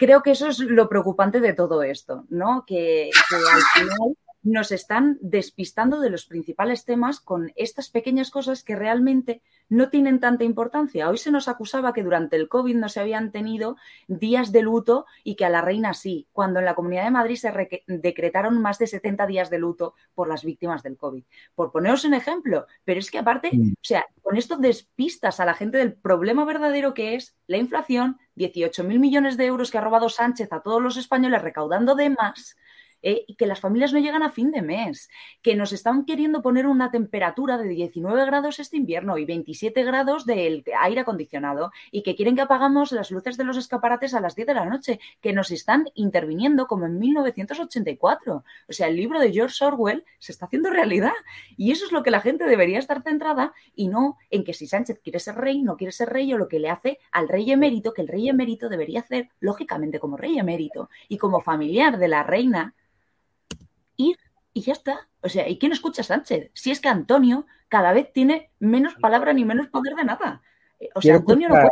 Creo 0.00 0.20
que 0.20 0.32
eso 0.32 0.48
es 0.48 0.58
lo 0.58 0.88
preocupante 0.88 1.38
de 1.38 1.52
todo 1.52 1.84
esto, 1.84 2.24
¿no? 2.28 2.64
Que, 2.66 3.10
que 3.30 3.36
al 3.36 3.86
final 3.86 4.16
nos 4.46 4.70
están 4.70 5.18
despistando 5.20 5.98
de 5.98 6.08
los 6.08 6.24
principales 6.24 6.84
temas 6.84 7.18
con 7.18 7.52
estas 7.56 7.90
pequeñas 7.90 8.30
cosas 8.30 8.62
que 8.62 8.76
realmente 8.76 9.42
no 9.68 9.90
tienen 9.90 10.20
tanta 10.20 10.44
importancia. 10.44 11.08
Hoy 11.08 11.18
se 11.18 11.32
nos 11.32 11.48
acusaba 11.48 11.92
que 11.92 12.04
durante 12.04 12.36
el 12.36 12.48
COVID 12.48 12.76
no 12.76 12.88
se 12.88 13.00
habían 13.00 13.32
tenido 13.32 13.76
días 14.06 14.52
de 14.52 14.62
luto 14.62 15.04
y 15.24 15.34
que 15.34 15.44
a 15.44 15.50
la 15.50 15.62
reina 15.62 15.94
sí, 15.94 16.28
cuando 16.32 16.60
en 16.60 16.64
la 16.64 16.76
Comunidad 16.76 17.02
de 17.02 17.10
Madrid 17.10 17.34
se 17.34 17.52
decretaron 17.88 18.62
más 18.62 18.78
de 18.78 18.86
70 18.86 19.26
días 19.26 19.50
de 19.50 19.58
luto 19.58 19.94
por 20.14 20.28
las 20.28 20.44
víctimas 20.44 20.84
del 20.84 20.96
COVID. 20.96 21.24
Por 21.56 21.72
poneros 21.72 22.04
un 22.04 22.14
ejemplo, 22.14 22.66
pero 22.84 23.00
es 23.00 23.10
que 23.10 23.18
aparte, 23.18 23.50
o 23.52 23.82
sea, 23.82 24.06
con 24.22 24.36
esto 24.36 24.58
despistas 24.58 25.40
a 25.40 25.44
la 25.44 25.54
gente 25.54 25.78
del 25.78 25.94
problema 25.94 26.44
verdadero 26.44 26.94
que 26.94 27.16
es 27.16 27.34
la 27.48 27.56
inflación, 27.56 28.20
18.000 28.36 29.00
millones 29.00 29.36
de 29.36 29.46
euros 29.46 29.72
que 29.72 29.78
ha 29.78 29.80
robado 29.80 30.08
Sánchez 30.08 30.52
a 30.52 30.60
todos 30.60 30.80
los 30.80 30.96
españoles 30.96 31.42
recaudando 31.42 31.96
de 31.96 32.10
más 32.10 32.56
eh, 33.02 33.24
y 33.26 33.34
que 33.36 33.46
las 33.46 33.60
familias 33.60 33.92
no 33.92 33.98
llegan 33.98 34.22
a 34.22 34.30
fin 34.30 34.50
de 34.50 34.62
mes, 34.62 35.08
que 35.42 35.54
nos 35.54 35.72
están 35.72 36.04
queriendo 36.04 36.42
poner 36.42 36.66
una 36.66 36.90
temperatura 36.90 37.58
de 37.58 37.68
19 37.68 38.24
grados 38.26 38.58
este 38.58 38.76
invierno 38.76 39.18
y 39.18 39.24
27 39.24 39.84
grados 39.84 40.26
del 40.26 40.64
aire 40.80 41.00
acondicionado 41.00 41.70
y 41.90 42.02
que 42.02 42.16
quieren 42.16 42.36
que 42.36 42.42
apagamos 42.42 42.92
las 42.92 43.10
luces 43.10 43.36
de 43.36 43.44
los 43.44 43.56
escaparates 43.56 44.14
a 44.14 44.20
las 44.20 44.34
10 44.34 44.48
de 44.48 44.54
la 44.54 44.64
noche, 44.64 45.00
que 45.20 45.32
nos 45.32 45.50
están 45.50 45.88
interviniendo 45.94 46.66
como 46.66 46.86
en 46.86 46.98
1984. 46.98 48.44
O 48.68 48.72
sea, 48.72 48.88
el 48.88 48.96
libro 48.96 49.20
de 49.20 49.32
George 49.32 49.64
Orwell 49.64 50.04
se 50.18 50.32
está 50.32 50.46
haciendo 50.46 50.70
realidad 50.70 51.12
y 51.56 51.72
eso 51.72 51.86
es 51.86 51.92
lo 51.92 52.02
que 52.02 52.10
la 52.10 52.20
gente 52.20 52.44
debería 52.44 52.78
estar 52.78 53.02
centrada 53.02 53.52
y 53.74 53.88
no 53.88 54.16
en 54.30 54.44
que 54.44 54.54
si 54.54 54.66
Sánchez 54.66 55.00
quiere 55.02 55.20
ser 55.20 55.36
rey, 55.36 55.62
no 55.62 55.76
quiere 55.76 55.92
ser 55.92 56.08
rey 56.08 56.32
o 56.32 56.38
lo 56.38 56.48
que 56.48 56.58
le 56.58 56.70
hace 56.70 56.98
al 57.12 57.28
rey 57.28 57.50
emérito, 57.50 57.92
que 57.92 58.02
el 58.02 58.08
rey 58.08 58.28
emérito 58.28 58.68
debería 58.68 59.00
hacer 59.00 59.30
lógicamente 59.40 59.98
como 59.98 60.16
rey 60.16 60.38
emérito 60.38 60.90
y 61.08 61.18
como 61.18 61.40
familiar 61.40 61.98
de 61.98 62.08
la 62.08 62.22
reina 62.22 62.74
ir 63.96 64.16
y 64.52 64.62
ya 64.62 64.72
está. 64.72 65.08
O 65.22 65.28
sea, 65.28 65.48
¿y 65.48 65.58
quién 65.58 65.72
escucha 65.72 66.02
a 66.02 66.04
Sánchez? 66.04 66.50
Si 66.54 66.70
es 66.70 66.80
que 66.80 66.88
Antonio 66.88 67.46
cada 67.68 67.92
vez 67.92 68.12
tiene 68.12 68.50
menos 68.58 68.94
palabra 68.94 69.32
ni 69.32 69.44
menos 69.44 69.68
poder 69.68 69.94
de 69.94 70.04
nada. 70.04 70.42
Eh, 70.78 70.88
o 70.94 71.02
sea, 71.02 71.16
Antonio 71.16 71.48
no 71.48 71.54
puede 71.54 71.70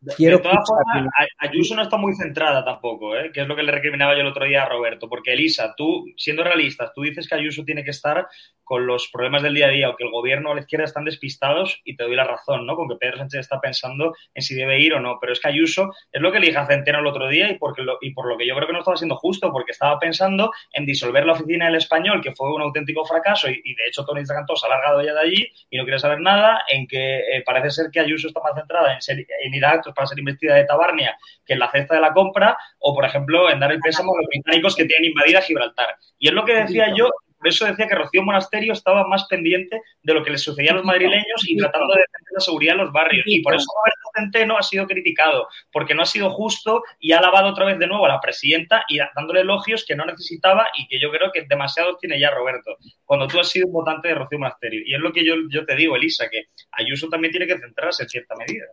de, 0.00 0.38
todas 0.38 0.66
formas, 0.66 1.12
Ayuso 1.38 1.74
no 1.74 1.82
está 1.82 1.98
muy 1.98 2.14
centrada 2.14 2.64
tampoco, 2.64 3.14
¿eh? 3.16 3.30
que 3.32 3.42
es 3.42 3.46
lo 3.46 3.54
que 3.54 3.62
le 3.62 3.72
recriminaba 3.72 4.14
yo 4.14 4.20
el 4.20 4.28
otro 4.28 4.46
día 4.46 4.62
a 4.62 4.68
Roberto, 4.68 5.08
porque 5.10 5.34
Elisa, 5.34 5.74
tú, 5.76 6.06
siendo 6.16 6.42
realistas, 6.42 6.92
tú 6.94 7.02
dices 7.02 7.28
que 7.28 7.34
Ayuso 7.34 7.64
tiene 7.64 7.84
que 7.84 7.90
estar 7.90 8.26
con 8.70 8.86
los 8.86 9.08
problemas 9.08 9.42
del 9.42 9.54
día 9.54 9.66
a 9.66 9.70
día 9.70 9.90
o 9.90 9.96
que 9.96 10.04
el 10.04 10.12
gobierno 10.12 10.50
o 10.50 10.54
la 10.54 10.60
izquierda 10.60 10.84
están 10.84 11.04
despistados 11.04 11.80
y 11.82 11.96
te 11.96 12.04
doy 12.04 12.14
la 12.14 12.22
razón, 12.22 12.66
¿no? 12.66 12.76
Con 12.76 12.88
que 12.88 12.94
Pedro 12.94 13.16
Sánchez 13.16 13.40
está 13.40 13.60
pensando 13.60 14.14
en 14.32 14.42
si 14.42 14.54
debe 14.54 14.78
ir 14.78 14.94
o 14.94 15.00
no, 15.00 15.18
pero 15.20 15.32
es 15.32 15.40
que 15.40 15.48
Ayuso 15.48 15.92
es 16.12 16.22
lo 16.22 16.30
que 16.30 16.38
le 16.38 16.46
dije 16.46 16.58
a 16.58 16.66
Centeno 16.66 17.00
el 17.00 17.06
otro 17.08 17.26
día 17.26 17.50
y, 17.50 17.58
porque 17.58 17.82
y 18.00 18.12
por 18.12 18.28
lo 18.28 18.38
que 18.38 18.46
yo 18.46 18.54
creo 18.54 18.68
que 18.68 18.72
no 18.72 18.78
estaba 18.78 18.96
siendo 18.96 19.16
justo, 19.16 19.50
porque 19.50 19.72
estaba 19.72 19.98
pensando 19.98 20.52
en 20.72 20.86
disolver 20.86 21.26
la 21.26 21.32
oficina 21.32 21.66
del 21.66 21.74
español, 21.74 22.20
que 22.22 22.30
fue 22.30 22.54
un 22.54 22.62
auténtico 22.62 23.04
fracaso 23.04 23.50
y, 23.50 23.74
de 23.74 23.88
hecho 23.88 24.04
Tony 24.04 24.24
Cantó 24.24 24.54
se 24.54 24.66
ha 24.66 24.68
largado 24.68 25.02
ya 25.02 25.14
de 25.14 25.20
allí 25.20 25.52
y 25.68 25.76
no 25.76 25.82
quiere 25.82 25.98
saber 25.98 26.20
nada, 26.20 26.62
en 26.68 26.86
que 26.86 27.38
eh, 27.38 27.42
parece 27.44 27.70
ser 27.70 27.90
que 27.90 27.98
Ayuso 27.98 28.28
está 28.28 28.38
más 28.38 28.54
centrada 28.54 28.94
en, 28.94 29.02
ser, 29.02 29.18
en 29.18 29.52
ir 29.52 29.64
a 29.64 29.82
para 29.82 30.06
ser 30.06 30.20
investida 30.20 30.54
de 30.54 30.64
Tabarnia 30.64 31.18
que 31.44 31.54
en 31.54 31.58
la 31.58 31.72
cesta 31.72 31.96
de 31.96 32.02
la 32.02 32.12
compra, 32.12 32.56
o 32.78 32.94
por 32.94 33.04
ejemplo 33.04 33.50
en 33.50 33.58
dar 33.58 33.72
el 33.72 33.80
pésamo 33.80 34.14
a 34.14 34.18
los 34.18 34.28
británicos 34.28 34.76
que 34.76 34.84
tienen 34.84 35.10
invadida 35.10 35.42
Gibraltar. 35.42 35.96
Y 36.20 36.28
es 36.28 36.34
lo 36.34 36.44
que 36.44 36.54
decía 36.54 36.94
yo, 36.94 37.10
por 37.40 37.48
eso 37.48 37.64
decía 37.64 37.88
que 37.88 37.94
Rocío 37.94 38.22
Monasterio 38.22 38.74
estaba 38.74 39.06
más 39.06 39.24
pendiente 39.24 39.80
de 40.02 40.12
lo 40.14 40.22
que 40.22 40.30
les 40.30 40.42
sucedía 40.42 40.72
a 40.72 40.74
los 40.74 40.84
madrileños 40.84 41.42
y 41.48 41.56
tratando 41.56 41.94
de 41.94 42.00
defender 42.00 42.32
la 42.32 42.40
seguridad 42.40 42.74
en 42.74 42.80
los 42.82 42.92
barrios. 42.92 43.24
Y 43.26 43.40
por 43.40 43.54
eso 43.54 43.64
Roberto 43.74 44.10
Centeno 44.14 44.58
ha 44.58 44.62
sido 44.62 44.86
criticado, 44.86 45.48
porque 45.72 45.94
no 45.94 46.02
ha 46.02 46.06
sido 46.06 46.28
justo 46.28 46.82
y 46.98 47.12
ha 47.12 47.18
alabado 47.18 47.48
otra 47.48 47.64
vez 47.64 47.78
de 47.78 47.86
nuevo 47.86 48.04
a 48.04 48.10
la 48.10 48.20
presidenta 48.20 48.84
y 48.88 48.98
dándole 49.16 49.40
elogios 49.40 49.86
que 49.86 49.96
no 49.96 50.04
necesitaba 50.04 50.68
y 50.76 50.86
que 50.86 51.00
yo 51.00 51.10
creo 51.10 51.32
que 51.32 51.46
demasiados 51.48 51.98
tiene 51.98 52.20
ya 52.20 52.30
Roberto, 52.30 52.76
cuando 53.06 53.26
tú 53.26 53.40
has 53.40 53.48
sido 53.48 53.68
un 53.68 53.72
votante 53.72 54.08
de 54.08 54.16
Rocío 54.16 54.38
Monasterio. 54.38 54.82
Y 54.84 54.94
es 54.94 55.00
lo 55.00 55.10
que 55.10 55.24
yo, 55.24 55.36
yo 55.48 55.64
te 55.64 55.74
digo, 55.76 55.96
Elisa, 55.96 56.28
que 56.28 56.48
Ayuso 56.72 57.08
también 57.08 57.30
tiene 57.30 57.46
que 57.46 57.58
centrarse 57.58 58.02
en 58.02 58.10
cierta 58.10 58.34
medida. 58.36 58.66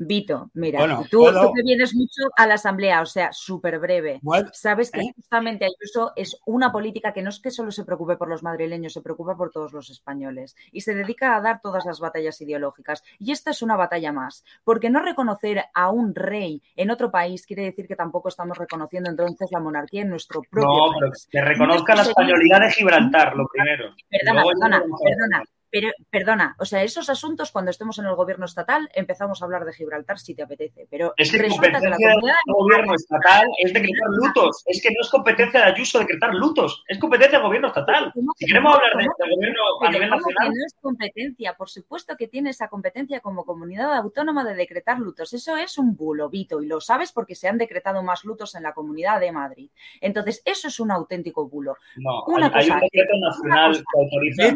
Vito, 0.00 0.48
mira, 0.54 1.04
tú, 1.10 1.24
que 1.24 1.62
vienes 1.64 1.92
mucho 1.92 2.22
a 2.36 2.46
la 2.46 2.54
asamblea, 2.54 3.02
o 3.02 3.06
sea, 3.06 3.32
súper 3.32 3.80
breve. 3.80 4.20
Sabes 4.52 4.92
que 4.92 5.00
¿eh? 5.00 5.12
justamente 5.16 5.64
Ayuso 5.64 6.12
es 6.14 6.40
una 6.46 6.70
política 6.70 7.12
que 7.12 7.20
no 7.20 7.30
es 7.30 7.40
que 7.40 7.50
solo 7.50 7.72
se 7.72 7.84
preocupe 7.84 8.16
por 8.16 8.28
los 8.28 8.44
madrileños, 8.44 8.92
se 8.92 9.02
preocupa 9.02 9.36
por 9.36 9.50
todos 9.50 9.72
los 9.72 9.90
españoles 9.90 10.54
y 10.70 10.82
se 10.82 10.94
dedica 10.94 11.34
a 11.34 11.40
dar 11.40 11.60
todas 11.60 11.84
las 11.84 11.98
batallas 11.98 12.40
ideológicas. 12.40 13.02
Y 13.18 13.32
esta 13.32 13.50
es 13.50 13.60
una 13.60 13.74
batalla 13.74 14.12
más, 14.12 14.44
porque 14.62 14.88
no 14.88 15.00
reconocer 15.00 15.64
a 15.74 15.90
un 15.90 16.14
rey 16.14 16.62
en 16.76 16.92
otro 16.92 17.10
país 17.10 17.44
quiere 17.44 17.64
decir 17.64 17.88
que 17.88 17.96
tampoco 17.96 18.28
estamos 18.28 18.56
reconociendo 18.56 19.10
entonces 19.10 19.48
la 19.50 19.58
monarquía 19.58 20.02
en 20.02 20.10
nuestro 20.10 20.42
propio 20.48 20.92
país. 21.00 21.26
que 21.28 21.40
reconozca 21.40 21.96
la 21.96 22.02
españolidad 22.02 22.60
de 22.60 22.70
Gibraltar, 22.70 23.34
lo 23.34 23.48
primero. 23.48 23.96
Perdona, 24.08 24.44
perdona, 24.44 24.84
perdona. 25.02 25.44
Pero, 25.70 25.90
perdona, 26.10 26.56
o 26.58 26.64
sea, 26.64 26.82
esos 26.82 27.10
asuntos 27.10 27.52
cuando 27.52 27.70
estemos 27.70 27.98
en 27.98 28.06
el 28.06 28.14
gobierno 28.14 28.46
estatal 28.46 28.88
empezamos 28.94 29.42
a 29.42 29.44
hablar 29.44 29.64
de 29.64 29.72
Gibraltar 29.72 30.18
si 30.18 30.34
te 30.34 30.42
apetece, 30.42 30.86
pero 30.90 31.12
es 31.16 31.30
que 31.30 31.46
competencia 31.48 31.90
del 31.90 32.32
gobierno 32.46 32.94
estatal 32.94 33.46
es 33.58 33.72
decretar 33.74 34.08
lutos, 34.10 34.62
es 34.66 34.82
que 34.82 34.90
no 34.90 35.00
es 35.00 35.10
competencia 35.10 35.60
de 35.60 35.66
Ayuso 35.66 35.98
decretar 35.98 36.34
lutos, 36.34 36.84
es 36.88 36.98
competencia 36.98 37.38
del 37.38 37.46
gobierno 37.46 37.68
estatal. 37.68 38.12
Si 38.36 38.46
queremos 38.46 38.74
hablar 38.74 38.92
de, 38.96 39.02
del 39.02 39.34
gobierno 39.34 39.60
a 39.82 39.90
nivel 39.90 40.10
nacional... 40.10 40.48
no 40.48 40.66
es 40.66 40.74
competencia, 40.80 41.54
por 41.54 41.68
supuesto 41.68 42.16
que 42.16 42.28
tiene 42.28 42.50
esa 42.50 42.68
competencia 42.68 43.20
como 43.20 43.44
comunidad 43.44 43.94
autónoma 43.94 44.44
de 44.44 44.54
decretar 44.54 44.98
lutos, 44.98 45.32
eso 45.34 45.56
es 45.56 45.76
un 45.76 45.96
bulo, 45.96 46.30
Vito, 46.30 46.62
y 46.62 46.66
lo 46.66 46.80
sabes 46.80 47.12
porque 47.12 47.34
se 47.34 47.48
han 47.48 47.58
decretado 47.58 48.02
más 48.02 48.24
lutos 48.24 48.54
en 48.54 48.62
la 48.62 48.72
comunidad 48.72 49.20
de 49.20 49.32
Madrid. 49.32 49.70
Entonces, 50.00 50.42
eso 50.44 50.68
es 50.68 50.80
un 50.80 50.90
auténtico 50.90 51.46
bulo. 51.46 51.76
No, 51.96 52.24
hay, 52.54 52.70
un 52.70 52.80
decreto 52.80 53.18
nacional 53.20 53.76
que 53.76 54.00
autoriza... 54.00 54.54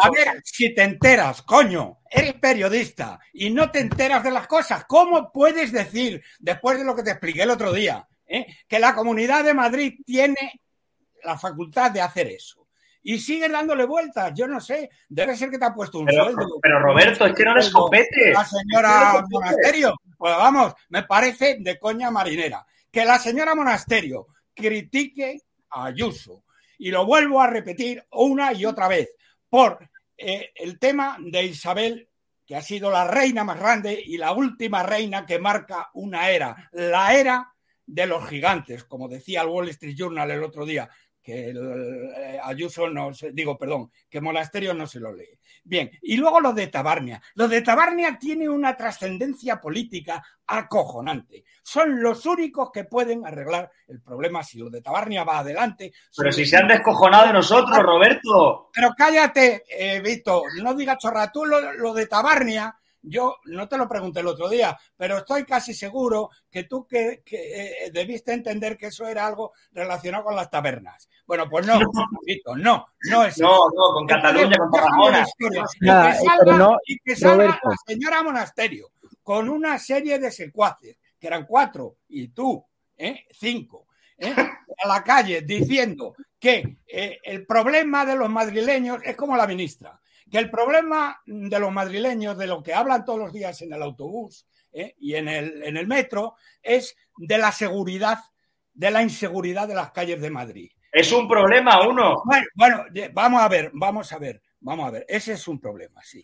A 0.00 0.10
ver 0.10 0.42
si 0.44 0.74
te 0.74 0.82
enteras, 0.82 1.42
coño. 1.42 1.98
Eres 2.10 2.34
periodista 2.34 3.20
y 3.32 3.50
no 3.50 3.70
te 3.70 3.80
enteras 3.80 4.22
de 4.24 4.30
las 4.30 4.46
cosas. 4.46 4.84
¿Cómo 4.86 5.30
puedes 5.32 5.72
decir, 5.72 6.22
después 6.38 6.78
de 6.78 6.84
lo 6.84 6.94
que 6.96 7.02
te 7.02 7.10
expliqué 7.10 7.42
el 7.42 7.50
otro 7.50 7.72
día, 7.72 8.06
eh, 8.26 8.46
que 8.66 8.78
la 8.78 8.94
Comunidad 8.94 9.44
de 9.44 9.54
Madrid 9.54 10.00
tiene 10.04 10.60
la 11.22 11.38
facultad 11.38 11.90
de 11.90 12.00
hacer 12.00 12.28
eso? 12.28 12.60
y 13.02 13.18
sigues 13.18 13.50
dándole 13.50 13.84
vueltas. 13.84 14.32
Yo 14.34 14.46
no 14.46 14.60
sé, 14.60 14.90
debe 15.08 15.36
ser 15.36 15.50
que 15.50 15.58
te 15.58 15.64
ha 15.64 15.74
puesto 15.74 15.98
un 15.98 16.06
pero, 16.06 16.24
sueldo. 16.24 16.58
Pero 16.60 16.80
Roberto, 16.80 17.26
es 17.26 17.34
que 17.34 17.44
no 17.44 17.54
les 17.54 17.70
compete. 17.70 18.32
La 18.32 18.44
señora 18.44 19.24
Monasterio, 19.28 19.94
pues 20.16 20.36
vamos, 20.36 20.74
me 20.88 21.02
parece 21.04 21.56
de 21.60 21.78
coña 21.78 22.10
marinera. 22.10 22.66
Que 22.90 23.04
la 23.04 23.18
señora 23.18 23.54
Monasterio 23.54 24.26
critique 24.54 25.40
a 25.70 25.86
Ayuso. 25.86 26.44
Y 26.78 26.90
lo 26.90 27.04
vuelvo 27.04 27.40
a 27.40 27.46
repetir 27.46 28.02
una 28.12 28.52
y 28.52 28.64
otra 28.64 28.88
vez 28.88 29.10
por 29.50 29.90
eh, 30.16 30.52
el 30.54 30.78
tema 30.78 31.18
de 31.20 31.44
Isabel, 31.44 32.08
que 32.46 32.56
ha 32.56 32.62
sido 32.62 32.90
la 32.90 33.06
reina 33.06 33.44
más 33.44 33.58
grande 33.58 34.02
y 34.04 34.16
la 34.16 34.32
última 34.32 34.82
reina 34.82 35.26
que 35.26 35.38
marca 35.38 35.90
una 35.94 36.30
era, 36.30 36.70
la 36.72 37.14
era 37.14 37.52
de 37.84 38.06
los 38.06 38.28
gigantes, 38.28 38.84
como 38.84 39.08
decía 39.08 39.42
el 39.42 39.48
Wall 39.48 39.68
Street 39.68 39.96
Journal 39.96 40.30
el 40.30 40.42
otro 40.42 40.64
día, 40.64 40.88
que 41.22 41.50
el, 41.50 42.10
eh, 42.16 42.40
Ayuso 42.42 42.88
no 42.88 43.12
se, 43.12 43.32
digo, 43.32 43.58
perdón, 43.58 43.90
que 44.08 44.20
Monasterio 44.20 44.74
no 44.74 44.86
se 44.86 45.00
lo 45.00 45.12
lee. 45.12 45.38
Bien, 45.64 45.90
y 46.02 46.16
luego 46.16 46.40
lo 46.40 46.52
de 46.52 46.68
Tabarnia. 46.68 47.22
Lo 47.34 47.48
de 47.48 47.62
Tabarnia 47.62 48.18
tiene 48.18 48.48
una 48.48 48.76
trascendencia 48.76 49.60
política 49.60 50.24
acojonante. 50.46 51.44
Son 51.62 52.02
los 52.02 52.24
únicos 52.26 52.70
que 52.72 52.84
pueden 52.84 53.26
arreglar 53.26 53.70
el 53.86 54.00
problema 54.00 54.42
si 54.42 54.58
lo 54.58 54.70
de 54.70 54.82
Tabarnia 54.82 55.24
va 55.24 55.40
adelante. 55.40 55.92
Pero 56.16 56.32
si 56.32 56.46
se 56.46 56.56
han 56.56 56.68
descojonado 56.68 57.26
de 57.26 57.32
nosotros, 57.34 57.78
Roberto. 57.78 58.70
Pero 58.72 58.94
cállate, 58.96 59.64
eh, 59.68 60.00
Vito, 60.00 60.42
no 60.62 60.74
digas 60.74 60.98
chorra. 60.98 61.30
Tú 61.30 61.44
lo 61.44 61.94
de 61.94 62.06
Tabarnia 62.06 62.79
yo 63.02 63.36
no 63.46 63.68
te 63.68 63.78
lo 63.78 63.88
pregunté 63.88 64.20
el 64.20 64.26
otro 64.26 64.48
día, 64.48 64.78
pero 64.96 65.18
estoy 65.18 65.44
casi 65.44 65.74
seguro 65.74 66.30
que 66.50 66.64
tú 66.64 66.86
que, 66.86 67.22
eh, 67.30 67.90
debiste 67.92 68.32
entender 68.32 68.76
que 68.76 68.86
eso 68.86 69.06
era 69.06 69.26
algo 69.26 69.52
relacionado 69.72 70.24
con 70.24 70.36
las 70.36 70.50
tabernas. 70.50 71.08
Bueno, 71.26 71.48
pues 71.48 71.66
no, 71.66 71.78
no, 72.56 72.86
no, 73.10 73.24
es 73.24 73.38
No, 73.38 73.68
no, 73.74 73.92
con 73.94 74.06
Cataluña, 74.06 74.56
con 74.56 74.70
Tarragona. 74.70 75.26
Y 76.86 76.98
que 76.98 77.16
salga, 77.16 77.60
la 77.62 77.76
señora 77.86 78.22
Monasterio 78.22 78.90
con 79.22 79.48
una 79.48 79.78
serie 79.78 80.18
de 80.18 80.30
secuaces, 80.30 80.96
que 81.18 81.26
eran 81.26 81.46
cuatro, 81.46 81.98
y 82.08 82.28
tú, 82.28 82.64
¿eh? 82.96 83.26
cinco, 83.30 83.86
¿eh? 84.18 84.34
a 84.34 84.88
la 84.88 85.04
calle 85.04 85.42
diciendo 85.42 86.14
que 86.38 86.78
el 86.86 87.46
problema 87.46 88.04
de 88.04 88.16
los 88.16 88.30
madrileños 88.30 89.00
es 89.04 89.14
como 89.14 89.36
la 89.36 89.46
ministra 89.46 90.00
que 90.30 90.38
el 90.38 90.50
problema 90.50 91.20
de 91.26 91.58
los 91.58 91.72
madrileños, 91.72 92.38
de 92.38 92.46
lo 92.46 92.62
que 92.62 92.74
hablan 92.74 93.04
todos 93.04 93.18
los 93.18 93.32
días 93.32 93.60
en 93.62 93.72
el 93.72 93.82
autobús 93.82 94.46
¿eh? 94.72 94.94
y 94.98 95.14
en 95.14 95.28
el, 95.28 95.62
en 95.62 95.76
el 95.76 95.86
metro, 95.86 96.36
es 96.62 96.96
de 97.16 97.38
la 97.38 97.52
seguridad, 97.52 98.18
de 98.72 98.90
la 98.90 99.02
inseguridad 99.02 99.68
de 99.68 99.74
las 99.74 99.90
calles 99.90 100.20
de 100.20 100.30
Madrid. 100.30 100.70
Es 100.92 101.12
un 101.12 101.28
problema 101.28 101.86
uno. 101.86 102.22
Bueno, 102.54 102.84
vamos 103.12 103.42
a 103.42 103.48
ver, 103.48 103.70
vamos 103.74 104.12
a 104.12 104.18
ver, 104.18 104.42
vamos 104.60 104.88
a 104.88 104.90
ver. 104.90 105.06
Ese 105.08 105.34
es 105.34 105.46
un 105.46 105.60
problema, 105.60 106.02
sí. 106.02 106.22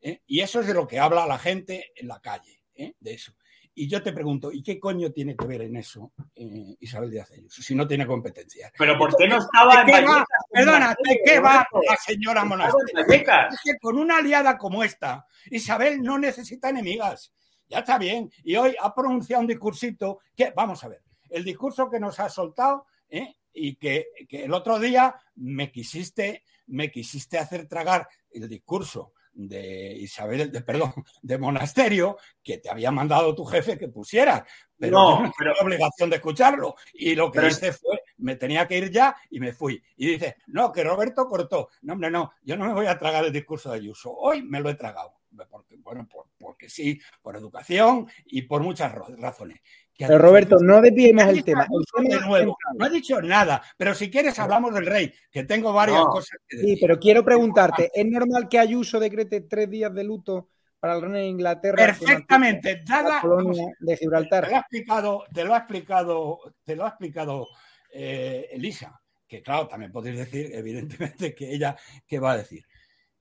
¿eh? 0.00 0.20
Y 0.26 0.40
eso 0.40 0.60
es 0.60 0.66
de 0.66 0.74
lo 0.74 0.86
que 0.86 0.98
habla 0.98 1.26
la 1.26 1.38
gente 1.38 1.92
en 1.96 2.08
la 2.08 2.20
calle, 2.20 2.62
¿eh? 2.74 2.94
de 3.00 3.14
eso. 3.14 3.32
Y 3.76 3.88
yo 3.88 4.02
te 4.02 4.12
pregunto, 4.12 4.52
¿y 4.52 4.62
qué 4.62 4.78
coño 4.78 5.10
tiene 5.10 5.36
que 5.36 5.46
ver 5.46 5.62
en 5.62 5.76
eso 5.76 6.12
eh, 6.36 6.76
Isabel 6.78 7.10
Díaz 7.10 7.32
Ayuso 7.32 7.60
si 7.60 7.74
no 7.74 7.88
tiene 7.88 8.06
competencia? 8.06 8.70
Pero 8.78 8.96
¿por 8.96 9.16
qué 9.16 9.26
no 9.26 9.38
estaba 9.38 9.80
en 9.80 9.86
Vallecas? 9.88 10.24
Perdona, 10.48 10.96
¿de 11.02 11.20
qué 11.24 11.40
va 11.40 11.66
la 11.72 11.96
señora 11.96 12.44
Monasterio? 12.44 13.04
Es 13.08 13.60
que 13.64 13.76
con 13.80 13.98
una 13.98 14.18
aliada 14.18 14.56
como 14.56 14.84
esta, 14.84 15.26
Isabel 15.50 16.02
no 16.02 16.18
necesita 16.18 16.68
enemigas. 16.68 17.32
Ya 17.68 17.80
está 17.80 17.98
bien. 17.98 18.30
Y 18.44 18.54
hoy 18.54 18.76
ha 18.80 18.94
pronunciado 18.94 19.40
un 19.40 19.48
discursito 19.48 20.20
que, 20.36 20.52
vamos 20.54 20.84
a 20.84 20.88
ver, 20.88 21.02
el 21.30 21.42
discurso 21.42 21.90
que 21.90 21.98
nos 21.98 22.20
ha 22.20 22.28
soltado 22.28 22.86
¿eh? 23.08 23.34
y 23.52 23.74
que, 23.74 24.06
que, 24.28 24.44
el 24.44 24.52
otro 24.52 24.78
día 24.78 25.16
me 25.34 25.72
quisiste, 25.72 26.44
me 26.68 26.92
quisiste 26.92 27.38
hacer 27.38 27.66
tragar 27.66 28.06
el 28.30 28.48
discurso 28.48 29.13
de 29.34 29.92
Isabel, 29.94 30.50
de, 30.50 30.60
perdón, 30.62 30.92
de 31.22 31.38
monasterio 31.38 32.16
que 32.42 32.58
te 32.58 32.70
había 32.70 32.90
mandado 32.90 33.34
tu 33.34 33.44
jefe 33.44 33.76
que 33.76 33.88
pusieras, 33.88 34.44
pero 34.76 34.98
no, 34.98 35.22
no 35.22 35.32
tenía 35.36 35.54
obligación 35.60 36.10
de 36.10 36.16
escucharlo. 36.16 36.76
Y 36.92 37.14
lo 37.14 37.30
que 37.30 37.40
pero 37.40 37.48
hice 37.48 37.72
fue, 37.72 38.00
me 38.18 38.36
tenía 38.36 38.66
que 38.66 38.78
ir 38.78 38.90
ya 38.90 39.16
y 39.30 39.40
me 39.40 39.52
fui. 39.52 39.82
Y 39.96 40.06
dice, 40.06 40.36
no, 40.46 40.72
que 40.72 40.84
Roberto 40.84 41.26
cortó. 41.26 41.68
No, 41.82 41.94
hombre, 41.94 42.10
no, 42.10 42.32
yo 42.42 42.56
no 42.56 42.66
me 42.66 42.72
voy 42.72 42.86
a 42.86 42.98
tragar 42.98 43.24
el 43.24 43.32
discurso 43.32 43.70
de 43.70 43.78
Ayuso. 43.78 44.12
Hoy 44.12 44.42
me 44.42 44.60
lo 44.60 44.70
he 44.70 44.74
tragado. 44.74 45.14
Porque, 45.50 45.76
bueno, 45.78 46.06
por, 46.08 46.28
porque 46.38 46.68
sí, 46.68 47.00
por 47.20 47.36
educación 47.36 48.08
y 48.26 48.42
por 48.42 48.62
muchas 48.62 48.92
razones. 48.92 49.60
Pero 49.96 50.18
Roberto, 50.18 50.56
no 50.60 50.80
desviemos 50.80 51.24
el 51.24 51.44
tema. 51.44 51.66
El 51.70 51.84
tema 51.94 52.20
de 52.20 52.26
nuevo. 52.26 52.56
No 52.76 52.84
ha 52.84 52.88
dicho 52.88 53.20
nada, 53.22 53.62
pero 53.76 53.94
si 53.94 54.10
quieres 54.10 54.38
hablamos 54.38 54.74
del 54.74 54.86
rey, 54.86 55.12
que 55.30 55.44
tengo 55.44 55.72
varias 55.72 55.98
no. 55.98 56.06
cosas 56.06 56.38
que 56.48 56.56
decir. 56.56 56.74
Sí, 56.74 56.80
pero 56.80 56.98
quiero 56.98 57.24
preguntarte, 57.24 57.90
¿es 57.94 58.06
normal 58.06 58.48
que 58.48 58.58
Ayuso 58.58 58.98
decrete 58.98 59.42
tres 59.42 59.70
días 59.70 59.94
de 59.94 60.04
luto 60.04 60.48
para 60.80 60.96
el 60.96 61.02
reino 61.02 61.18
de 61.18 61.26
Inglaterra? 61.26 61.76
Perfectamente, 61.76 62.82
dada 62.84 63.20
colonia 63.20 63.66
de 63.78 63.96
Gibraltar. 63.96 64.44
Te 64.44 64.50
lo 64.50 64.56
ha 64.56 64.60
explicado, 64.60 65.24
te 65.32 65.44
lo 65.44 65.54
ha 65.54 65.58
explicado, 65.58 66.38
te 66.64 66.76
lo 66.76 66.84
ha 66.84 66.88
explicado 66.88 67.46
eh, 67.92 68.48
Elisa, 68.50 69.00
que 69.28 69.40
claro, 69.40 69.68
también 69.68 69.92
podéis 69.92 70.18
decir, 70.18 70.50
evidentemente, 70.52 71.34
que 71.34 71.54
ella, 71.54 71.76
¿qué 72.04 72.18
va 72.18 72.32
a 72.32 72.38
decir? 72.38 72.66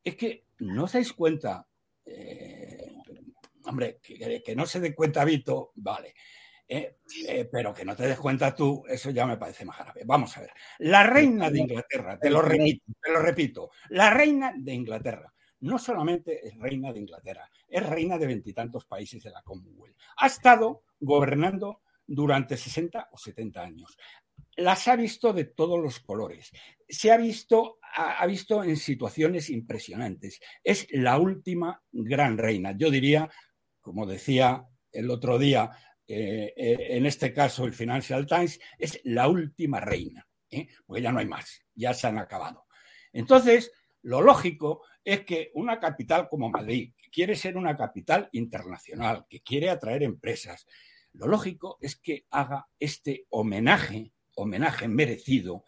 Es 0.03 0.15
que 0.15 0.47
no 0.59 0.85
os 0.85 0.93
dais 0.93 1.13
cuenta, 1.13 1.67
eh, 2.03 2.95
hombre, 3.65 3.99
que, 4.01 4.41
que, 4.43 4.55
no 4.55 4.65
se 4.65 4.79
dé 4.79 4.95
cuenta 4.95 5.23
Vito, 5.23 5.71
vale. 5.75 6.15
Eh, 6.75 6.97
eh, 7.27 7.47
pero 7.51 7.71
que 7.71 7.85
no 7.85 7.95
te 7.95 8.07
des 8.07 8.17
cuenta 8.17 8.55
tú, 8.55 8.83
eso 8.89 9.11
ya 9.11 9.27
me 9.27 9.37
parece 9.37 9.63
más 9.63 9.77
grave. 9.77 10.01
Vamos 10.05 10.35
a 10.35 10.41
ver. 10.41 10.51
La 10.79 11.03
reina 11.03 11.51
de 11.51 11.59
Inglaterra, 11.59 12.17
te 12.17 12.31
lo 12.31 12.41
repito, 12.41 12.85
te 12.99 13.11
lo 13.11 13.19
repito, 13.19 13.69
la 13.89 14.09
reina 14.09 14.55
de 14.57 14.73
Inglaterra 14.73 15.31
no 15.59 15.77
solamente 15.77 16.47
es 16.47 16.57
reina 16.57 16.91
de 16.91 16.99
Inglaterra, 16.99 17.47
es 17.67 17.87
reina 17.87 18.17
de 18.17 18.25
veintitantos 18.25 18.85
países 18.85 19.21
de 19.21 19.29
la 19.29 19.43
Commonwealth. 19.43 19.95
Ha 20.17 20.25
estado 20.25 20.81
gobernando 20.99 21.81
durante 22.07 22.57
60 22.57 23.09
o 23.11 23.19
70 23.19 23.61
años. 23.61 23.95
Las 24.55 24.87
ha 24.87 24.95
visto 24.95 25.31
de 25.31 25.45
todos 25.45 25.79
los 25.79 25.99
colores. 25.99 26.51
Se 26.89 27.11
ha 27.11 27.17
visto, 27.17 27.77
ha, 27.95 28.17
ha 28.17 28.25
visto 28.25 28.63
en 28.63 28.77
situaciones 28.77 29.51
impresionantes. 29.51 30.39
Es 30.63 30.87
la 30.89 31.19
última 31.19 31.83
gran 31.91 32.39
reina. 32.39 32.75
Yo 32.75 32.89
diría, 32.89 33.29
como 33.79 34.07
decía 34.07 34.67
el 34.91 35.09
otro 35.09 35.37
día 35.37 35.71
eh, 36.07 36.53
eh, 36.55 36.87
en 36.89 37.05
este 37.05 37.33
caso 37.33 37.65
el 37.65 37.73
Financial 37.73 38.25
Times, 38.25 38.59
es 38.77 38.99
la 39.03 39.27
última 39.27 39.79
reina, 39.79 40.27
¿eh? 40.49 40.67
porque 40.85 41.01
ya 41.01 41.11
no 41.11 41.19
hay 41.19 41.27
más, 41.27 41.63
ya 41.73 41.93
se 41.93 42.07
han 42.07 42.17
acabado. 42.17 42.65
Entonces, 43.11 43.71
lo 44.01 44.21
lógico 44.21 44.83
es 45.03 45.23
que 45.25 45.51
una 45.53 45.79
capital 45.79 46.27
como 46.29 46.49
Madrid, 46.49 46.93
que 46.97 47.09
quiere 47.09 47.35
ser 47.35 47.57
una 47.57 47.75
capital 47.75 48.29
internacional, 48.33 49.25
que 49.29 49.41
quiere 49.41 49.69
atraer 49.69 50.03
empresas, 50.03 50.65
lo 51.13 51.27
lógico 51.27 51.77
es 51.79 51.95
que 51.95 52.25
haga 52.31 52.67
este 52.79 53.27
homenaje, 53.29 54.13
homenaje 54.35 54.87
merecido 54.87 55.63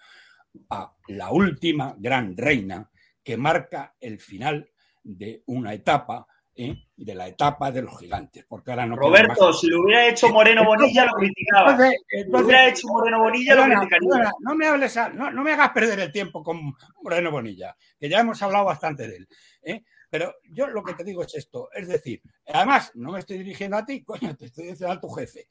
a 0.70 0.96
la 1.08 1.32
última 1.32 1.96
gran 1.98 2.36
reina 2.36 2.90
que 3.24 3.38
marca 3.38 3.96
el 4.00 4.20
final 4.20 4.72
de 5.04 5.44
una 5.46 5.74
etapa 5.74 6.28
¿eh? 6.56 6.76
de 6.96 7.16
la 7.16 7.28
etapa 7.28 7.72
de 7.72 7.82
los 7.82 8.00
gigantes. 8.00 8.46
Porque 8.48 8.72
ahora 8.72 8.86
no 8.86 8.96
Roberto, 8.96 9.54
si 9.54 9.68
lo 9.68 9.82
hubiera 9.82 10.08
hecho 10.08 10.30
Moreno 10.30 10.66
Bonilla, 10.66 11.06
lo 11.06 11.14
criticaba. 11.14 11.72
Entonces, 11.72 12.02
entonces, 12.10 12.32
lo 12.32 12.46
hubiera 12.46 12.68
hecho 12.68 12.88
Moreno 12.88 13.20
Bonilla, 13.20 13.56
lo 13.56 13.64
criticaría. 13.64 14.32
No 14.40 14.56
me, 14.56 14.68
hables 14.68 14.98
a, 14.98 15.10
no, 15.10 15.32
no, 15.32 15.44
me 15.44 15.52
hagas 15.52 15.72
perder 15.72 16.00
el 16.00 16.12
tiempo 16.12 16.44
con 16.44 16.74
Moreno 17.02 17.32
Bonilla, 17.32 17.76
que 18.00 18.10
ya 18.10 18.20
hemos 18.20 18.42
hablado 18.42 18.66
bastante 18.66 19.08
de 19.08 19.18
él. 19.18 19.28
¿eh? 19.64 19.84
Pero 20.10 20.34
yo 20.50 20.68
lo 20.68 20.84
que 20.84 20.94
te 20.94 21.04
digo 21.04 21.24
es 21.24 21.36
esto, 21.36 21.70
es 21.74 21.88
decir, 21.88 22.22
además, 22.48 22.92
no 22.96 23.12
me 23.12 23.20
estoy 23.20 23.38
dirigiendo 23.38 23.78
a 23.78 23.86
ti, 23.86 24.04
coño, 24.06 24.36
te 24.36 24.46
estoy 24.46 24.68
diciendo 24.68 24.94
a 24.94 25.00
tu 25.00 25.10
jefe. 25.10 25.48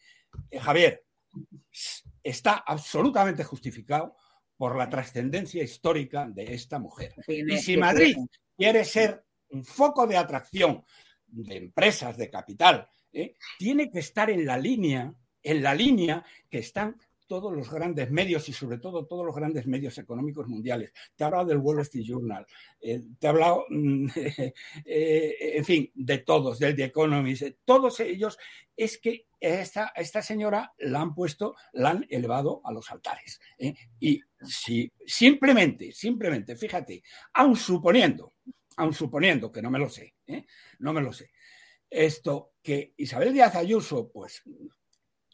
Eh, 0.50 0.58
Javier, 0.58 1.04
está 2.22 2.64
absolutamente 2.66 3.44
justificado 3.44 4.16
por 4.56 4.76
la 4.76 4.88
trascendencia 4.88 5.62
histórica 5.62 6.26
de 6.28 6.54
esta 6.54 6.78
mujer. 6.78 7.12
Y 7.26 7.58
si 7.58 7.76
Madrid 7.76 8.16
quiere 8.56 8.84
ser 8.84 9.24
un 9.54 9.64
foco 9.64 10.06
de 10.06 10.16
atracción 10.16 10.84
de 11.26 11.56
empresas, 11.56 12.16
de 12.16 12.28
capital, 12.30 12.88
¿eh? 13.12 13.34
tiene 13.58 13.90
que 13.90 14.00
estar 14.00 14.28
en 14.30 14.44
la 14.44 14.58
línea, 14.58 15.14
en 15.42 15.62
la 15.62 15.74
línea 15.74 16.24
que 16.50 16.58
están 16.58 16.96
todos 17.26 17.54
los 17.54 17.70
grandes 17.70 18.10
medios 18.10 18.48
y 18.48 18.52
sobre 18.52 18.78
todo 18.78 19.06
todos 19.06 19.24
los 19.24 19.34
grandes 19.34 19.66
medios 19.66 19.96
económicos 19.96 20.46
mundiales. 20.46 20.92
Te 21.16 21.24
he 21.24 21.26
hablado 21.26 21.46
del 21.46 21.58
Wall 21.58 21.80
Street 21.80 22.04
Journal, 22.04 22.46
eh, 22.80 23.00
te 23.18 23.26
he 23.26 23.30
hablado, 23.30 23.64
eh, 24.84 25.34
en 25.56 25.64
fin, 25.64 25.90
de 25.94 26.18
todos, 26.18 26.58
del 26.58 26.76
The 26.76 26.84
Economist, 26.84 27.44
todos 27.64 28.00
ellos, 28.00 28.38
es 28.76 28.98
que 28.98 29.26
esta, 29.40 29.92
esta 29.96 30.20
señora 30.20 30.74
la 30.78 31.00
han 31.00 31.14
puesto, 31.14 31.54
la 31.72 31.90
han 31.90 32.06
elevado 32.10 32.60
a 32.64 32.72
los 32.72 32.90
altares. 32.90 33.40
Y 34.00 34.20
si 34.42 34.92
simplemente, 35.06 35.92
simplemente, 35.92 36.56
fíjate, 36.56 37.02
aun 37.32 37.56
suponiendo 37.56 38.33
aun 38.76 38.92
suponiendo 38.92 39.50
que 39.50 39.62
no 39.62 39.70
me 39.70 39.78
lo 39.78 39.88
sé, 39.88 40.14
¿eh? 40.26 40.46
no 40.78 40.92
me 40.92 41.00
lo 41.00 41.12
sé, 41.12 41.30
esto 41.90 42.54
que 42.62 42.94
Isabel 42.96 43.32
Díaz 43.32 43.54
Ayuso, 43.54 44.10
pues 44.10 44.42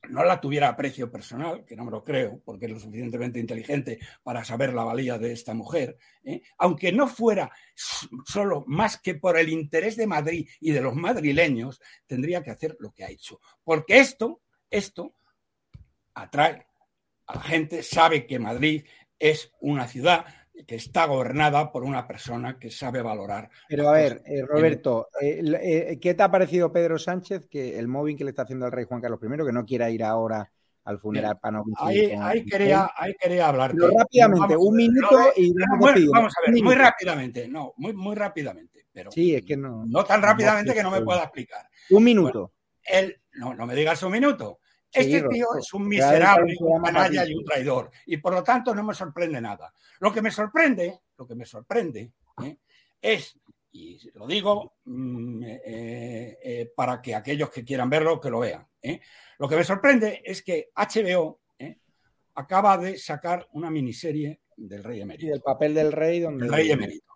no 0.09 0.25
la 0.25 0.41
tuviera 0.41 0.69
aprecio 0.69 1.11
personal, 1.11 1.65
que 1.65 1.77
no 1.77 1.85
me 1.85 1.91
lo 1.91 2.03
creo, 2.03 2.41
porque 2.45 2.67
es 2.67 2.73
lo 2.73 2.81
suficientemente 2.81 3.39
inteligente 3.39 3.99
para 4.23 4.45
saber 4.45 4.73
la 4.73 4.85
valía 4.85 5.19
de 5.19 5.33
esta 5.33 5.55
mujer, 5.55 5.99
¿eh? 6.25 6.43
aunque 6.59 6.93
no 6.93 7.07
fuera 7.07 7.51
solo 7.75 8.65
más 8.67 8.99
que 8.99 9.15
por 9.15 9.39
el 9.39 9.49
interés 9.51 9.97
de 9.97 10.07
Madrid 10.07 10.49
y 10.61 10.73
de 10.73 10.81
los 10.81 10.95
madrileños, 10.95 11.81
tendría 12.07 12.43
que 12.43 12.51
hacer 12.51 12.77
lo 12.81 12.93
que 12.93 13.05
ha 13.05 13.11
hecho. 13.11 13.41
Porque 13.63 13.99
esto, 13.99 14.43
esto 14.71 15.15
atrae 16.15 16.67
a 17.27 17.35
la 17.35 17.43
gente, 17.43 17.83
sabe 17.83 18.27
que 18.27 18.39
Madrid 18.39 18.85
es 19.19 19.53
una 19.61 19.87
ciudad 19.87 20.25
que 20.67 20.77
está 20.77 21.07
gobernada 21.07 21.71
por 21.73 21.85
una 21.85 22.07
persona 22.07 22.59
que 22.59 22.71
sabe 22.71 23.03
valorar. 23.03 23.51
Pero 23.69 23.89
a 23.89 23.93
ver, 23.93 24.23
eh, 24.27 24.43
Roberto, 24.43 25.09
eh, 25.21 25.43
eh, 25.63 25.99
¿qué 26.01 26.15
te 26.15 26.23
ha 26.23 26.31
parecido 26.31 26.73
Pedro 26.73 26.99
Sánchez 26.99 27.47
que 27.49 27.79
el 27.79 27.89
móvil 27.89 28.17
que 28.17 28.25
le 28.25 28.31
está 28.31 28.43
haciendo 28.43 28.67
al 28.67 28.73
rey 28.73 28.85
Juan 28.85 29.01
Carlos 29.01 29.21
I, 29.23 29.45
que 29.45 29.53
no 29.53 29.65
quiera 29.65 29.91
ir 29.91 30.05
ahora 30.05 30.51
al 30.85 30.99
funeral 30.99 31.39
para 31.39 31.59
no 31.59 31.65
ahí, 31.77 32.13
ahí, 32.19 32.45
quería, 32.45 32.91
ahí 32.97 33.15
quería 33.21 33.49
hablar. 33.49 33.75
rápidamente, 33.75 34.57
un 34.57 34.75
minuto 34.75 35.19
y 35.37 35.53
bueno, 35.79 36.11
vamos 36.13 36.33
a 36.37 36.51
ver, 36.51 36.63
muy 36.63 36.75
rápidamente, 36.75 37.49
no, 37.49 37.75
muy, 37.77 37.93
muy 37.93 38.17
rápidamente. 38.17 38.87
Pero 38.93 39.13
sí, 39.13 39.35
es 39.35 39.45
que 39.45 39.57
no. 39.57 39.85
No 39.87 40.05
tan 40.05 40.21
rápidamente 40.21 40.75
que 40.75 40.83
no 40.83 40.91
me 40.91 41.03
pueda 41.03 41.23
explicar. 41.23 41.67
Un 41.91 42.03
minuto. 42.03 42.33
Bueno, 42.33 42.53
él, 42.83 43.21
no, 43.35 43.55
no 43.55 43.67
me 43.67 43.75
digas 43.75 44.03
un 44.03 44.13
minuto. 44.13 44.59
Este 44.93 45.23
tío 45.29 45.47
es 45.59 45.73
un 45.73 45.87
miserable, 45.87 46.57
un 46.59 46.83
canalla 46.83 47.25
y 47.25 47.35
un 47.35 47.45
traidor. 47.45 47.91
Y 48.07 48.17
por 48.17 48.33
lo 48.33 48.43
tanto 48.43 48.75
no 48.75 48.83
me 48.83 48.95
sorprende 48.95 49.41
nada. 49.41 49.73
Lo 50.01 50.13
que 50.13 50.21
me 50.21 50.31
sorprende, 50.31 51.01
lo 51.17 51.27
que 51.27 51.35
me 51.35 51.45
sorprende 51.45 52.13
¿eh? 52.43 52.57
es, 53.01 53.39
y 53.73 54.11
lo 54.15 54.27
digo 54.27 54.75
mm, 54.85 55.43
eh, 55.45 56.39
eh, 56.43 56.73
para 56.75 57.01
que 57.01 57.15
aquellos 57.15 57.51
que 57.51 57.65
quieran 57.65 57.89
verlo, 57.89 58.21
que 58.21 58.31
lo 58.31 58.41
vean. 58.41 58.67
Lo 59.39 59.49
que 59.49 59.57
me 59.57 59.65
sorprende 59.65 60.23
es 60.25 60.43
que 60.43 60.71
HBO 60.75 61.41
acaba 62.35 62.79
de 62.79 62.97
sacar 62.99 63.47
una 63.53 63.71
miniserie 63.71 64.41
del 64.69 64.85
rey 64.85 65.01
emérito. 65.01 65.27
Y 65.27 65.31
el 65.31 65.41
papel 65.41 65.75
del 65.75 65.93
rey 65.93 66.21
donde... 66.21 66.47
El 66.47 66.53
rey 66.53 66.71
emérito. 66.71 67.07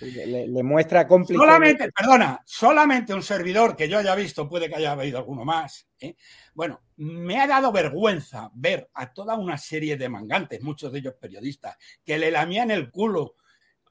Le, 0.00 0.48
le, 0.48 0.62
muestra 0.62 1.06
cómplice. 1.06 1.38
Solamente, 1.38 1.90
perdona, 1.92 2.42
solamente 2.44 3.14
un 3.14 3.22
servidor 3.22 3.76
que 3.76 3.88
yo 3.88 3.98
haya 3.98 4.14
visto, 4.16 4.48
puede 4.48 4.68
que 4.68 4.74
haya 4.74 4.92
habido 4.92 5.18
alguno 5.18 5.44
más. 5.44 5.88
¿eh? 6.00 6.16
Bueno, 6.52 6.82
me 6.96 7.40
ha 7.40 7.46
dado 7.46 7.70
vergüenza 7.70 8.50
ver 8.54 8.90
a 8.94 9.12
toda 9.12 9.36
una 9.36 9.56
serie 9.56 9.96
de 9.96 10.08
mangantes, 10.08 10.62
muchos 10.62 10.92
de 10.92 10.98
ellos 10.98 11.14
periodistas, 11.14 11.76
que 12.04 12.18
le 12.18 12.32
lamían 12.32 12.72
el 12.72 12.90
culo 12.90 13.36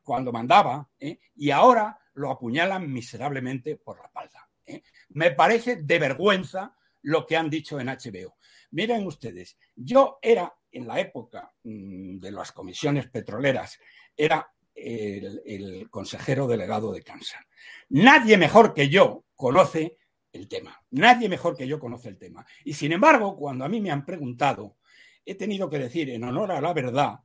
cuando 0.03 0.31
mandaba 0.31 0.89
¿eh? 0.99 1.19
y 1.35 1.51
ahora 1.51 1.97
lo 2.13 2.31
apuñalan 2.31 2.91
miserablemente 2.91 3.77
por 3.77 3.97
la 3.99 4.05
espalda. 4.05 4.49
¿eh? 4.65 4.83
Me 5.09 5.31
parece 5.31 5.77
de 5.77 5.99
vergüenza 5.99 6.75
lo 7.03 7.25
que 7.25 7.37
han 7.37 7.49
dicho 7.49 7.79
en 7.79 7.87
HBO. 7.87 8.35
Miren 8.71 9.05
ustedes, 9.05 9.57
yo 9.75 10.19
era 10.21 10.53
en 10.71 10.87
la 10.87 10.99
época 10.99 11.51
mmm, 11.63 12.17
de 12.17 12.31
las 12.31 12.51
comisiones 12.51 13.09
petroleras, 13.09 13.79
era 14.15 14.51
el, 14.73 15.41
el, 15.45 15.89
consejero 15.89 16.47
delegado 16.47 16.91
de 16.91 17.03
Kansas. 17.03 17.41
Nadie 17.89 18.37
mejor 18.37 18.73
que 18.73 18.89
yo 18.89 19.25
conoce 19.35 19.97
el 20.31 20.47
tema. 20.47 20.81
Nadie 20.91 21.29
mejor 21.29 21.57
que 21.57 21.67
yo 21.67 21.79
conoce 21.79 22.09
el 22.09 22.17
tema. 22.17 22.45
Y 22.63 22.73
sin 22.73 22.91
embargo, 22.91 23.35
cuando 23.35 23.65
a 23.65 23.69
mí 23.69 23.81
me 23.81 23.91
han 23.91 24.05
preguntado, 24.05 24.77
he 25.25 25.35
tenido 25.35 25.69
que 25.69 25.79
decir 25.79 26.09
en 26.09 26.23
honor 26.23 26.51
a 26.51 26.61
la 26.61 26.73
verdad 26.73 27.19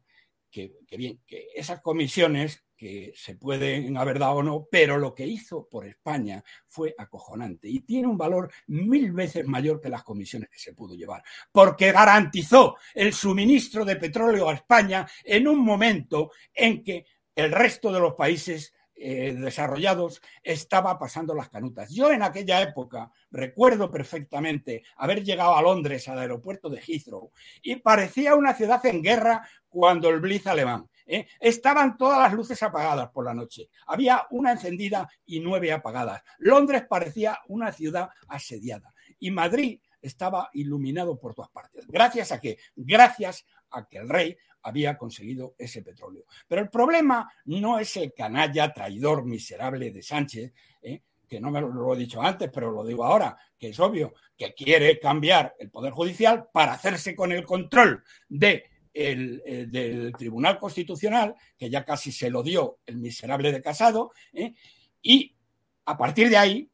que, 0.51 0.73
bien, 0.97 1.21
que 1.27 1.49
esas 1.55 1.81
comisiones 1.81 2.65
que 2.77 3.13
se 3.17 3.37
pueden 3.37 3.97
haber 3.97 4.19
dado 4.19 4.35
o 4.35 4.43
no, 4.43 4.69
pero 4.71 4.99
lo 4.99 5.15
que 5.15 5.27
hizo 5.27 5.67
por 5.69 5.87
España 5.87 6.45
fue 6.67 6.95
acojonante 6.99 7.69
y 7.69 7.81
tiene 7.81 8.07
un 8.07 8.19
valor 8.19 8.53
mil 8.67 9.13
veces 9.13 9.47
mayor 9.47 9.81
que 9.81 9.89
las 9.89 10.03
comisiones 10.03 10.51
que 10.51 10.59
se 10.59 10.75
pudo 10.75 10.95
llevar, 10.95 11.23
porque 11.51 11.93
garantizó 11.93 12.77
el 12.95 13.15
suministro 13.15 13.85
de 13.85 13.97
petróleo 13.97 14.49
a 14.49 14.55
España 14.55 15.07
en 15.25 15.49
un 15.49 15.65
momento 15.65 16.31
en 16.53 16.85
que 16.85 17.07
el 17.35 17.51
resto 17.53 17.93
de 17.93 18.01
los 18.01 18.15
países 18.15 18.75
eh, 18.99 19.35
desarrollados 19.35 20.23
estaba 20.43 20.99
pasando 20.99 21.35
las 21.35 21.51
canutas. 21.51 21.91
Yo 21.93 22.11
en 22.11 22.23
aquella 22.23 22.63
época 22.63 23.11
recuerdo 23.31 23.91
perfectamente 23.91 24.85
haber 24.97 25.23
llegado 25.23 25.55
a 25.55 25.63
Londres, 25.63 26.09
al 26.09 26.19
aeropuerto 26.19 26.71
de 26.71 26.81
Heathrow, 26.81 27.31
y 27.63 27.77
parecía 27.77 28.35
una 28.35 28.55
ciudad 28.55 28.85
en 28.87 29.03
guerra 29.03 29.47
cuando 29.69 30.09
el 30.09 30.21
Blitz 30.21 30.47
alemán. 30.47 30.89
¿eh? 31.07 31.27
Estaban 31.39 31.97
todas 31.99 32.19
las 32.19 32.33
luces 32.33 32.63
apagadas 32.63 33.11
por 33.11 33.27
la 33.27 33.35
noche. 33.35 33.69
Había 33.87 34.27
una 34.31 34.53
encendida 34.53 35.09
y 35.27 35.41
nueve 35.41 35.73
apagadas. 35.73 36.23
Londres 36.39 36.85
parecía 36.89 37.39
una 37.49 37.73
ciudad 37.73 38.09
asediada. 38.29 38.95
Y 39.19 39.31
Madrid 39.31 39.81
estaba 40.01 40.51
iluminado 40.55 41.19
por 41.19 41.35
todas 41.35 41.51
partes. 41.51 41.87
¿Gracias 41.87 42.33
a 42.33 42.41
qué? 42.41 42.59
Gracias 42.75 43.45
a 43.71 43.87
que 43.87 43.99
el 43.99 44.09
rey 44.09 44.37
había 44.67 44.99
conseguido 44.99 45.55
ese 45.57 45.81
petróleo. 45.83 46.25
Pero 46.49 46.61
el 46.61 46.69
problema 46.69 47.31
no 47.45 47.79
es 47.79 47.97
el 47.97 48.13
canalla, 48.13 48.73
traidor, 48.73 49.25
miserable 49.25 49.93
de 49.93 50.03
Sánchez, 50.03 50.53
¿eh? 50.83 51.03
que 51.29 51.41
no 51.41 51.53
me 51.53 51.61
lo, 51.61 51.95
he 51.95 51.99
dicho 51.99 52.21
antes, 52.21 52.51
pero 52.53 52.73
lo 52.73 52.85
digo 52.85 53.05
ahora, 53.05 53.37
que 53.57 53.69
es 53.69 53.79
obvio 53.79 54.15
que 54.37 54.55
quiere 54.55 54.99
cambiar 54.99 55.55
el 55.61 55.71
Poder 55.71 55.93
Judicial 55.93 56.49
para 56.53 56.73
hacerse 56.73 57.15
con 57.15 57.31
el 57.31 57.45
control 57.45 58.03
de 58.29 58.65
eh, 58.93 59.67
del 59.69 60.13
Tribunal 60.17 60.59
Constitucional, 60.59 61.37
que 61.57 61.71
ya 61.71 61.85
casi 61.85 62.11
se 62.11 62.29
lo 62.29 62.43
dio 62.43 62.79
el 62.87 62.97
miserable 62.97 63.53
de 63.53 63.63
Casado, 63.63 64.11
¿eh? 64.33 64.55
y 65.01 65.37
a 65.85 65.97
partir 65.97 66.29
de 66.29 66.39
ahí 66.39 66.71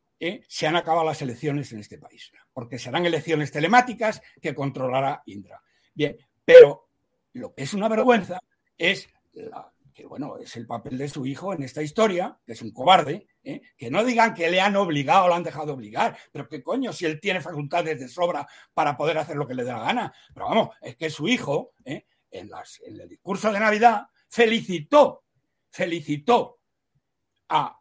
se 0.46 0.68
han 0.68 0.76
acabado 0.76 1.04
las 1.04 1.20
elecciones 1.20 1.72
en 1.72 1.80
este 1.80 1.98
país, 1.98 2.30
porque 2.52 2.78
serán 2.78 3.04
elecciones 3.04 3.50
telemáticas 3.50 4.22
que 4.40 4.54
controlará 4.54 5.20
Indra. 5.26 5.60
Bien, 5.92 6.16
pero 6.44 6.91
lo 7.32 7.54
que 7.54 7.62
es 7.62 7.74
una 7.74 7.88
vergüenza 7.88 8.40
es 8.76 9.08
que, 9.94 10.06
bueno, 10.06 10.38
es 10.38 10.56
el 10.56 10.66
papel 10.66 10.98
de 10.98 11.08
su 11.08 11.26
hijo 11.26 11.52
en 11.52 11.62
esta 11.62 11.82
historia, 11.82 12.38
que 12.46 12.52
es 12.52 12.62
un 12.62 12.72
cobarde, 12.72 13.26
¿eh? 13.44 13.60
que 13.76 13.90
no 13.90 14.04
digan 14.04 14.34
que 14.34 14.50
le 14.50 14.60
han 14.60 14.76
obligado 14.76 15.24
o 15.24 15.28
lo 15.28 15.34
han 15.34 15.42
dejado 15.42 15.74
obligar, 15.74 16.16
pero 16.30 16.48
que 16.48 16.62
coño, 16.62 16.92
si 16.92 17.04
él 17.04 17.20
tiene 17.20 17.40
facultades 17.40 18.00
de 18.00 18.08
sobra 18.08 18.46
para 18.72 18.96
poder 18.96 19.18
hacer 19.18 19.36
lo 19.36 19.46
que 19.46 19.54
le 19.54 19.64
dé 19.64 19.72
la 19.72 19.80
gana. 19.80 20.14
Pero 20.32 20.46
vamos, 20.46 20.70
es 20.80 20.96
que 20.96 21.10
su 21.10 21.28
hijo, 21.28 21.74
¿eh? 21.84 22.06
en, 22.30 22.50
el 22.86 23.08
discurso 23.08 23.52
de 23.52 23.60
Navidad, 23.60 24.06
felicitó, 24.28 25.24
felicitó 25.70 26.58
a, 27.48 27.78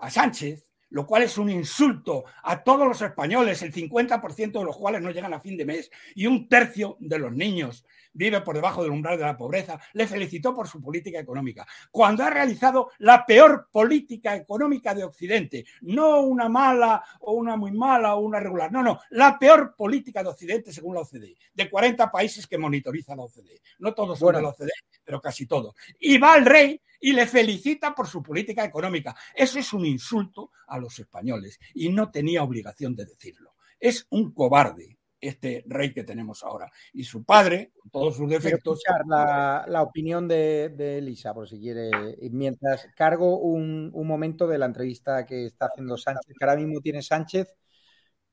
a 0.00 0.10
Sánchez 0.10 0.69
lo 0.90 1.06
cual 1.06 1.22
es 1.22 1.38
un 1.38 1.50
insulto 1.50 2.24
a 2.42 2.62
todos 2.62 2.86
los 2.86 3.00
españoles, 3.02 3.62
el 3.62 3.72
50% 3.72 4.58
de 4.58 4.64
los 4.64 4.76
cuales 4.76 5.00
no 5.00 5.10
llegan 5.10 5.34
a 5.34 5.40
fin 5.40 5.56
de 5.56 5.64
mes 5.64 5.90
y 6.14 6.26
un 6.26 6.48
tercio 6.48 6.96
de 7.00 7.18
los 7.18 7.32
niños 7.32 7.84
vive 8.12 8.40
por 8.40 8.56
debajo 8.56 8.82
del 8.82 8.92
umbral 8.92 9.18
de 9.18 9.24
la 9.24 9.36
pobreza, 9.36 9.80
le 9.92 10.06
felicitó 10.06 10.54
por 10.54 10.68
su 10.68 10.80
política 10.80 11.18
económica, 11.18 11.66
cuando 11.90 12.24
ha 12.24 12.30
realizado 12.30 12.90
la 12.98 13.24
peor 13.24 13.68
política 13.70 14.34
económica 14.34 14.94
de 14.94 15.04
Occidente, 15.04 15.64
no 15.82 16.20
una 16.20 16.48
mala 16.48 17.04
o 17.20 17.32
una 17.32 17.56
muy 17.56 17.72
mala 17.72 18.14
o 18.14 18.20
una 18.20 18.40
regular, 18.40 18.72
no, 18.72 18.82
no, 18.82 19.00
la 19.10 19.38
peor 19.38 19.74
política 19.76 20.22
de 20.22 20.30
Occidente 20.30 20.72
según 20.72 20.94
la 20.94 21.02
OCDE, 21.02 21.36
de 21.54 21.70
40 21.70 22.10
países 22.10 22.46
que 22.46 22.58
monitoriza 22.58 23.14
la 23.14 23.22
OCDE. 23.22 23.60
No 23.78 23.94
todos 23.94 24.18
son 24.18 24.34
de 24.34 24.42
la 24.42 24.48
OCDE, 24.48 24.72
pero 25.04 25.20
casi 25.20 25.46
todos. 25.46 25.74
Y 25.98 26.18
va 26.18 26.36
el 26.36 26.44
rey 26.44 26.80
y 27.00 27.12
le 27.12 27.26
felicita 27.26 27.94
por 27.94 28.06
su 28.06 28.22
política 28.22 28.64
económica. 28.64 29.16
Eso 29.34 29.58
es 29.58 29.72
un 29.72 29.86
insulto 29.86 30.52
a 30.68 30.78
los 30.78 30.98
españoles 30.98 31.58
y 31.74 31.88
no 31.88 32.10
tenía 32.10 32.42
obligación 32.42 32.94
de 32.94 33.06
decirlo. 33.06 33.54
Es 33.78 34.06
un 34.10 34.32
cobarde 34.32 34.98
este 35.20 35.64
rey 35.66 35.92
que 35.92 36.04
tenemos 36.04 36.42
ahora. 36.42 36.70
Y 36.92 37.04
su 37.04 37.24
padre, 37.24 37.72
con 37.78 37.90
todos 37.90 38.16
sus 38.16 38.28
defectos. 38.28 38.78
escuchar 38.78 39.06
la, 39.06 39.64
la 39.68 39.82
opinión 39.82 40.26
de, 40.26 40.70
de, 40.70 40.98
Elisa, 40.98 41.34
por 41.34 41.48
si 41.48 41.58
quiere. 41.58 41.90
Mientras 42.30 42.88
cargo 42.94 43.38
un, 43.38 43.90
un, 43.92 44.06
momento 44.06 44.46
de 44.46 44.58
la 44.58 44.66
entrevista 44.66 45.26
que 45.26 45.46
está 45.46 45.66
haciendo 45.66 45.96
Sánchez, 45.96 46.34
que 46.38 46.44
ahora 46.44 46.56
mismo 46.56 46.80
tiene 46.80 47.02
Sánchez, 47.02 47.54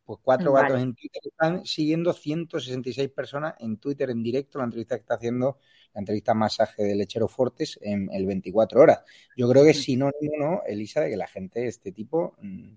pues 0.05 0.19
cuatro 0.21 0.53
gatos 0.53 0.81
en 0.81 0.95
Twitter. 0.95 1.21
Están 1.25 1.65
siguiendo 1.65 2.13
166 2.13 3.09
personas 3.09 3.55
en 3.59 3.77
Twitter 3.77 4.09
en 4.09 4.23
directo 4.23 4.59
la 4.59 4.65
entrevista 4.65 4.95
que 4.95 5.01
está 5.01 5.15
haciendo 5.15 5.59
la 5.97 6.01
entrevista 6.01 6.35
masaje 6.35 6.83
de 6.83 6.93
Lechero 6.93 7.27
Fortes 7.27 7.79
en 7.81 8.07
el 8.13 8.27
24 8.27 8.79
horas. 8.79 8.99
Yo 9.35 9.49
creo 9.49 9.63
que 9.63 9.71
es 9.71 9.81
sinónimo, 9.81 10.37
¿no, 10.37 10.61
Elisa, 10.67 11.01
de 11.01 11.09
que 11.09 11.17
la 11.17 11.25
gente 11.25 11.61
de 11.61 11.67
este 11.69 11.91
tipo 11.91 12.35
mm, 12.39 12.73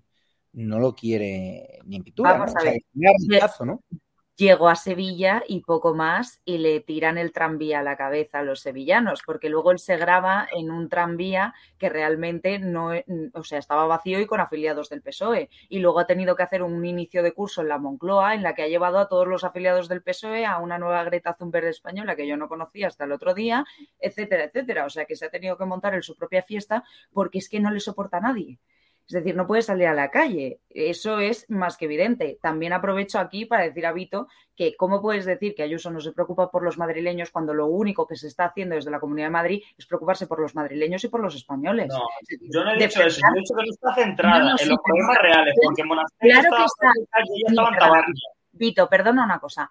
no 0.53 0.79
lo 0.79 0.95
quiere 0.95 1.77
ni 1.85 1.97
en 1.97 2.03
pintura, 2.03 2.39
¿no? 2.39 2.45
O 2.45 3.65
¿no? 3.65 3.83
Llegó 4.45 4.69
a 4.69 4.75
Sevilla 4.75 5.43
y 5.47 5.61
poco 5.61 5.93
más 5.93 6.41
y 6.45 6.57
le 6.57 6.79
tiran 6.79 7.17
el 7.17 7.31
tranvía 7.31 7.79
a 7.79 7.83
la 7.83 7.95
cabeza 7.95 8.39
a 8.39 8.43
los 8.43 8.61
sevillanos, 8.61 9.21
porque 9.25 9.49
luego 9.49 9.71
él 9.71 9.79
se 9.79 9.97
graba 9.97 10.47
en 10.51 10.71
un 10.71 10.89
tranvía 10.89 11.53
que 11.77 11.89
realmente 11.89 12.59
no, 12.59 12.93
e, 12.93 13.05
o 13.33 13.43
sea, 13.43 13.59
estaba 13.59 13.85
vacío 13.85 14.19
y 14.19 14.25
con 14.25 14.39
afiliados 14.39 14.89
del 14.89 15.01
PSOE. 15.01 15.49
Y 15.69 15.79
luego 15.79 15.99
ha 15.99 16.07
tenido 16.07 16.35
que 16.35 16.43
hacer 16.43 16.63
un 16.63 16.83
inicio 16.85 17.23
de 17.23 17.33
curso 17.33 17.61
en 17.61 17.69
la 17.69 17.77
Moncloa 17.77 18.33
en 18.33 18.43
la 18.43 18.55
que 18.55 18.63
ha 18.63 18.67
llevado 18.67 18.99
a 18.99 19.07
todos 19.07 19.27
los 19.27 19.43
afiliados 19.43 19.87
del 19.87 20.01
PSOE 20.01 20.45
a 20.45 20.57
una 20.57 20.77
nueva 20.79 21.03
Greta 21.03 21.33
Thunberg 21.33 21.65
española 21.67 22.15
que 22.15 22.27
yo 22.27 22.37
no 22.37 22.47
conocía 22.47 22.87
hasta 22.87 23.05
el 23.05 23.11
otro 23.11 23.33
día, 23.33 23.65
etcétera, 23.99 24.45
etcétera. 24.45 24.85
O 24.85 24.89
sea, 24.89 25.05
que 25.05 25.15
se 25.15 25.25
ha 25.25 25.29
tenido 25.29 25.57
que 25.57 25.65
montar 25.65 25.93
en 25.93 26.03
su 26.03 26.15
propia 26.15 26.41
fiesta 26.43 26.83
porque 27.13 27.37
es 27.39 27.49
que 27.49 27.59
no 27.59 27.71
le 27.71 27.79
soporta 27.79 28.17
a 28.17 28.21
nadie. 28.21 28.59
Es 29.11 29.15
decir, 29.15 29.35
no 29.35 29.45
puede 29.45 29.61
salir 29.61 29.87
a 29.87 29.93
la 29.93 30.09
calle. 30.09 30.61
Eso 30.69 31.19
es 31.19 31.45
más 31.49 31.75
que 31.75 31.83
evidente. 31.83 32.39
También 32.41 32.71
aprovecho 32.71 33.19
aquí 33.19 33.43
para 33.43 33.65
decir 33.65 33.85
a 33.85 33.91
Vito 33.91 34.29
que 34.55 34.77
cómo 34.77 35.01
puedes 35.01 35.25
decir 35.25 35.53
que 35.53 35.63
Ayuso 35.63 35.91
no 35.91 35.99
se 35.99 36.13
preocupa 36.13 36.49
por 36.49 36.63
los 36.63 36.77
madrileños 36.77 37.29
cuando 37.29 37.53
lo 37.53 37.67
único 37.67 38.07
que 38.07 38.15
se 38.15 38.27
está 38.27 38.45
haciendo 38.45 38.75
desde 38.75 38.89
la 38.89 39.01
Comunidad 39.01 39.27
de 39.27 39.31
Madrid 39.31 39.63
es 39.77 39.85
preocuparse 39.85 40.27
por 40.27 40.39
los 40.39 40.55
madrileños 40.55 41.03
y 41.03 41.09
por 41.09 41.19
los 41.19 41.35
españoles. 41.35 41.89
No, 41.89 42.07
yo 42.53 42.63
no 42.63 42.71
he 42.71 42.77
dicho 42.77 43.03
eso. 43.03 43.19
Yo 43.19 43.35
he 43.35 43.39
dicho 43.41 43.53
que 43.53 43.65
no 43.65 43.71
está 43.73 43.95
centrada 43.95 44.55
en 44.57 44.69
los 44.69 44.79
problemas 44.81 45.17
reales, 45.21 45.55
porque 45.61 45.83
Monasterio 45.83 46.39
claro 46.39 46.55
que 46.55 46.63
está. 46.63 48.03
Vito, 48.53 48.87
perdona 48.87 49.25
una 49.25 49.39
cosa. 49.39 49.69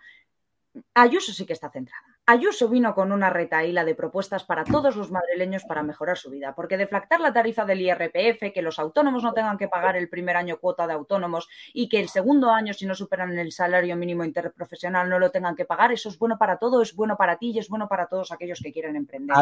Ayuso 0.92 1.32
sí 1.32 1.46
que 1.46 1.54
está 1.54 1.70
centrada. 1.70 2.09
Ayuso 2.26 2.68
vino 2.68 2.94
con 2.94 3.10
una 3.10 3.28
retaíla 3.28 3.84
de 3.84 3.96
propuestas 3.96 4.44
para 4.44 4.62
todos 4.62 4.94
los 4.94 5.10
madrileños 5.10 5.64
para 5.64 5.82
mejorar 5.82 6.16
su 6.16 6.30
vida, 6.30 6.54
porque 6.54 6.76
deflactar 6.76 7.20
la 7.20 7.32
tarifa 7.32 7.64
del 7.64 7.80
IRPF, 7.80 8.52
que 8.54 8.62
los 8.62 8.78
autónomos 8.78 9.24
no 9.24 9.32
tengan 9.32 9.58
que 9.58 9.66
pagar 9.66 9.96
el 9.96 10.08
primer 10.08 10.36
año 10.36 10.58
cuota 10.58 10.86
de 10.86 10.92
autónomos 10.92 11.48
y 11.72 11.88
que 11.88 11.98
el 11.98 12.08
segundo 12.08 12.50
año, 12.50 12.72
si 12.72 12.86
no 12.86 12.94
superan 12.94 13.36
el 13.36 13.50
salario 13.50 13.96
mínimo 13.96 14.24
interprofesional, 14.24 15.08
no 15.08 15.18
lo 15.18 15.30
tengan 15.30 15.56
que 15.56 15.64
pagar, 15.64 15.90
eso 15.90 16.08
es 16.08 16.18
bueno 16.18 16.38
para 16.38 16.56
todo, 16.56 16.82
es 16.82 16.94
bueno 16.94 17.16
para 17.16 17.36
ti 17.36 17.50
y 17.50 17.58
es 17.58 17.68
bueno 17.68 17.88
para 17.88 18.06
todos 18.06 18.30
aquellos 18.30 18.60
que 18.60 18.72
quieren 18.72 18.94
emprender 18.94 19.36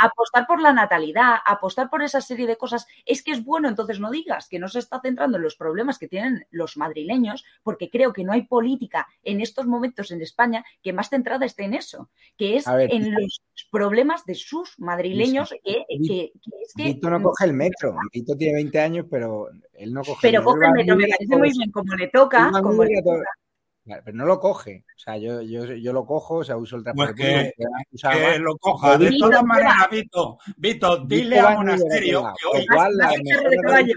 apostar 0.00 0.46
por 0.46 0.60
la 0.60 0.72
natalidad, 0.72 1.36
apostar 1.44 1.90
por 1.90 2.02
esa 2.02 2.20
serie 2.20 2.46
de 2.46 2.56
cosas, 2.56 2.86
es 3.04 3.22
que 3.22 3.32
es 3.32 3.44
bueno, 3.44 3.68
entonces 3.68 4.00
no 4.00 4.10
digas 4.10 4.48
que 4.48 4.58
no 4.58 4.68
se 4.68 4.78
está 4.78 5.00
centrando 5.00 5.36
en 5.36 5.42
los 5.42 5.56
problemas 5.56 5.98
que 5.98 6.08
tienen 6.08 6.46
los 6.50 6.76
madrileños, 6.76 7.44
porque 7.62 7.90
creo 7.90 8.12
que 8.12 8.24
no 8.24 8.32
hay 8.32 8.42
política 8.42 9.06
en 9.22 9.40
estos 9.40 9.66
momentos 9.66 10.10
en 10.10 10.22
España 10.22 10.64
que 10.82 10.92
más 10.92 11.10
centrada 11.10 11.44
esté 11.44 11.64
en 11.64 11.74
eso, 11.74 12.08
que 12.36 12.56
es 12.56 12.66
en 12.66 13.12
los 13.12 13.42
problemas 13.70 14.24
de 14.24 14.34
sus 14.34 14.78
madrileños. 14.78 15.54
Que, 15.62 15.84
que, 16.06 16.32
es 16.62 16.74
que, 16.74 16.84
Vito 16.84 17.10
no 17.10 17.22
coge 17.22 17.44
el 17.44 17.52
metro, 17.52 17.94
Vito 18.12 18.34
tiene 18.36 18.54
20 18.54 18.80
años, 18.80 19.06
pero 19.10 19.48
él 19.74 19.92
no 19.92 20.02
coge 20.02 20.18
pero 20.22 20.40
el 20.40 20.44
metro. 20.44 20.52
Pero 20.52 20.60
coge 20.60 20.66
el 20.66 20.72
metro, 20.72 20.96
me 20.96 21.08
parece 21.08 21.36
muy 21.36 21.50
bien, 21.50 21.70
como 21.70 21.94
le 21.94 22.08
toca, 22.08 22.50
como 22.62 22.84
le 22.84 23.02
toca 23.02 23.24
pero 24.04 24.16
no 24.16 24.24
lo 24.24 24.38
coge. 24.38 24.84
O 24.96 24.98
sea, 24.98 25.16
yo, 25.16 25.42
yo, 25.42 25.64
yo 25.64 25.92
lo 25.92 26.06
cojo, 26.06 26.36
o 26.36 26.44
sea, 26.44 26.56
uso 26.56 26.76
el 26.76 26.82
transporte. 26.82 27.14
Pues 27.14 28.02
que, 28.02 28.08
que, 28.08 28.38
lo 28.38 28.56
coja. 28.58 28.98
De 28.98 29.16
todas 29.18 29.42
maneras, 29.42 29.88
Vito, 29.90 30.38
Vito, 30.56 31.04
dile 31.04 31.40
a 31.40 31.50
Monasterio 31.50 32.32
que 32.42 32.66
hoy, 33.72 33.94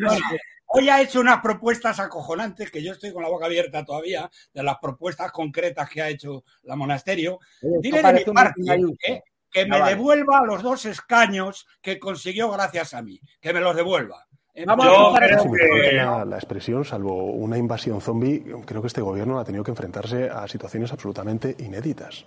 hoy 0.68 0.90
ha 0.90 1.02
hecho 1.02 1.20
unas 1.20 1.40
propuestas 1.42 2.00
acojonantes 2.00 2.72
que 2.72 2.84
yo 2.84 2.94
estoy 2.94 3.14
con 3.14 3.24
la 3.24 3.30
boca 3.30 3.46
abierta 3.46 3.86
todavía 3.86 4.30
de 4.54 4.64
las 4.64 4.78
propuestas 4.82 5.32
concretas 5.32 5.90
que 5.90 6.02
ha 6.02 6.10
hecho 6.10 6.44
la 6.64 6.76
Monasterio. 6.76 7.40
dile 7.62 8.02
de 8.02 8.14
mi 8.14 8.24
parte 8.26 8.62
¿eh? 9.08 9.22
que 9.54 9.66
me 9.68 9.82
devuelva 9.84 10.44
los 10.46 10.64
dos 10.64 10.86
escaños 10.86 11.68
que 11.82 12.00
consiguió 12.00 12.50
gracias 12.52 12.94
a 12.94 13.02
mí. 13.02 13.22
Que 13.40 13.54
me 13.54 13.62
los 13.62 13.76
devuelva. 13.76 14.28
Vamos 14.68 14.86
a 14.86 15.20
que... 15.20 15.94
la, 15.94 16.26
la, 16.26 16.36
expresión, 16.36 16.86
salvo 16.86 17.24
una 17.24 17.58
invasión 17.58 18.00
zombie, 18.02 18.44
creo 18.66 18.82
que 18.82 18.88
este 18.88 19.02
gobierno 19.02 19.40
ha 19.40 19.44
tenido 19.44 19.64
que 19.64 19.72
enfrentarse 19.72 20.30
a 20.30 20.48
situaciones 20.48 20.94
absolutamente 20.94 21.56
inéditas, 21.58 22.26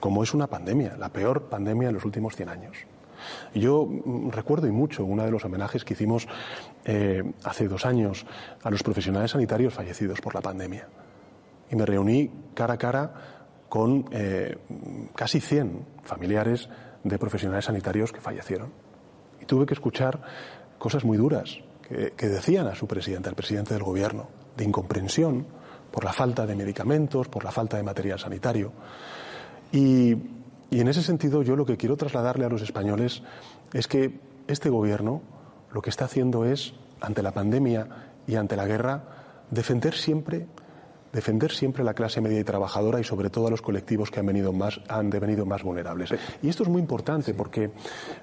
como 0.00 0.22
es 0.22 0.32
una 0.32 0.46
pandemia, 0.46 0.96
la 0.96 1.10
peor 1.10 1.50
pandemia 1.50 1.88
en 1.88 1.94
los 1.94 2.06
últimos 2.06 2.36
100 2.36 2.48
años. 2.48 2.76
Yo 3.54 3.86
mm, 3.86 4.30
recuerdo 4.30 4.66
y 4.66 4.70
mucho 4.70 5.04
uno 5.04 5.24
de 5.24 5.30
los 5.30 5.44
homenajes 5.44 5.84
que 5.84 5.92
hicimos 5.92 6.26
eh, 6.86 7.22
hace 7.44 7.68
dos 7.68 7.84
años 7.84 8.24
a 8.62 8.70
los 8.70 8.82
profesionales 8.82 9.32
sanitarios 9.32 9.74
fallecidos 9.74 10.22
por 10.22 10.34
la 10.34 10.40
pandemia. 10.40 10.88
Y 11.70 11.76
me 11.76 11.84
reuní 11.84 12.30
cara 12.54 12.74
a 12.74 12.78
cara 12.78 13.12
con 13.68 14.06
eh, 14.10 14.56
casi 15.14 15.40
100 15.40 15.84
familiares 16.02 16.70
de 17.04 17.18
profesionales 17.18 17.66
sanitarios 17.66 18.10
que 18.10 18.22
fallecieron. 18.22 18.72
Y 19.40 19.44
tuve 19.44 19.66
que 19.66 19.74
escuchar 19.74 20.20
cosas 20.82 21.04
muy 21.04 21.16
duras 21.16 21.60
que, 21.88 22.28
decían 22.28 22.66
a 22.66 22.74
su 22.74 22.88
presidente, 22.88 23.28
al 23.28 23.36
presidente 23.36 23.72
del 23.72 23.84
gobierno, 23.84 24.26
de 24.56 24.64
incomprensión 24.64 25.46
por 25.92 26.02
la 26.02 26.12
falta 26.12 26.44
de 26.44 26.56
medicamentos, 26.56 27.28
por 27.28 27.44
la 27.44 27.52
falta 27.52 27.76
de 27.76 27.84
material 27.84 28.18
sanitario. 28.18 28.72
Y 29.70 30.10
en 30.72 30.88
ese 30.88 31.04
sentido 31.04 31.44
yo 31.44 31.54
lo 31.54 31.64
que 31.64 31.76
quiero 31.76 31.96
trasladarle 31.96 32.46
a 32.46 32.48
los 32.48 32.62
españoles 32.62 33.22
es 33.72 33.86
que 33.86 34.18
este 34.48 34.70
gobierno 34.70 35.22
lo 35.70 35.82
que 35.82 35.90
está 35.90 36.06
haciendo 36.06 36.46
es, 36.46 36.74
ante 37.00 37.22
la 37.22 37.30
pandemia 37.30 37.86
y 38.26 38.34
ante 38.34 38.56
la 38.56 38.66
guerra, 38.66 39.04
defender 39.52 39.94
siempre 39.94 40.48
defender 41.12 41.52
siempre 41.52 41.82
a 41.82 41.84
la 41.84 41.94
clase 41.94 42.20
media 42.20 42.40
y 42.40 42.44
trabajadora 42.44 43.00
y 43.00 43.04
sobre 43.04 43.30
todo 43.30 43.46
a 43.46 43.50
los 43.50 43.62
colectivos 43.62 44.10
que 44.10 44.20
han, 44.20 44.26
venido 44.26 44.52
más, 44.52 44.80
han 44.88 45.10
devenido 45.10 45.44
más 45.44 45.62
vulnerables. 45.62 46.14
Y 46.42 46.48
esto 46.48 46.62
es 46.62 46.68
muy 46.68 46.80
importante 46.80 47.34
porque, 47.34 47.70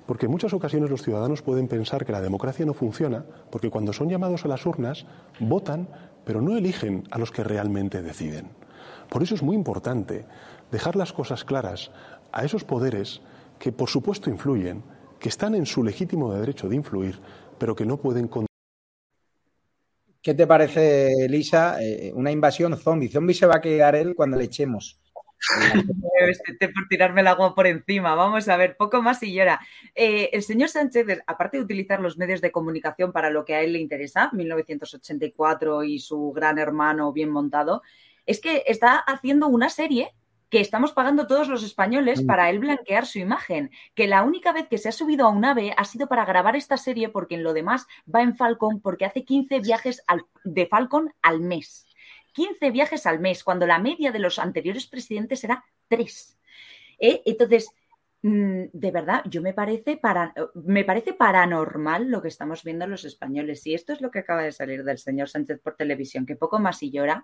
porque 0.06 0.26
en 0.26 0.32
muchas 0.32 0.54
ocasiones 0.54 0.90
los 0.90 1.04
ciudadanos 1.04 1.42
pueden 1.42 1.68
pensar 1.68 2.06
que 2.06 2.12
la 2.12 2.22
democracia 2.22 2.66
no 2.66 2.74
funciona 2.74 3.24
porque 3.52 3.70
cuando 3.70 3.94
son 3.94 4.10
llamados 4.10 4.46
a 4.46 4.48
las 4.48 4.66
urnas 4.66 5.06
votan 5.40 5.88
pero 6.26 6.42
no 6.42 6.56
eligen 6.56 7.04
a 7.12 7.18
los 7.18 7.32
que 7.32 7.44
realmente 7.44 8.02
deciden. 8.02 8.50
Por 9.10 9.24
eso 9.24 9.36
es 9.36 9.42
muy 9.42 9.56
importante 9.56 10.26
dejar 10.72 10.96
las 10.96 11.14
cosas 11.14 11.44
claras 11.44 11.92
a 12.32 12.46
esos 12.46 12.64
poderes 12.64 13.22
que, 13.58 13.72
por 13.72 13.90
supuesto, 13.90 14.30
influyen, 14.30 14.84
que 15.20 15.30
están 15.30 15.56
en 15.56 15.66
su 15.66 15.84
legítimo 15.84 16.32
derecho 16.32 16.70
de 16.70 16.76
influir, 16.76 17.20
pero 17.58 17.76
que 17.76 17.86
no 17.86 17.98
pueden. 17.98 18.30
¿Qué 20.22 20.34
te 20.34 20.46
parece, 20.46 21.28
Lisa? 21.30 21.82
Eh, 21.82 22.12
una 22.14 22.32
invasión 22.32 22.76
zombie. 22.78 23.10
Zombie 23.10 23.34
se 23.34 23.46
va 23.46 23.56
a 23.58 23.62
quedar 23.62 23.96
él 23.96 24.16
cuando 24.16 24.38
le 24.38 24.46
echemos. 24.46 25.00
por 26.74 26.88
tirarme 26.90 27.22
el 27.22 27.28
agua 27.28 27.56
por 27.56 27.66
encima. 27.66 28.16
Vamos 28.16 28.50
a 28.50 28.58
ver, 28.58 28.76
poco 28.76 29.02
más 29.02 29.24
y 29.24 29.34
llora. 29.34 29.62
Eh, 29.96 30.30
el 30.34 30.44
señor 30.44 30.70
Sánchez, 30.70 31.06
aparte 31.26 31.58
de 31.58 31.64
utilizar 31.64 32.02
los 32.02 32.18
medios 32.18 32.42
de 32.42 32.52
comunicación 32.52 33.14
para 33.14 33.30
lo 33.30 33.46
que 33.46 33.56
a 33.56 33.62
él 33.62 33.74
le 33.74 33.80
interesa, 33.80 34.30
1984 34.34 35.84
y 35.84 36.00
su 36.00 36.34
gran 36.34 36.58
hermano 36.60 37.14
bien 37.14 37.30
montado, 37.30 37.82
es 38.26 38.42
que 38.42 38.64
está 38.68 38.98
haciendo 38.98 39.48
una 39.48 39.70
serie 39.70 40.14
que 40.50 40.60
estamos 40.60 40.94
pagando 40.94 41.28
todos 41.28 41.48
los 41.48 41.64
españoles 41.64 42.24
mm. 42.24 42.26
para 42.26 42.50
él 42.50 42.60
blanquear 42.60 43.06
su 43.06 43.20
imagen, 43.20 43.72
que 43.96 44.08
la 44.08 44.24
única 44.24 44.52
vez 44.52 44.68
que 44.68 44.78
se 44.78 44.90
ha 44.90 44.92
subido 44.92 45.26
a 45.26 45.30
un 45.30 45.46
ave 45.46 45.74
ha 45.78 45.86
sido 45.86 46.08
para 46.08 46.26
grabar 46.26 46.56
esta 46.56 46.78
serie 46.78 47.10
porque 47.10 47.36
en 47.36 47.44
lo 47.44 47.54
demás 47.54 47.88
va 48.14 48.22
en 48.22 48.36
Falcon 48.36 48.82
porque 48.82 49.06
hace 49.06 49.24
15 49.24 49.60
viajes 49.60 50.04
de 50.44 50.66
Falcon 50.66 51.14
al 51.22 51.42
mes. 51.42 51.86
15 52.34 52.72
viajes 52.72 53.06
al 53.06 53.20
mes, 53.20 53.44
cuando 53.44 53.66
la 53.66 53.80
media 53.80 54.12
de 54.12 54.20
los 54.20 54.40
anteriores 54.40 54.88
presidentes 54.88 55.44
era 55.44 55.66
3. 55.88 56.38
¿Eh? 57.00 57.22
Entonces, 57.26 57.72
de 58.22 58.92
verdad, 58.92 59.24
yo 59.30 59.42
me 59.42 59.54
parece, 59.54 59.96
para, 59.96 60.34
me 60.54 60.84
parece 60.84 61.14
paranormal 61.14 62.10
lo 62.10 62.22
que 62.22 62.28
estamos 62.28 62.64
viendo 62.64 62.86
los 62.88 63.06
españoles. 63.06 63.66
Y 63.66 63.74
esto 63.74 63.94
es 63.94 64.02
lo 64.02 64.12
que 64.12 64.20
acaba 64.20 64.44
de 64.44 64.52
salir 64.52 64.84
del 64.84 64.98
señor 64.98 65.30
Sánchez 65.30 65.60
por 65.62 65.76
televisión, 65.76 66.26
que 66.26 66.36
poco 66.36 66.60
más 66.60 66.84
y 66.84 66.92
llora. 66.92 67.24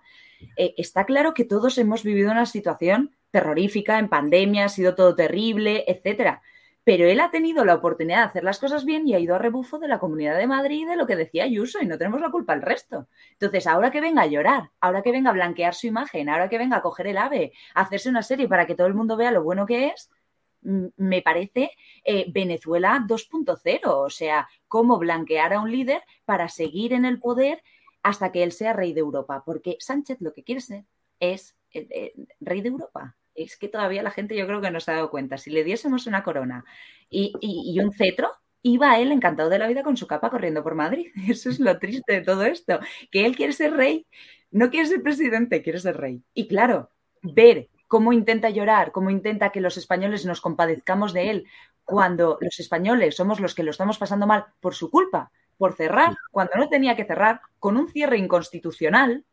Eh, 0.56 0.74
está 0.76 1.04
claro 1.04 1.34
que 1.34 1.44
todos 1.44 1.76
hemos 1.78 2.02
vivido 2.02 2.30
una 2.30 2.46
situación 2.46 3.14
terrorífica, 3.30 3.98
en 3.98 4.08
pandemia, 4.08 4.66
ha 4.66 4.68
sido 4.68 4.94
todo 4.94 5.14
terrible, 5.14 5.84
etcétera 5.86 6.40
pero 6.86 7.04
él 7.04 7.18
ha 7.18 7.32
tenido 7.32 7.64
la 7.64 7.74
oportunidad 7.74 8.18
de 8.18 8.24
hacer 8.26 8.44
las 8.44 8.60
cosas 8.60 8.84
bien 8.84 9.08
y 9.08 9.14
ha 9.14 9.18
ido 9.18 9.34
a 9.34 9.38
rebufo 9.38 9.80
de 9.80 9.88
la 9.88 9.98
Comunidad 9.98 10.38
de 10.38 10.46
Madrid 10.46 10.82
y 10.82 10.84
de 10.84 10.94
lo 10.94 11.04
que 11.04 11.16
decía 11.16 11.42
Ayuso 11.42 11.82
y 11.82 11.86
no 11.86 11.98
tenemos 11.98 12.20
la 12.20 12.30
culpa 12.30 12.52
al 12.52 12.62
resto. 12.62 13.08
Entonces, 13.32 13.66
ahora 13.66 13.90
que 13.90 14.00
venga 14.00 14.22
a 14.22 14.26
llorar, 14.26 14.70
ahora 14.80 15.02
que 15.02 15.10
venga 15.10 15.30
a 15.30 15.32
blanquear 15.32 15.74
su 15.74 15.88
imagen, 15.88 16.28
ahora 16.28 16.48
que 16.48 16.58
venga 16.58 16.76
a 16.76 16.82
coger 16.82 17.08
el 17.08 17.18
ave, 17.18 17.52
a 17.74 17.80
hacerse 17.80 18.08
una 18.08 18.22
serie 18.22 18.46
para 18.46 18.68
que 18.68 18.76
todo 18.76 18.86
el 18.86 18.94
mundo 18.94 19.16
vea 19.16 19.32
lo 19.32 19.42
bueno 19.42 19.66
que 19.66 19.88
es, 19.88 20.12
me 20.96 21.22
parece 21.22 21.70
eh, 22.04 22.26
Venezuela 22.28 23.04
2.0, 23.06 23.80
o 23.84 24.10
sea, 24.10 24.48
cómo 24.68 24.98
blanquear 24.98 25.52
a 25.52 25.60
un 25.60 25.70
líder 25.70 26.02
para 26.24 26.48
seguir 26.48 26.92
en 26.92 27.04
el 27.04 27.20
poder 27.20 27.62
hasta 28.02 28.32
que 28.32 28.42
él 28.42 28.52
sea 28.52 28.72
rey 28.72 28.92
de 28.92 29.00
Europa, 29.00 29.42
porque 29.44 29.76
Sánchez 29.80 30.18
lo 30.20 30.32
que 30.32 30.44
quiere 30.44 30.60
ser 30.60 30.84
es 31.20 31.56
eh, 31.72 31.86
eh, 31.90 32.12
rey 32.40 32.60
de 32.60 32.68
Europa 32.68 33.16
es 33.36 33.56
que 33.56 33.68
todavía 33.68 34.02
la 34.02 34.10
gente 34.10 34.36
yo 34.36 34.46
creo 34.46 34.60
que 34.60 34.70
no 34.70 34.80
se 34.80 34.90
ha 34.90 34.94
dado 34.94 35.10
cuenta. 35.10 35.38
Si 35.38 35.50
le 35.50 35.62
diésemos 35.62 36.06
una 36.06 36.24
corona 36.24 36.64
y, 37.10 37.78
un 37.78 37.92
cetro, 37.92 38.32
iba 38.62 38.98
él 38.98 39.12
encantado 39.12 39.50
de 39.50 39.58
la 39.58 39.68
vida 39.68 39.82
con 39.82 39.96
su 39.96 40.06
capa 40.06 40.30
corriendo 40.30 40.62
por 40.62 40.74
Madrid. 40.74 41.08
Eso 41.28 41.50
es 41.50 41.60
lo 41.60 41.78
triste 41.78 42.14
de 42.14 42.22
todo 42.22 42.44
esto, 42.44 42.80
que 43.10 43.26
él 43.26 43.36
quiere 43.36 43.52
ser 43.52 43.74
rey, 43.74 44.06
no 44.50 44.70
quiere 44.70 44.88
ser 44.88 45.02
presidente, 45.02 45.62
quiere 45.62 45.78
ser 45.78 45.96
rey. 45.98 46.22
Y 46.34 46.48
claro, 46.48 46.90
ver 47.22 47.68
cómo 47.86 48.12
intenta 48.12 48.50
llorar, 48.50 48.92
cómo 48.92 49.10
intenta 49.10 49.50
que 49.50 49.60
los 49.60 49.76
españoles 49.76 50.24
nos 50.26 50.40
compadezcamos 50.40 51.12
de 51.12 51.30
él, 51.30 51.46
cuando 51.84 52.38
los 52.40 52.58
españoles 52.58 53.16
somos 53.16 53.40
los 53.40 53.54
que 53.54 53.62
lo 53.62 53.70
estamos 53.70 53.98
pasando 53.98 54.26
mal 54.26 54.46
por 54.60 54.74
su 54.74 54.90
culpa, 54.90 55.30
por 55.56 55.74
cerrar, 55.74 56.16
cuando 56.30 56.54
no 56.56 56.68
tenía 56.68 56.96
que 56.96 57.04
cerrar, 57.04 57.40
con 57.58 57.76
un 57.76 57.88
cierre 57.88 58.18
inconstitucional, 58.18 59.24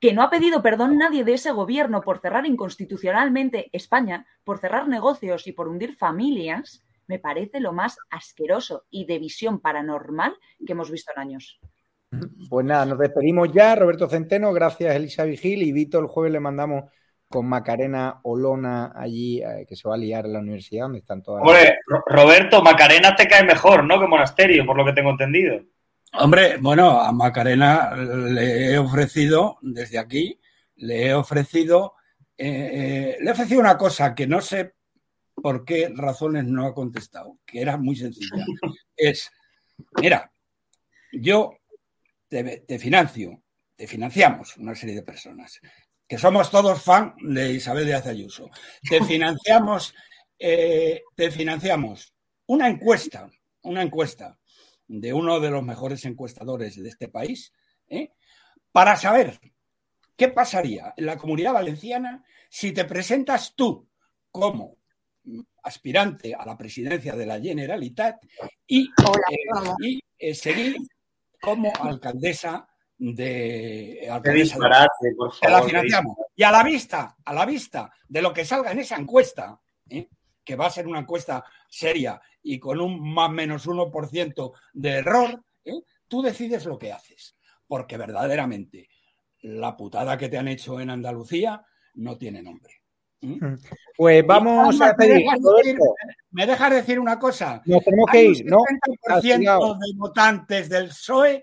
que 0.00 0.12
no 0.12 0.22
ha 0.22 0.30
pedido 0.30 0.62
perdón 0.62 0.98
nadie 0.98 1.22
de 1.22 1.34
ese 1.34 1.52
gobierno 1.52 2.00
por 2.00 2.18
cerrar 2.18 2.44
inconstitucionalmente 2.44 3.70
España, 3.72 4.26
por 4.42 4.58
cerrar 4.58 4.88
negocios 4.88 5.46
y 5.46 5.52
por 5.52 5.68
hundir 5.68 5.94
familias, 5.94 6.82
me 7.06 7.18
parece 7.18 7.60
lo 7.60 7.72
más 7.72 7.98
asqueroso 8.10 8.84
y 8.90 9.04
de 9.04 9.18
visión 9.18 9.60
paranormal 9.60 10.34
que 10.66 10.72
hemos 10.72 10.90
visto 10.90 11.12
en 11.14 11.20
años. 11.20 11.60
Pues 12.50 12.66
nada, 12.66 12.84
nos 12.84 12.98
despedimos 12.98 13.52
ya. 13.52 13.74
Roberto 13.74 14.08
Centeno, 14.08 14.52
gracias 14.52 14.94
Elisa 14.94 15.24
Vigil 15.24 15.62
y 15.62 15.72
Vito. 15.72 15.98
El 15.98 16.06
jueves 16.06 16.32
le 16.32 16.40
mandamos 16.40 16.84
con 17.32 17.48
Macarena 17.48 18.20
Olona 18.22 18.92
allí, 18.94 19.42
eh, 19.42 19.66
que 19.68 19.74
se 19.74 19.88
va 19.88 19.96
a 19.96 19.98
liar 19.98 20.26
en 20.26 20.34
la 20.34 20.38
universidad, 20.38 20.84
donde 20.84 21.00
están 21.00 21.22
todas. 21.22 21.42
Hombre, 21.42 21.78
Roberto, 22.06 22.62
Macarena 22.62 23.16
te 23.16 23.26
cae 23.26 23.42
mejor, 23.42 23.82
¿no? 23.82 23.98
Que 23.98 24.06
Monasterio, 24.06 24.64
por 24.64 24.76
lo 24.76 24.84
que 24.84 24.92
tengo 24.92 25.10
entendido. 25.10 25.60
Hombre, 26.12 26.58
bueno, 26.60 27.00
a 27.00 27.10
Macarena 27.10 27.96
le 27.96 28.72
he 28.72 28.78
ofrecido, 28.78 29.58
desde 29.62 29.98
aquí, 29.98 30.38
le 30.76 31.06
he 31.06 31.14
ofrecido, 31.14 31.94
eh, 32.36 33.16
le 33.18 33.28
he 33.28 33.32
ofrecido 33.32 33.60
una 33.60 33.78
cosa 33.78 34.14
que 34.14 34.26
no 34.26 34.40
sé 34.40 34.74
por 35.34 35.64
qué 35.64 35.90
razones 35.94 36.44
no 36.44 36.66
ha 36.66 36.74
contestado, 36.74 37.38
que 37.46 37.62
era 37.62 37.76
muy 37.76 37.96
sencilla. 37.96 38.44
Es, 38.94 39.30
mira, 40.00 40.30
yo 41.12 41.56
te, 42.28 42.78
financio, 42.78 43.42
te 43.74 43.86
financiamos 43.86 44.56
una 44.58 44.74
serie 44.74 44.96
de 44.96 45.02
personas, 45.02 45.60
que 46.12 46.18
somos 46.18 46.50
todos 46.50 46.82
fan 46.82 47.14
de 47.22 47.54
Isabel 47.54 47.86
de 47.86 47.94
Ayuso. 47.94 48.50
Te 48.82 49.02
financiamos, 49.04 49.94
eh, 50.38 51.04
te 51.16 51.30
financiamos 51.30 52.12
una 52.48 52.68
encuesta, 52.68 53.30
una 53.62 53.80
encuesta 53.80 54.38
de 54.86 55.14
uno 55.14 55.40
de 55.40 55.48
los 55.48 55.62
mejores 55.62 56.04
encuestadores 56.04 56.76
de 56.76 56.86
este 56.86 57.08
país, 57.08 57.54
¿eh? 57.88 58.12
para 58.72 58.96
saber 58.96 59.40
qué 60.14 60.28
pasaría 60.28 60.92
en 60.98 61.06
la 61.06 61.16
comunidad 61.16 61.54
valenciana 61.54 62.22
si 62.50 62.72
te 62.72 62.84
presentas 62.84 63.54
tú 63.56 63.88
como 64.30 64.76
aspirante 65.62 66.34
a 66.34 66.44
la 66.44 66.58
presidencia 66.58 67.16
de 67.16 67.24
la 67.24 67.40
Generalitat 67.40 68.22
y, 68.66 68.82
eh, 68.82 69.98
eh, 70.18 70.34
seguir 70.34 70.76
como 71.40 71.72
alcaldesa 71.80 72.68
de, 73.10 74.08
alcaldesa 74.10 74.58
la 74.58 75.62
financiamos. 75.62 76.16
Y 76.36 76.44
a 76.44 76.52
la 76.52 76.62
vista, 76.62 77.16
a 77.24 77.34
la 77.34 77.44
vista 77.44 77.92
de 78.06 78.22
lo 78.22 78.32
que 78.32 78.44
salga 78.44 78.70
en 78.70 78.78
esa 78.78 78.96
encuesta, 78.96 79.60
que 80.44 80.56
va 80.56 80.66
a 80.66 80.70
ser 80.70 80.86
una 80.86 81.00
encuesta 81.00 81.44
seria 81.68 82.20
y 82.42 82.58
con 82.58 82.80
un 82.80 83.12
más 83.12 83.30
menos 83.30 83.66
1% 83.66 84.52
de 84.72 84.90
error, 84.90 85.42
¿eh? 85.64 85.82
tú 86.06 86.22
decides 86.22 86.64
lo 86.66 86.78
que 86.78 86.92
haces. 86.92 87.36
Porque 87.66 87.96
verdaderamente 87.96 88.88
la 89.40 89.76
putada 89.76 90.16
que 90.16 90.28
te 90.28 90.38
han 90.38 90.48
hecho 90.48 90.78
en 90.78 90.90
Andalucía 90.90 91.64
no 91.94 92.16
tiene 92.18 92.42
nombre. 92.42 92.82
Mm. 93.20 93.54
Pues 93.96 94.26
vamos 94.26 94.80
a 94.80 94.94
pedir. 94.94 95.24
¿Me 96.30 96.46
dejas 96.46 96.70
decir 96.70 96.98
una 97.00 97.18
cosa? 97.18 97.62
Nos 97.64 97.84
tenemos 97.84 98.10
que 98.10 98.24
ir, 98.24 98.44
¿no? 98.46 98.62
El 98.68 99.40
de 99.40 99.92
votantes 99.96 100.68
del 100.68 100.88
PSOE 100.88 101.42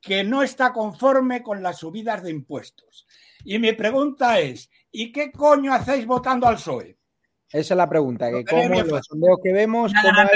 que 0.00 0.24
no 0.24 0.42
está 0.42 0.72
conforme 0.72 1.42
con 1.42 1.62
las 1.62 1.78
subidas 1.78 2.22
de 2.22 2.30
impuestos. 2.30 3.06
Y 3.44 3.58
mi 3.58 3.72
pregunta 3.72 4.40
es: 4.40 4.70
¿y 4.90 5.12
qué 5.12 5.30
coño 5.30 5.72
hacéis 5.72 6.06
votando 6.06 6.46
al 6.46 6.56
PSOE? 6.56 6.98
Esa 7.52 7.74
es 7.74 7.76
la 7.76 7.88
pregunta, 7.88 8.30
que 8.30 8.44
cómo 8.44 8.82
los 8.82 9.06
sondeos 9.06 9.38
que 9.42 9.52
vemos, 9.52 9.92
cómo 9.92 10.20
hay, 10.20 10.28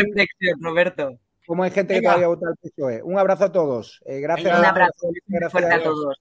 Roberto. 0.60 1.20
cómo 1.46 1.62
hay 1.62 1.70
gente 1.70 1.94
que 1.94 2.02
todavía 2.02 2.26
vota 2.26 2.48
al 2.48 2.56
PSOE. 2.56 3.02
Un 3.04 3.18
abrazo 3.18 3.44
a 3.44 3.52
todos. 3.52 4.00
Eh, 4.04 4.20
gracias, 4.20 4.58
un 4.58 4.64
abrazo 4.64 5.08
gracias 5.26 5.64
a, 5.64 5.82
todos. 5.82 6.18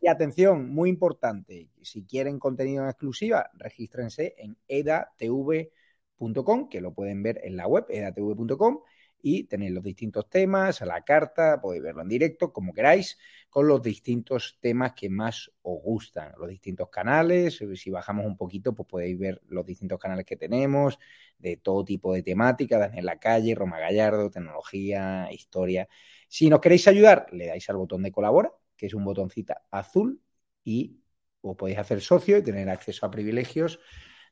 Y 0.00 0.08
atención, 0.08 0.72
muy 0.72 0.90
importante, 0.90 1.70
si 1.82 2.06
quieren 2.06 2.38
contenido 2.38 2.84
en 2.84 2.90
exclusiva, 2.90 3.50
regístrense 3.54 4.36
en 4.38 4.56
edatv.com, 4.68 6.68
que 6.68 6.80
lo 6.80 6.94
pueden 6.94 7.24
ver 7.24 7.40
en 7.42 7.56
la 7.56 7.66
web, 7.66 7.86
edatv.com, 7.88 8.78
y 9.20 9.44
tenéis 9.44 9.72
los 9.72 9.82
distintos 9.82 10.28
temas, 10.28 10.82
a 10.82 10.86
la 10.86 11.02
carta, 11.04 11.60
podéis 11.60 11.82
verlo 11.82 12.02
en 12.02 12.08
directo, 12.08 12.52
como 12.52 12.72
queráis, 12.72 13.18
con 13.50 13.66
los 13.66 13.82
distintos 13.82 14.58
temas 14.60 14.92
que 14.92 15.08
más 15.08 15.50
os 15.62 15.82
gustan, 15.82 16.32
los 16.38 16.48
distintos 16.48 16.88
canales, 16.90 17.62
si 17.74 17.90
bajamos 17.90 18.26
un 18.26 18.36
poquito, 18.36 18.74
pues 18.74 18.88
podéis 18.88 19.18
ver 19.18 19.40
los 19.48 19.64
distintos 19.66 19.98
canales 19.98 20.24
que 20.24 20.36
tenemos, 20.36 20.98
de 21.38 21.56
todo 21.56 21.84
tipo 21.84 22.14
de 22.14 22.22
temática, 22.22 22.78
Daniel 22.78 23.06
La 23.06 23.18
Calle, 23.18 23.54
Roma 23.54 23.78
Gallardo, 23.78 24.30
tecnología, 24.30 25.28
historia. 25.32 25.88
Si 26.28 26.48
nos 26.48 26.60
queréis 26.60 26.86
ayudar, 26.88 27.26
le 27.32 27.46
dais 27.46 27.68
al 27.70 27.76
botón 27.76 28.02
de 28.02 28.12
colabora, 28.12 28.52
que 28.76 28.86
es 28.86 28.94
un 28.94 29.04
botoncita 29.04 29.64
azul, 29.70 30.20
y 30.64 31.00
os 31.40 31.56
podéis 31.56 31.78
hacer 31.78 32.00
socio 32.00 32.38
y 32.38 32.42
tener 32.42 32.68
acceso 32.68 33.06
a 33.06 33.10
privilegios 33.10 33.80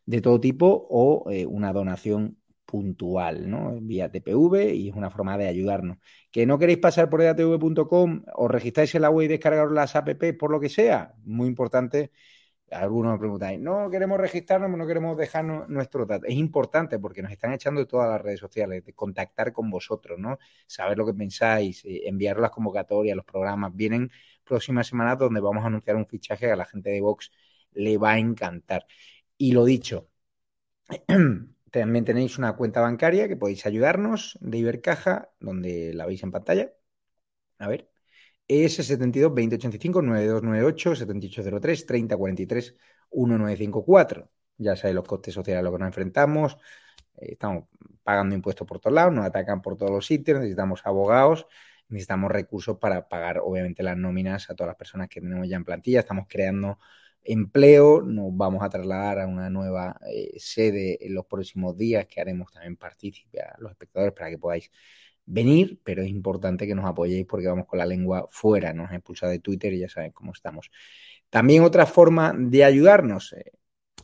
de 0.04 0.20
todo 0.20 0.40
tipo 0.40 0.86
o 0.90 1.30
eh, 1.30 1.46
una 1.46 1.72
donación 1.72 2.38
puntual, 2.66 3.48
¿no? 3.48 3.78
Vía 3.80 4.10
TPV 4.10 4.74
y 4.74 4.88
es 4.90 4.94
una 4.96 5.10
forma 5.10 5.38
de 5.38 5.48
ayudarnos. 5.48 5.98
Que 6.30 6.46
no 6.46 6.58
queréis 6.58 6.78
pasar 6.78 7.08
por 7.08 7.22
edatv.com, 7.22 8.24
o 8.34 8.48
registráis 8.48 8.94
en 8.94 9.02
la 9.02 9.10
web 9.10 9.26
y 9.26 9.28
descargaros 9.28 9.72
las 9.72 9.96
app 9.96 10.08
por 10.38 10.50
lo 10.50 10.60
que 10.60 10.68
sea, 10.68 11.14
muy 11.24 11.48
importante. 11.48 12.12
Algunos 12.70 13.12
me 13.12 13.18
preguntáis, 13.20 13.60
no 13.60 13.88
queremos 13.90 14.18
registrarnos, 14.18 14.68
no 14.76 14.86
queremos 14.86 15.16
dejar 15.16 15.44
nuestro 15.44 16.04
dato. 16.04 16.26
Es 16.26 16.34
importante 16.34 16.98
porque 16.98 17.22
nos 17.22 17.30
están 17.30 17.52
echando 17.52 17.80
de 17.80 17.86
todas 17.86 18.10
las 18.10 18.20
redes 18.20 18.40
sociales, 18.40 18.84
de 18.84 18.92
contactar 18.92 19.52
con 19.52 19.70
vosotros, 19.70 20.18
¿no? 20.18 20.38
Saber 20.66 20.98
lo 20.98 21.06
que 21.06 21.14
pensáis, 21.14 21.84
eh, 21.84 22.02
enviar 22.08 22.38
las 22.40 22.50
convocatorias, 22.50 23.16
los 23.16 23.24
programas. 23.24 23.74
Vienen 23.74 24.10
próximas 24.44 24.88
semanas 24.88 25.18
donde 25.18 25.40
vamos 25.40 25.62
a 25.62 25.68
anunciar 25.68 25.96
un 25.96 26.06
fichaje 26.06 26.46
que 26.46 26.52
a 26.52 26.56
la 26.56 26.64
gente 26.64 26.90
de 26.90 27.00
Vox 27.00 27.30
le 27.72 27.98
va 27.98 28.12
a 28.12 28.18
encantar. 28.18 28.86
Y 29.38 29.52
lo 29.52 29.64
dicho, 29.64 30.08
también 31.70 32.04
tenéis 32.04 32.38
una 32.38 32.54
cuenta 32.56 32.80
bancaria 32.80 33.28
que 33.28 33.36
podéis 33.36 33.66
ayudarnos 33.66 34.38
de 34.40 34.58
Ibercaja, 34.58 35.30
donde 35.40 35.92
la 35.94 36.06
veis 36.06 36.22
en 36.22 36.32
pantalla. 36.32 36.72
A 37.58 37.68
ver. 37.68 37.90
Es 38.48 38.76
72 38.76 39.30
2085 39.30 40.02
9298 40.02 40.96
7803 40.96 41.86
3043 41.86 42.74
1954. 43.12 44.30
Ya 44.58 44.76
sabéis 44.76 44.94
los 44.94 45.04
costes 45.04 45.34
sociales 45.34 45.60
a 45.60 45.62
los 45.64 45.72
que 45.72 45.78
nos 45.78 45.88
enfrentamos. 45.88 46.56
Eh, 47.16 47.32
estamos 47.32 47.64
pagando 48.02 48.34
impuestos 48.34 48.66
por 48.66 48.78
todos 48.80 48.94
lados, 48.94 49.12
nos 49.12 49.26
atacan 49.26 49.62
por 49.62 49.76
todos 49.76 49.90
los 49.90 50.06
sitios, 50.06 50.38
necesitamos 50.38 50.82
abogados, 50.84 51.46
necesitamos 51.88 52.30
recursos 52.30 52.78
para 52.78 53.08
pagar, 53.08 53.38
obviamente, 53.38 53.82
las 53.82 53.96
nóminas 53.96 54.48
a 54.50 54.54
todas 54.54 54.68
las 54.68 54.76
personas 54.76 55.08
que 55.08 55.20
tenemos 55.20 55.48
ya 55.48 55.56
en 55.56 55.64
plantilla. 55.64 56.00
Estamos 56.00 56.26
creando 56.28 56.78
empleo, 57.26 58.02
nos 58.02 58.36
vamos 58.36 58.62
a 58.62 58.68
trasladar 58.68 59.20
a 59.20 59.26
una 59.26 59.50
nueva 59.50 59.98
eh, 60.10 60.34
sede 60.38 61.04
en 61.04 61.14
los 61.14 61.26
próximos 61.26 61.76
días 61.76 62.06
que 62.06 62.20
haremos 62.20 62.52
también 62.52 62.76
partícipe 62.76 63.40
a 63.40 63.56
los 63.58 63.72
espectadores 63.72 64.14
para 64.14 64.30
que 64.30 64.38
podáis 64.38 64.70
venir, 65.26 65.80
pero 65.84 66.02
es 66.02 66.08
importante 66.08 66.66
que 66.66 66.74
nos 66.74 66.86
apoyéis 66.86 67.26
porque 67.26 67.48
vamos 67.48 67.66
con 67.66 67.78
la 67.78 67.86
lengua 67.86 68.26
fuera, 68.30 68.72
nos 68.72 68.90
ha 68.90 68.94
expulsado 68.94 69.32
de 69.32 69.40
Twitter 69.40 69.72
y 69.72 69.80
ya 69.80 69.88
saben 69.88 70.12
cómo 70.12 70.32
estamos. 70.32 70.70
También 71.30 71.62
otra 71.62 71.86
forma 71.86 72.32
de 72.36 72.64
ayudarnos, 72.64 73.32
eh, 73.32 73.52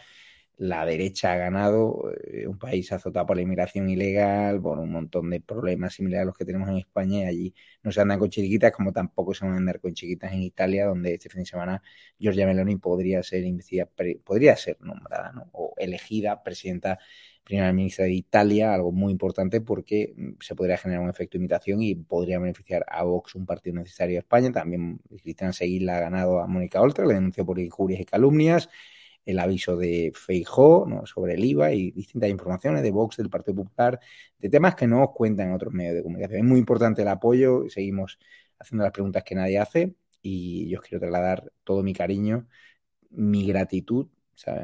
La 0.56 0.86
derecha 0.86 1.32
ha 1.32 1.36
ganado, 1.36 2.12
eh, 2.32 2.46
un 2.46 2.58
país 2.58 2.92
azotado 2.92 3.26
por 3.26 3.36
la 3.36 3.42
inmigración 3.42 3.88
ilegal, 3.90 4.62
por 4.62 4.78
un 4.78 4.92
montón 4.92 5.28
de 5.30 5.40
problemas 5.40 5.94
similares 5.94 6.22
a 6.22 6.26
los 6.26 6.36
que 6.36 6.44
tenemos 6.44 6.68
en 6.68 6.76
España. 6.78 7.22
Y 7.22 7.24
allí 7.24 7.54
no 7.82 7.90
se 7.90 8.00
andan 8.00 8.18
con 8.20 8.30
chiquitas, 8.30 8.70
como 8.72 8.92
tampoco 8.92 9.34
se 9.34 9.44
van 9.44 9.54
a 9.54 9.56
andar 9.58 9.80
con 9.80 9.94
chiquitas 9.94 10.32
en 10.32 10.42
Italia, 10.42 10.86
donde 10.86 11.14
este 11.14 11.28
fin 11.28 11.40
de 11.40 11.46
semana 11.46 11.82
Giorgia 12.18 12.46
Meloni 12.46 12.76
podría 12.76 13.22
ser 13.22 13.44
podría 14.24 14.56
ser 14.56 14.80
nombrada 14.80 15.32
o 15.52 15.74
elegida 15.76 16.42
presidenta 16.44 16.98
primera 17.44 17.72
ministra 17.72 18.06
de 18.06 18.12
Italia, 18.12 18.74
algo 18.74 18.90
muy 18.92 19.12
importante 19.12 19.60
porque 19.60 20.14
mm, 20.16 20.32
se 20.40 20.54
podría 20.54 20.78
generar 20.78 21.02
un 21.02 21.10
efecto 21.10 21.38
de 21.38 21.42
imitación 21.42 21.82
y 21.82 21.94
podría 21.94 22.38
beneficiar 22.38 22.84
a 22.88 23.04
Vox, 23.04 23.34
un 23.34 23.46
partido 23.46 23.76
necesario 23.76 24.18
a 24.18 24.20
España. 24.20 24.50
También 24.52 25.00
Cristian 25.22 25.52
Seguila 25.52 25.98
ha 25.98 26.00
ganado 26.00 26.40
a 26.40 26.46
Mónica 26.46 26.80
Oltra, 26.80 27.06
le 27.06 27.14
denunció 27.14 27.44
por 27.46 27.58
injurias 27.58 28.00
y 28.00 28.04
calumnias, 28.04 28.68
el 29.24 29.38
aviso 29.38 29.76
de 29.76 30.12
Feijó 30.14 30.86
sobre 31.06 31.34
el 31.34 31.44
IVA 31.44 31.72
y 31.72 31.90
distintas 31.92 32.30
informaciones 32.30 32.82
de 32.82 32.90
Vox, 32.90 33.16
del 33.16 33.30
Partido 33.30 33.56
Popular, 33.56 34.00
de 34.38 34.48
temas 34.50 34.74
que 34.74 34.86
no 34.86 35.02
os 35.04 35.10
cuentan 35.14 35.48
en 35.48 35.54
otros 35.54 35.72
medios 35.72 35.94
de 35.94 36.02
comunicación. 36.02 36.40
Es 36.40 36.44
muy 36.44 36.58
importante 36.58 37.02
el 37.02 37.08
apoyo, 37.08 37.68
seguimos 37.68 38.18
haciendo 38.58 38.84
las 38.84 38.92
preguntas 38.92 39.24
que 39.24 39.34
nadie 39.34 39.58
hace 39.58 39.94
y 40.22 40.68
yo 40.68 40.80
os 40.80 40.86
quiero 40.86 41.00
trasladar 41.00 41.52
todo 41.64 41.82
mi 41.82 41.94
cariño, 41.94 42.48
mi 43.10 43.46
gratitud. 43.46 44.08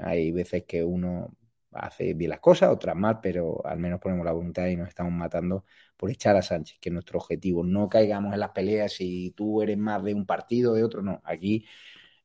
hay 0.04 0.32
veces 0.32 0.64
que 0.64 0.84
uno 0.84 1.34
hace 1.72 2.14
bien 2.14 2.30
las 2.30 2.40
cosas, 2.40 2.70
otras 2.70 2.96
mal, 2.96 3.20
pero 3.20 3.64
al 3.66 3.78
menos 3.78 4.00
ponemos 4.00 4.24
la 4.24 4.32
voluntad 4.32 4.66
y 4.66 4.76
nos 4.76 4.88
estamos 4.88 5.12
matando 5.12 5.64
por 5.96 6.10
echar 6.10 6.36
a 6.36 6.42
Sánchez, 6.42 6.78
que 6.80 6.88
es 6.88 6.92
nuestro 6.92 7.18
objetivo. 7.18 7.62
No 7.64 7.88
caigamos 7.88 8.34
en 8.34 8.40
las 8.40 8.50
peleas 8.50 8.92
si 8.92 9.32
tú 9.36 9.62
eres 9.62 9.78
más 9.78 10.02
de 10.02 10.14
un 10.14 10.26
partido 10.26 10.72
o 10.72 10.74
de 10.74 10.84
otro, 10.84 11.02
no. 11.02 11.20
Aquí 11.24 11.66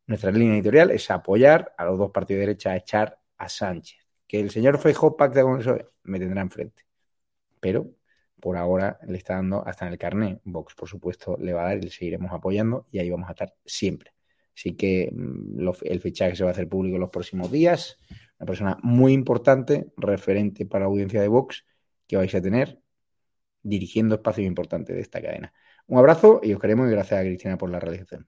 nuestra 0.08 0.32
línea 0.32 0.56
editorial 0.56 0.92
es 0.92 1.10
apoyar 1.12 1.74
a 1.78 1.86
los 1.86 1.98
dos 1.98 2.12
partidos 2.12 2.40
de 2.40 2.48
derecha 2.48 2.72
a 2.72 2.78
echar 2.78 3.20
a 3.38 3.50
Sánchez. 3.50 4.00
Que 4.28 4.40
el 4.40 4.52
señor 4.52 4.80
Feijóo 4.80 5.16
pacte 5.18 5.42
con 5.42 5.60
eso, 5.60 5.78
me 6.04 6.20
tendrá 6.20 6.42
enfrente. 6.42 6.84
Pero 7.60 7.92
por 8.40 8.58
ahora 8.58 9.00
le 9.08 9.18
está 9.18 9.36
dando 9.36 9.66
hasta 9.66 9.88
en 9.88 9.94
el 9.94 9.98
carnet. 9.98 10.42
Vox, 10.44 10.76
por 10.76 10.88
supuesto, 10.90 11.38
le 11.40 11.54
va 11.54 11.64
a 11.64 11.66
dar 11.66 11.78
y 11.78 11.82
le 11.82 11.90
seguiremos 11.90 12.32
apoyando 12.32 12.88
y 12.92 13.00
ahí 13.00 13.10
vamos 13.10 13.28
a 13.30 13.32
estar 13.32 13.56
siempre. 13.66 14.14
Así 14.56 14.76
que 14.76 15.10
mm, 15.12 15.68
el 15.84 16.00
fichaje 16.00 16.36
se 16.36 16.44
va 16.44 16.52
a 16.52 16.54
hacer 16.54 16.70
público 16.70 16.96
en 16.96 17.02
los 17.02 17.10
próximos 17.10 17.52
días 17.52 18.00
una 18.40 18.46
persona 18.46 18.78
muy 18.84 19.14
importante, 19.14 19.92
referente 19.98 20.66
para 20.66 20.86
la 20.86 20.90
audiencia 20.90 21.22
de 21.22 21.28
Vox, 21.28 21.66
que 22.08 22.18
vais 22.18 22.34
a 22.36 22.42
tener 22.42 22.80
dirigiendo 23.64 24.16
espacios 24.16 24.48
importantes 24.48 24.96
de 24.96 25.02
esta 25.02 25.22
cadena. 25.22 25.54
Un 25.88 26.00
abrazo 26.00 26.40
y 26.44 26.54
os 26.54 26.60
queremos 26.60 26.88
y 26.88 26.92
gracias 26.92 27.20
a 27.20 27.24
Cristina 27.24 27.58
por 27.58 27.70
la 27.70 27.80
realización. 27.80 28.28